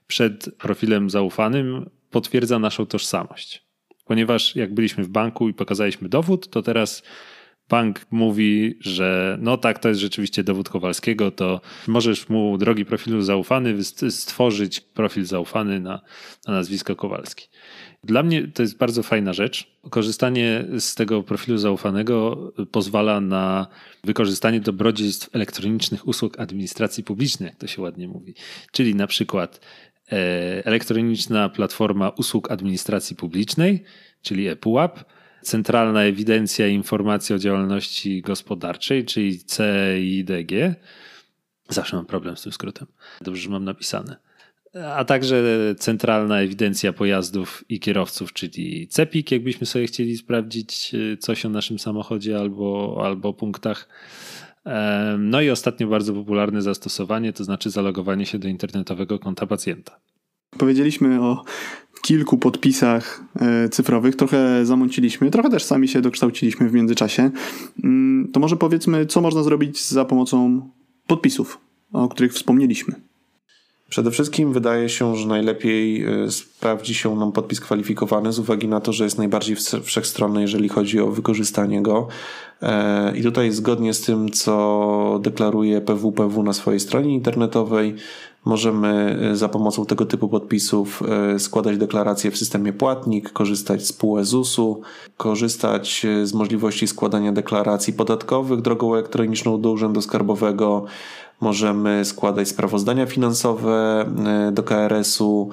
przed 0.07 0.55
profilem 0.57 1.09
zaufanym 1.09 1.89
potwierdza 2.09 2.59
naszą 2.59 2.85
tożsamość. 2.85 3.63
Ponieważ 4.05 4.55
jak 4.55 4.73
byliśmy 4.73 5.03
w 5.03 5.09
banku 5.09 5.49
i 5.49 5.53
pokazaliśmy 5.53 6.09
dowód, 6.09 6.49
to 6.49 6.61
teraz 6.61 7.03
bank 7.71 8.05
mówi, 8.11 8.77
że 8.79 9.37
no 9.41 9.57
tak, 9.57 9.79
to 9.79 9.89
jest 9.89 10.01
rzeczywiście 10.01 10.43
dowód 10.43 10.69
Kowalskiego, 10.69 11.31
to 11.31 11.61
możesz 11.87 12.29
mu, 12.29 12.57
drogi 12.57 12.85
profilu 12.85 13.21
zaufany, 13.21 13.83
stworzyć 14.09 14.79
profil 14.79 15.25
zaufany 15.25 15.79
na, 15.79 16.01
na 16.47 16.53
nazwisko 16.53 16.95
Kowalski. 16.95 17.47
Dla 18.03 18.23
mnie 18.23 18.47
to 18.47 18.61
jest 18.61 18.77
bardzo 18.77 19.03
fajna 19.03 19.33
rzecz. 19.33 19.77
Korzystanie 19.89 20.65
z 20.79 20.95
tego 20.95 21.23
profilu 21.23 21.57
zaufanego 21.57 22.37
pozwala 22.71 23.21
na 23.21 23.67
wykorzystanie 24.03 24.59
dobrodziejstw 24.59 25.35
elektronicznych 25.35 26.07
usług 26.07 26.39
administracji 26.39 27.03
publicznej, 27.03 27.47
jak 27.47 27.57
to 27.57 27.67
się 27.67 27.81
ładnie 27.81 28.07
mówi. 28.07 28.35
Czyli 28.71 28.95
na 28.95 29.07
przykład 29.07 29.59
e, 30.11 30.65
elektroniczna 30.65 31.49
platforma 31.49 32.09
usług 32.09 32.51
administracji 32.51 33.15
publicznej, 33.15 33.83
czyli 34.21 34.47
ePUAP, 34.47 35.05
Centralna 35.41 36.03
Ewidencja 36.03 36.67
Informacji 36.67 37.35
o 37.35 37.39
Działalności 37.39 38.21
Gospodarczej, 38.21 39.05
czyli 39.05 39.39
CIDG. 39.39 40.75
Zawsze 41.69 41.95
mam 41.95 42.05
problem 42.05 42.37
z 42.37 42.41
tym 42.41 42.51
skrótem. 42.51 42.87
Dobrze, 43.21 43.41
że 43.41 43.49
mam 43.49 43.63
napisane. 43.63 44.15
A 44.95 45.05
także 45.05 45.43
Centralna 45.77 46.41
Ewidencja 46.41 46.93
Pojazdów 46.93 47.63
i 47.69 47.79
Kierowców, 47.79 48.33
czyli 48.33 48.87
CEPIK, 48.87 49.31
jakbyśmy 49.31 49.67
sobie 49.67 49.87
chcieli 49.87 50.17
sprawdzić 50.17 50.91
e, 50.95 51.17
coś 51.17 51.45
o 51.45 51.49
naszym 51.49 51.79
samochodzie 51.79 52.39
albo, 52.39 53.01
albo 53.03 53.33
punktach. 53.33 53.87
No 55.17 55.41
i 55.41 55.49
ostatnio 55.49 55.87
bardzo 55.87 56.13
popularne 56.13 56.61
zastosowanie, 56.61 57.33
to 57.33 57.43
znaczy 57.43 57.69
zalogowanie 57.69 58.25
się 58.25 58.39
do 58.39 58.47
internetowego 58.47 59.19
konta 59.19 59.47
pacjenta. 59.47 59.99
Powiedzieliśmy 60.57 61.21
o 61.21 61.43
kilku 62.01 62.37
podpisach 62.37 63.23
e, 63.39 63.69
cyfrowych, 63.69 64.15
trochę 64.15 64.65
zamąciliśmy, 64.65 65.31
trochę 65.31 65.49
też 65.49 65.63
sami 65.63 65.87
się 65.87 66.01
dokształciliśmy 66.01 66.69
w 66.69 66.73
międzyczasie. 66.73 67.31
Mm, 67.83 68.31
to 68.33 68.39
może 68.39 68.57
powiedzmy, 68.57 69.05
co 69.05 69.21
można 69.21 69.43
zrobić 69.43 69.87
za 69.87 70.05
pomocą 70.05 70.69
podpisów, 71.07 71.59
o 71.93 72.07
których 72.07 72.33
wspomnieliśmy. 72.33 72.95
Przede 73.91 74.11
wszystkim 74.11 74.53
wydaje 74.53 74.89
się, 74.89 75.15
że 75.15 75.27
najlepiej 75.27 76.05
e, 76.05 76.31
sprawdzi 76.31 76.93
się 76.93 77.15
nam 77.15 77.31
podpis 77.31 77.59
kwalifikowany 77.59 78.33
z 78.33 78.39
uwagi 78.39 78.67
na 78.67 78.79
to, 78.79 78.93
że 78.93 79.03
jest 79.03 79.17
najbardziej 79.17 79.55
wszechstronny, 79.83 80.41
jeżeli 80.41 80.69
chodzi 80.69 80.99
o 80.99 81.07
wykorzystanie 81.07 81.81
go. 81.81 82.07
E, 82.61 83.17
I 83.17 83.23
tutaj 83.23 83.51
zgodnie 83.51 83.93
z 83.93 84.01
tym, 84.01 84.29
co 84.29 85.19
deklaruje 85.23 85.81
PWPW 85.81 86.43
na 86.43 86.53
swojej 86.53 86.79
stronie 86.79 87.13
internetowej, 87.13 87.95
Możemy 88.45 89.19
e, 89.31 89.35
za 89.35 89.49
pomocą 89.49 89.85
tego 89.85 90.05
typu 90.05 90.29
podpisów 90.29 91.03
e, 91.35 91.39
składać 91.39 91.77
deklaracje 91.77 92.31
w 92.31 92.37
systemie 92.37 92.73
płatnik, 92.73 93.31
korzystać 93.33 93.87
z 93.87 93.93
PUE 93.93 94.23
ZUS-u, 94.23 94.81
korzystać 95.17 96.05
e, 96.05 96.25
z 96.25 96.33
możliwości 96.33 96.87
składania 96.87 97.31
deklaracji 97.31 97.93
podatkowych 97.93 98.61
drogą 98.61 98.93
elektroniczną 98.93 99.61
do 99.61 99.71
Urzędu 99.71 100.01
Skarbowego. 100.01 100.85
Możemy 101.41 102.05
składać 102.05 102.47
sprawozdania 102.47 103.05
finansowe 103.05 104.05
do 104.51 104.63
KRS-u 104.63 105.49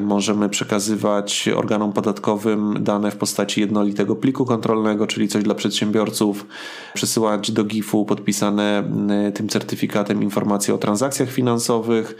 możemy 0.00 0.48
przekazywać 0.48 1.48
organom 1.56 1.92
podatkowym 1.92 2.76
dane 2.80 3.10
w 3.10 3.16
postaci 3.16 3.60
jednolitego 3.60 4.16
pliku 4.16 4.44
kontrolnego, 4.44 5.06
czyli 5.06 5.28
coś 5.28 5.42
dla 5.42 5.54
przedsiębiorców, 5.54 6.46
przesyłać 6.94 7.50
do 7.50 7.64
GIF-u 7.64 8.04
podpisane 8.04 8.84
e, 9.28 9.32
tym 9.32 9.48
certyfikatem 9.48 10.22
informacje 10.22 10.74
o 10.74 10.78
transakcjach 10.78 11.30
finansowych, 11.30 12.16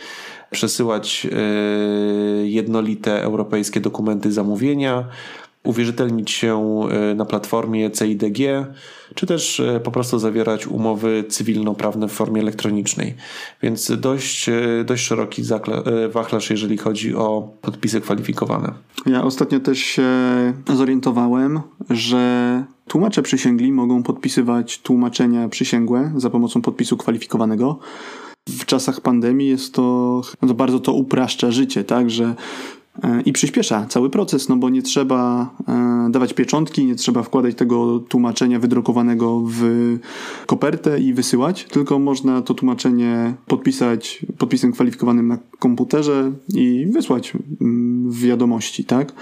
przesyłać 0.51 1.27
e, 1.27 1.37
jednolite 2.47 3.23
europejskie 3.23 3.81
dokumenty 3.81 4.33
zamówienia, 4.33 5.05
uwierzytelnić 5.65 6.31
się 6.31 6.81
na 7.15 7.25
platformie 7.25 7.91
CIDG, 7.91 8.39
czy 9.15 9.27
też 9.27 9.61
e, 9.61 9.81
po 9.81 9.91
prostu 9.91 10.19
zawierać 10.19 10.67
umowy 10.67 11.25
cywilnoprawne 11.29 12.09
w 12.09 12.13
formie 12.13 12.41
elektronicznej. 12.41 13.15
Więc 13.63 13.93
dość, 14.01 14.49
e, 14.49 14.85
dość 14.85 15.05
szeroki 15.05 15.43
e, 15.43 16.09
wachlarz, 16.09 16.51
jeżeli 16.51 16.79
chodzi 16.79 17.15
o 17.15 17.49
podpisy 17.61 18.01
kwalifikowane. 18.01 18.73
Ja 19.07 19.23
ostatnio 19.25 19.61
też 19.61 19.79
się 19.79 20.09
zorientowałem, 20.75 21.61
że 21.91 22.65
tłumacze 22.89 23.23
przysięgli 23.23 23.73
mogą 23.73 24.03
podpisywać 24.03 24.79
tłumaczenia 24.79 25.49
przysięgłe 25.49 26.13
za 26.17 26.31
pomocą 26.31 26.63
podpisu 26.63 26.97
kwalifikowanego 26.97 27.79
w 28.49 28.65
czasach 28.65 29.01
pandemii 29.01 29.49
jest 29.49 29.75
to, 29.75 30.21
no 30.43 30.49
to 30.49 30.55
bardzo 30.55 30.81
to 30.81 30.93
upraszcza 30.93 31.51
życie, 31.51 31.85
tak, 31.85 32.11
że 32.11 32.35
E, 32.35 32.35
i 33.25 33.33
przyspiesza 33.33 33.87
cały 33.89 34.11
proces, 34.11 34.49
no 34.49 34.57
bo 34.57 34.71
nie 34.71 34.83
trzeba 34.83 35.51
e, 35.69 36.09
dawać 36.11 36.35
pieczątki, 36.35 36.87
nie 36.87 36.95
trzeba 36.95 37.23
wkładać 37.23 37.55
tego 37.55 37.99
tłumaczenia 37.99 38.59
wydrukowanego 38.59 39.43
w 39.47 39.63
kopertę 40.47 41.01
i 41.01 41.15
wysyłać, 41.15 41.65
tylko 41.65 41.99
można 41.99 42.43
to 42.43 42.55
tłumaczenie 42.55 43.35
podpisać 43.47 44.27
podpisem 44.39 44.73
kwalifikowanym 44.73 45.29
na 45.29 45.39
komputerze 45.59 46.33
i 46.55 46.87
wysłać 46.93 47.33
mm, 47.61 48.11
wiadomości, 48.13 48.85
tak? 48.85 49.13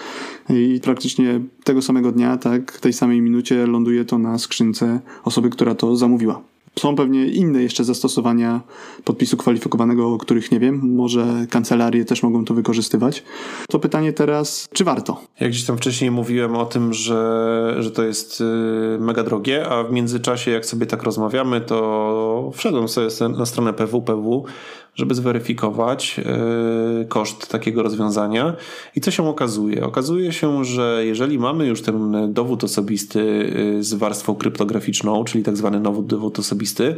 I 0.51 0.81
praktycznie 0.83 1.41
tego 1.65 1.83
samego 1.83 2.13
dnia, 2.13 2.37
tak, 2.37 2.73
w 2.73 2.81
tej 2.81 2.93
samej 2.93 3.21
minucie 3.21 3.67
ląduje 3.67 4.05
to 4.05 4.19
na 4.19 4.39
skrzynce 4.39 5.01
osoby, 5.25 5.51
która 5.51 5.75
to 5.75 5.97
zamówiła. 5.97 6.43
Są 6.79 6.97
pewnie 6.97 7.27
inne 7.27 7.63
jeszcze 7.63 7.85
zastosowania 7.85 8.61
podpisu 9.05 9.37
kwalifikowanego, 9.37 10.13
o 10.13 10.19
których 10.19 10.53
nie 10.53 10.61
wiem. 10.61 10.95
Może 10.95 11.47
kancelarie 11.51 12.05
też 12.05 12.23
mogą 12.23 12.45
to 12.45 12.55
wykorzystywać. 12.55 13.23
To 13.71 13.79
pytanie 13.79 14.13
teraz, 14.13 14.69
czy 14.73 14.85
warto? 14.85 15.21
Jak 15.41 15.51
gdzieś 15.51 15.65
tam 15.65 15.77
wcześniej 15.77 16.11
mówiłem 16.11 16.57
o 16.57 16.67
tym, 16.67 16.95
że, 16.95 17.77
że 17.79 17.91
to 17.91 18.05
jest 18.05 18.41
y, 18.41 18.45
mega 19.01 19.25
drogie, 19.25 19.69
a 19.69 19.83
w 19.83 19.93
międzyczasie, 19.93 20.51
jak 20.51 20.67
sobie 20.67 20.87
tak 20.87 21.03
rozmawiamy, 21.03 21.61
to 21.61 22.51
wszedłem 22.55 22.89
sobie 22.89 23.09
na 23.39 23.47
stronę 23.47 23.73
PWPW 23.73 24.45
żeby 24.99 25.15
zweryfikować 25.15 26.21
e, 26.21 27.05
koszt 27.05 27.49
takiego 27.49 27.83
rozwiązania. 27.83 28.57
I 28.97 29.01
co 29.01 29.11
się 29.11 29.29
okazuje? 29.29 29.87
Okazuje 29.87 30.33
się, 30.33 30.65
że 30.65 31.03
jeżeli 31.07 31.39
mamy 31.39 31.67
już 31.67 31.83
ten 31.83 32.33
dowód 32.33 32.65
osobisty 32.65 33.53
e, 33.79 33.83
z 33.83 33.95
warstwą 33.95 34.35
kryptograficzną, 34.35 35.25
czyli 35.25 35.45
tak 35.45 35.57
zwany 35.57 35.81
nowy 35.81 36.03
dowód 36.03 36.39
osobisty, 36.39 36.97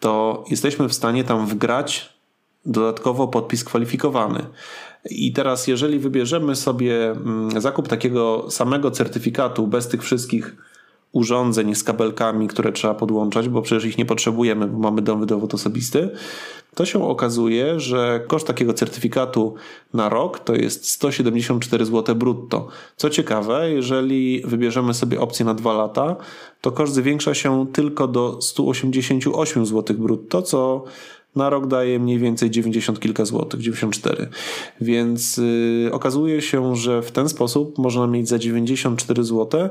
to 0.00 0.44
jesteśmy 0.50 0.88
w 0.88 0.94
stanie 0.94 1.24
tam 1.24 1.46
wgrać 1.46 2.16
dodatkowo 2.64 3.28
podpis 3.28 3.64
kwalifikowany. 3.64 4.46
I 5.10 5.32
teraz, 5.32 5.66
jeżeli 5.66 5.98
wybierzemy 5.98 6.56
sobie 6.56 7.10
mm, 7.10 7.60
zakup 7.60 7.88
takiego 7.88 8.46
samego 8.50 8.90
certyfikatu 8.90 9.66
bez 9.66 9.88
tych 9.88 10.02
wszystkich 10.02 10.56
urządzeń 11.12 11.74
z 11.74 11.84
kabelkami, 11.84 12.48
które 12.48 12.72
trzeba 12.72 12.94
podłączać, 12.94 13.48
bo 13.48 13.62
przecież 13.62 13.84
ich 13.84 13.98
nie 13.98 14.06
potrzebujemy, 14.06 14.66
bo 14.66 14.78
mamy 14.78 15.02
nowy 15.02 15.26
dowód 15.26 15.54
osobisty, 15.54 16.10
to 16.74 16.84
się 16.84 17.08
okazuje, 17.08 17.80
że 17.80 18.20
koszt 18.26 18.46
takiego 18.46 18.74
certyfikatu 18.74 19.54
na 19.94 20.08
rok 20.08 20.38
to 20.38 20.54
jest 20.54 20.90
174 20.90 21.84
zł 21.84 22.14
brutto. 22.14 22.68
Co 22.96 23.10
ciekawe, 23.10 23.70
jeżeli 23.70 24.42
wybierzemy 24.44 24.94
sobie 24.94 25.20
opcję 25.20 25.46
na 25.46 25.54
dwa 25.54 25.72
lata, 25.72 26.16
to 26.60 26.72
koszt 26.72 26.94
zwiększa 26.94 27.34
się 27.34 27.66
tylko 27.72 28.08
do 28.08 28.42
188 28.42 29.66
zł 29.66 29.96
brutto, 29.96 30.42
co 30.42 30.84
na 31.36 31.50
rok 31.50 31.66
daje 31.66 31.98
mniej 31.98 32.18
więcej 32.18 32.50
90 32.50 33.00
kilka 33.00 33.24
złotych, 33.24 33.60
94. 33.60 34.28
Więc 34.80 35.36
yy, 35.36 35.90
okazuje 35.92 36.42
się, 36.42 36.76
że 36.76 37.02
w 37.02 37.10
ten 37.10 37.28
sposób 37.28 37.78
można 37.78 38.06
mieć 38.06 38.28
za 38.28 38.38
94 38.38 39.24
zł 39.24 39.68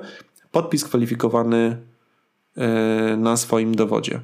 podpis 0.55 0.83
kwalifikowany 0.83 1.77
yy, 2.55 3.17
na 3.17 3.37
swoim 3.37 3.75
dowodzie. 3.75 4.21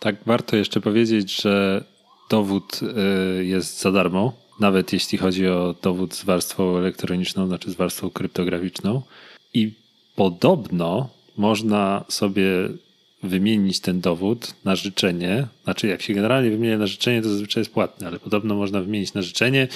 Tak, 0.00 0.16
warto 0.26 0.56
jeszcze 0.56 0.80
powiedzieć, 0.80 1.42
że 1.42 1.84
dowód 2.30 2.80
yy, 3.36 3.44
jest 3.44 3.80
za 3.80 3.92
darmo, 3.92 4.32
nawet 4.60 4.92
jeśli 4.92 5.18
chodzi 5.18 5.48
o 5.48 5.74
dowód 5.82 6.14
z 6.14 6.24
warstwą 6.24 6.76
elektroniczną, 6.76 7.46
znaczy 7.46 7.70
z 7.70 7.74
warstwą 7.74 8.10
kryptograficzną. 8.10 9.02
I 9.54 9.74
podobno 10.16 11.08
można 11.36 12.04
sobie 12.08 12.44
wymienić 13.22 13.80
ten 13.80 14.00
dowód 14.00 14.54
na 14.64 14.76
życzenie. 14.76 15.46
Znaczy, 15.64 15.86
jak 15.86 16.02
się 16.02 16.14
generalnie 16.14 16.50
wymienia 16.50 16.78
na 16.78 16.86
życzenie, 16.86 17.22
to 17.22 17.28
zazwyczaj 17.28 17.60
jest 17.60 17.72
płatne, 17.72 18.06
ale 18.06 18.18
podobno 18.18 18.54
można 18.54 18.80
wymienić 18.80 19.14
na 19.14 19.22
życzenie. 19.22 19.68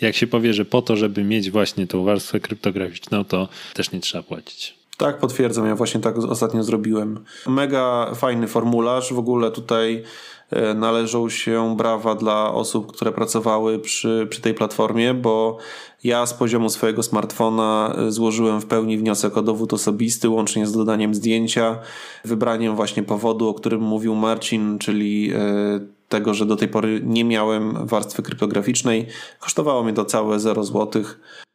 Jak 0.00 0.16
się 0.16 0.26
powie, 0.26 0.54
że 0.54 0.64
po 0.64 0.82
to, 0.82 0.96
żeby 0.96 1.24
mieć 1.24 1.50
właśnie 1.50 1.86
tą 1.86 2.04
warstwę 2.04 2.40
kryptograficzną, 2.40 3.24
to 3.24 3.48
też 3.74 3.92
nie 3.92 4.00
trzeba 4.00 4.22
płacić. 4.22 4.81
Tak, 5.02 5.18
potwierdzam. 5.18 5.66
Ja 5.66 5.76
właśnie 5.76 6.00
tak 6.00 6.18
ostatnio 6.18 6.62
zrobiłem. 6.62 7.24
Mega 7.46 8.14
fajny 8.14 8.48
formularz. 8.48 9.12
W 9.12 9.18
ogóle 9.18 9.50
tutaj 9.50 10.02
e, 10.50 10.74
należą 10.74 11.28
się 11.28 11.76
brawa 11.76 12.14
dla 12.14 12.54
osób, 12.54 12.92
które 12.92 13.12
pracowały 13.12 13.78
przy, 13.78 14.26
przy 14.30 14.40
tej 14.40 14.54
platformie, 14.54 15.14
bo 15.14 15.58
ja 16.04 16.26
z 16.26 16.34
poziomu 16.34 16.68
swojego 16.68 17.02
smartfona 17.02 17.94
e, 17.98 18.10
złożyłem 18.10 18.60
w 18.60 18.66
pełni 18.66 18.98
wniosek 18.98 19.36
o 19.36 19.42
dowód 19.42 19.72
osobisty, 19.72 20.28
łącznie 20.28 20.66
z 20.66 20.72
dodaniem 20.72 21.14
zdjęcia, 21.14 21.78
wybraniem 22.24 22.76
właśnie 22.76 23.02
powodu, 23.02 23.48
o 23.48 23.54
którym 23.54 23.80
mówił 23.80 24.14
Marcin, 24.14 24.78
czyli 24.78 25.32
e, 25.34 25.80
tego, 26.08 26.34
że 26.34 26.46
do 26.46 26.56
tej 26.56 26.68
pory 26.68 27.00
nie 27.04 27.24
miałem 27.24 27.86
warstwy 27.86 28.22
kryptograficznej. 28.22 29.06
Kosztowało 29.40 29.82
mnie 29.82 29.92
to 29.92 30.04
całe 30.04 30.40
0 30.40 30.64
zł. 30.64 31.02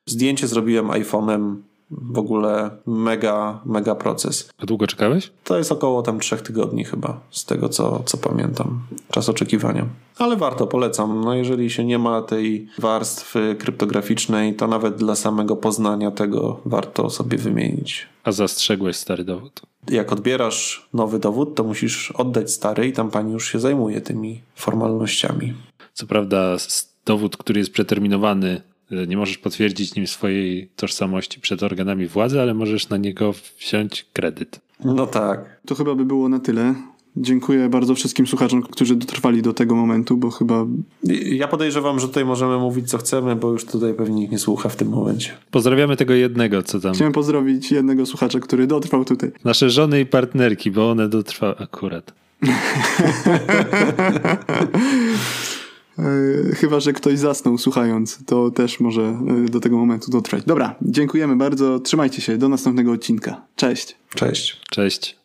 Zdjęcie 0.06 0.48
zrobiłem 0.48 0.88
iPhone'em 0.88 1.56
w 1.92 2.20
ogóle 2.20 2.70
mega, 2.86 3.62
mega 3.66 3.96
proces. 3.96 4.50
A 4.58 4.66
długo 4.66 4.88
czekałeś? 4.88 5.32
To 5.44 5.58
jest 5.58 5.72
około 5.72 6.02
tam 6.02 6.20
trzech 6.20 6.42
tygodni 6.42 6.84
chyba, 6.84 7.20
z 7.32 7.46
tego 7.46 7.70
co, 7.70 8.04
co 8.06 8.18
pamiętam. 8.18 8.80
Czas 9.12 9.30
oczekiwania. 9.30 9.86
Ale 10.18 10.36
warto, 10.36 10.68
polecam. 10.68 11.22
No 11.22 11.34
jeżeli 11.34 11.70
się 11.70 11.86
nie 11.86 12.00
ma 12.00 12.22
tej 12.22 12.68
warstwy 12.80 13.56
kryptograficznej, 13.60 14.56
to 14.56 14.68
nawet 14.68 14.96
dla 14.96 15.16
samego 15.16 15.56
poznania 15.56 16.12
tego 16.12 16.60
warto 16.66 17.10
sobie 17.10 17.38
wymienić. 17.38 18.08
A 18.24 18.32
zastrzegłeś 18.32 18.96
stary 18.96 19.24
dowód? 19.24 19.62
Jak 19.90 20.12
odbierasz 20.12 20.90
nowy 20.94 21.20
dowód, 21.20 21.56
to 21.56 21.64
musisz 21.64 22.12
oddać 22.12 22.52
stary 22.52 22.88
i 22.88 22.94
tam 22.94 23.12
pani 23.12 23.34
już 23.34 23.52
się 23.52 23.60
zajmuje 23.60 24.02
tymi 24.02 24.42
formalnościami. 24.56 25.54
Co 25.94 26.08
prawda 26.08 26.56
dowód, 27.06 27.38
który 27.38 27.60
jest 27.60 27.72
przeterminowany 27.72 28.62
nie 29.08 29.18
możesz 29.18 29.38
potwierdzić 29.38 29.96
nim 29.96 30.08
swojej 30.08 30.70
tożsamości 30.76 31.40
przed 31.40 31.64
organami 31.64 32.08
władzy, 32.08 32.42
ale 32.42 32.54
możesz 32.54 32.90
na 32.90 32.98
niego 32.98 33.34
wziąć 33.60 34.06
kredyt. 34.14 34.60
No 34.86 35.08
tak. 35.08 35.60
To 35.66 35.76
chyba 35.76 35.96
by 35.96 36.06
było 36.06 36.30
na 36.30 36.40
tyle. 36.40 36.76
Dziękuję 37.20 37.70
bardzo 37.70 37.96
wszystkim 37.96 38.28
słuchaczom, 38.28 38.62
którzy 38.62 38.96
dotrwali 38.96 39.42
do 39.42 39.54
tego 39.54 39.76
momentu, 39.76 40.18
bo 40.18 40.30
chyba. 40.30 40.66
Ja 41.26 41.48
podejrzewam, 41.48 42.00
że 42.00 42.08
tutaj 42.08 42.26
możemy 42.26 42.58
mówić 42.58 42.90
co 42.90 42.98
chcemy, 42.98 43.36
bo 43.36 43.52
już 43.52 43.66
tutaj 43.66 43.94
pewnie 43.94 44.16
nikt 44.16 44.32
nie 44.32 44.40
słucha 44.40 44.70
w 44.70 44.76
tym 44.76 44.90
momencie. 44.90 45.32
Pozdrawiamy 45.52 45.98
tego 45.98 46.14
jednego, 46.14 46.64
co 46.64 46.80
tam. 46.80 46.94
Chciałem 46.94 47.14
pozdrowić 47.14 47.72
jednego 47.72 48.06
słuchacza, 48.06 48.40
który 48.40 48.68
dotrwał 48.68 49.06
tutaj. 49.06 49.32
Nasze 49.44 49.70
żony 49.70 50.00
i 50.00 50.06
partnerki, 50.06 50.72
bo 50.72 50.92
one 50.92 51.10
dotrwały 51.10 51.58
akurat. 51.58 52.14
E, 56.00 56.56
chyba, 56.56 56.80
że 56.80 56.94
ktoś 56.94 57.20
zasnął 57.20 57.58
słuchając, 57.58 58.26
to 58.26 58.52
też 58.52 58.80
może 58.80 59.02
e, 59.02 59.50
do 59.50 59.60
tego 59.60 59.78
momentu 59.78 60.12
dotrwać. 60.12 60.44
Dobra, 60.46 60.76
dziękujemy 60.82 61.36
bardzo. 61.36 61.80
Trzymajcie 61.80 62.22
się. 62.22 62.38
Do 62.38 62.50
następnego 62.50 62.92
odcinka. 62.92 63.42
Cześć. 63.56 63.98
Cześć. 64.16 64.62
Cześć. 64.70 65.18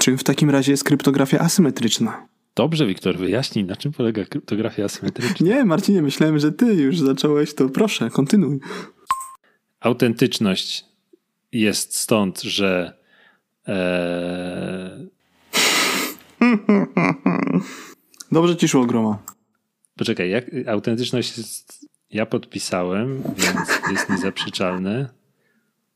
Czym 0.00 0.18
w 0.18 0.24
takim 0.24 0.50
razie 0.50 0.72
jest 0.72 0.84
kryptografia 0.84 1.38
asymetryczna? 1.38 2.26
Dobrze, 2.56 2.86
Wiktor, 2.86 3.18
wyjaśnij, 3.18 3.64
na 3.64 3.76
czym 3.76 3.92
polega 3.92 4.24
kryptografia 4.24 4.84
asymetryczna. 4.84 5.46
Nie, 5.46 5.64
Marcinie, 5.64 6.02
myślałem, 6.02 6.38
że 6.38 6.52
ty 6.52 6.74
już 6.74 6.98
zacząłeś, 6.98 7.54
to 7.54 7.68
proszę, 7.68 8.10
kontynuuj. 8.10 8.60
Autentyczność 9.80 10.93
jest 11.54 11.96
stąd, 11.96 12.42
że 12.42 12.98
e... 13.68 15.06
Dobrze 18.32 18.56
ci 18.56 18.68
szło, 18.68 18.86
Groma. 18.86 19.22
Poczekaj, 19.96 20.30
jak 20.30 20.44
autentyczność 20.68 21.38
jest... 21.38 21.88
Ja 22.10 22.26
podpisałem, 22.26 23.22
więc 23.22 23.90
jest 23.90 24.10
niezaprzeczalne. 24.10 25.08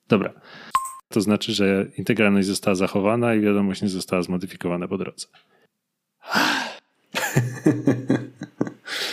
Dobra. 0.09 0.33
To 1.09 1.21
znaczy, 1.21 1.53
że 1.53 1.87
integralność 1.97 2.49
została 2.49 2.75
zachowana 2.75 3.35
i 3.35 3.41
wiadomość 3.41 3.83
nie 3.83 3.89
została 3.89 4.23
zmodyfikowana 4.23 4.89
po 4.89 4.99
drodze. 4.99 5.27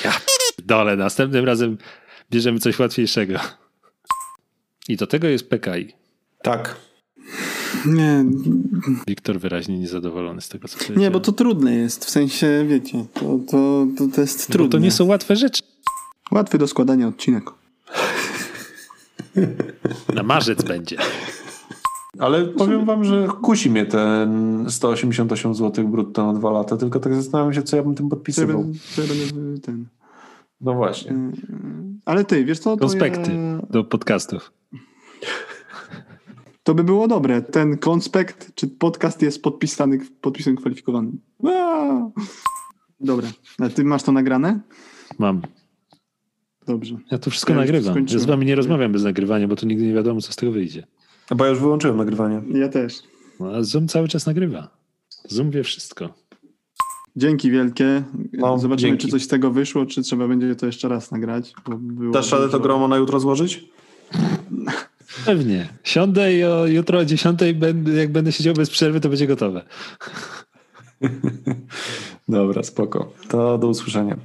Ja 0.03 0.13
dole, 0.65 0.95
następnym 0.95 1.45
razem 1.45 1.77
bierzemy 2.31 2.59
coś 2.59 2.79
łatwiejszego. 2.79 3.39
I 4.87 4.95
do 4.95 5.07
tego 5.07 5.27
jest 5.27 5.49
PKI. 5.49 6.04
Tak. 6.45 6.75
Nie. 7.85 8.25
Wiktor 9.07 9.39
wyraźnie 9.39 9.79
niezadowolony 9.79 10.41
z 10.41 10.49
tego, 10.49 10.67
co 10.67 10.93
Nie, 10.93 11.11
bo 11.11 11.19
to 11.19 11.31
trudne 11.31 11.75
jest. 11.75 12.05
W 12.05 12.09
sensie, 12.09 12.65
wiecie, 12.67 13.05
to, 13.13 13.39
to, 13.51 13.87
to, 13.97 14.07
to 14.15 14.21
jest 14.21 14.47
trudne. 14.47 14.67
Bo 14.67 14.71
to 14.71 14.77
nie 14.77 14.91
są 14.91 15.05
łatwe 15.05 15.35
rzeczy. 15.35 15.63
Łatwy 16.31 16.57
do 16.57 16.67
składania 16.67 17.07
odcinek. 17.07 17.43
Na 20.13 20.23
marzec 20.23 20.63
będzie. 20.63 20.97
Ale 22.19 22.45
powiem 22.45 22.85
wam, 22.85 23.03
że 23.03 23.27
kusi 23.41 23.69
mnie 23.69 23.85
ten 23.85 24.65
188 24.69 25.55
zł 25.55 25.87
brutto 25.87 26.33
na 26.33 26.39
dwa 26.39 26.51
lata, 26.51 26.77
tylko 26.77 26.99
tak 26.99 27.15
zastanawiam 27.15 27.53
się, 27.53 27.63
co 27.63 27.77
ja 27.77 27.83
bym 27.83 27.95
tym 27.95 28.09
podpisywał. 28.09 28.65
Co 28.95 29.01
ja 29.01 29.07
będę 29.07 29.61
ten... 29.61 29.85
No 30.61 30.73
właśnie. 30.73 31.15
Ale 32.05 32.25
ty, 32.25 32.45
wiesz 32.45 32.59
co? 32.59 32.77
Konspekty 32.77 33.33
ja... 33.33 33.59
do 33.69 33.83
podcastów. 33.83 34.51
To 36.65 36.73
by 36.75 36.83
było 36.83 37.07
dobre. 37.07 37.41
Ten 37.41 37.77
konspekt 37.77 38.55
czy 38.55 38.67
podcast 38.67 39.21
jest 39.21 39.41
podpisany 39.41 39.99
podpisem 40.21 40.55
kwalifikowanym. 40.55 41.19
Aaaa! 41.43 42.11
Dobra. 42.99 43.27
A 43.59 43.69
ty 43.69 43.83
masz 43.83 44.03
to 44.03 44.11
nagrane? 44.11 44.59
Mam. 45.19 45.41
Dobrze. 46.67 46.97
Ja 47.11 47.17
to 47.17 47.29
wszystko 47.29 47.53
ja 47.53 47.59
nagrywam. 47.59 48.05
Ja 48.09 48.19
z 48.19 48.25
wami 48.25 48.45
nie 48.45 48.55
rozmawiam 48.55 48.91
bez 48.91 49.03
nagrywania, 49.03 49.47
bo 49.47 49.55
to 49.55 49.65
nigdy 49.65 49.85
nie 49.85 49.93
wiadomo, 49.93 50.21
co 50.21 50.33
z 50.33 50.35
tego 50.35 50.51
wyjdzie. 50.51 50.87
Bo 51.35 51.43
ja 51.45 51.49
już 51.49 51.59
wyłączyłem 51.59 51.97
nagrywanie. 51.97 52.41
Ja 52.53 52.69
też. 52.69 52.93
No, 53.39 53.51
a 53.55 53.63
Zoom 53.63 53.87
cały 53.87 54.07
czas 54.07 54.25
nagrywa. 54.25 54.69
Zoom 55.29 55.51
wie 55.51 55.63
wszystko. 55.63 56.13
Dzięki 57.15 57.51
wielkie. 57.51 58.03
No, 58.33 58.59
Zobaczymy, 58.59 58.89
dzięki. 58.89 59.05
czy 59.05 59.11
coś 59.11 59.23
z 59.23 59.27
tego 59.27 59.51
wyszło, 59.51 59.85
czy 59.85 60.01
trzeba 60.01 60.27
będzie 60.27 60.55
to 60.55 60.65
jeszcze 60.65 60.87
raz 60.87 61.11
nagrać. 61.11 61.53
Dasz 62.13 62.31
radę 62.31 62.49
to 62.49 62.59
gromo 62.59 62.87
na 62.87 62.97
jutro 62.97 63.19
złożyć? 63.19 63.65
Pewnie. 65.25 65.69
Siądę 65.83 66.33
i 66.33 66.43
o, 66.43 66.67
jutro 66.67 66.99
o 66.99 67.05
10, 67.05 67.39
jak 67.97 68.11
będę 68.11 68.31
siedział 68.31 68.53
bez 68.53 68.69
przerwy, 68.69 68.99
to 68.99 69.09
będzie 69.09 69.27
gotowe. 69.27 69.61
Dobra, 72.27 72.63
spoko. 72.63 73.11
To 73.27 73.57
do 73.57 73.67
usłyszenia. 73.67 74.17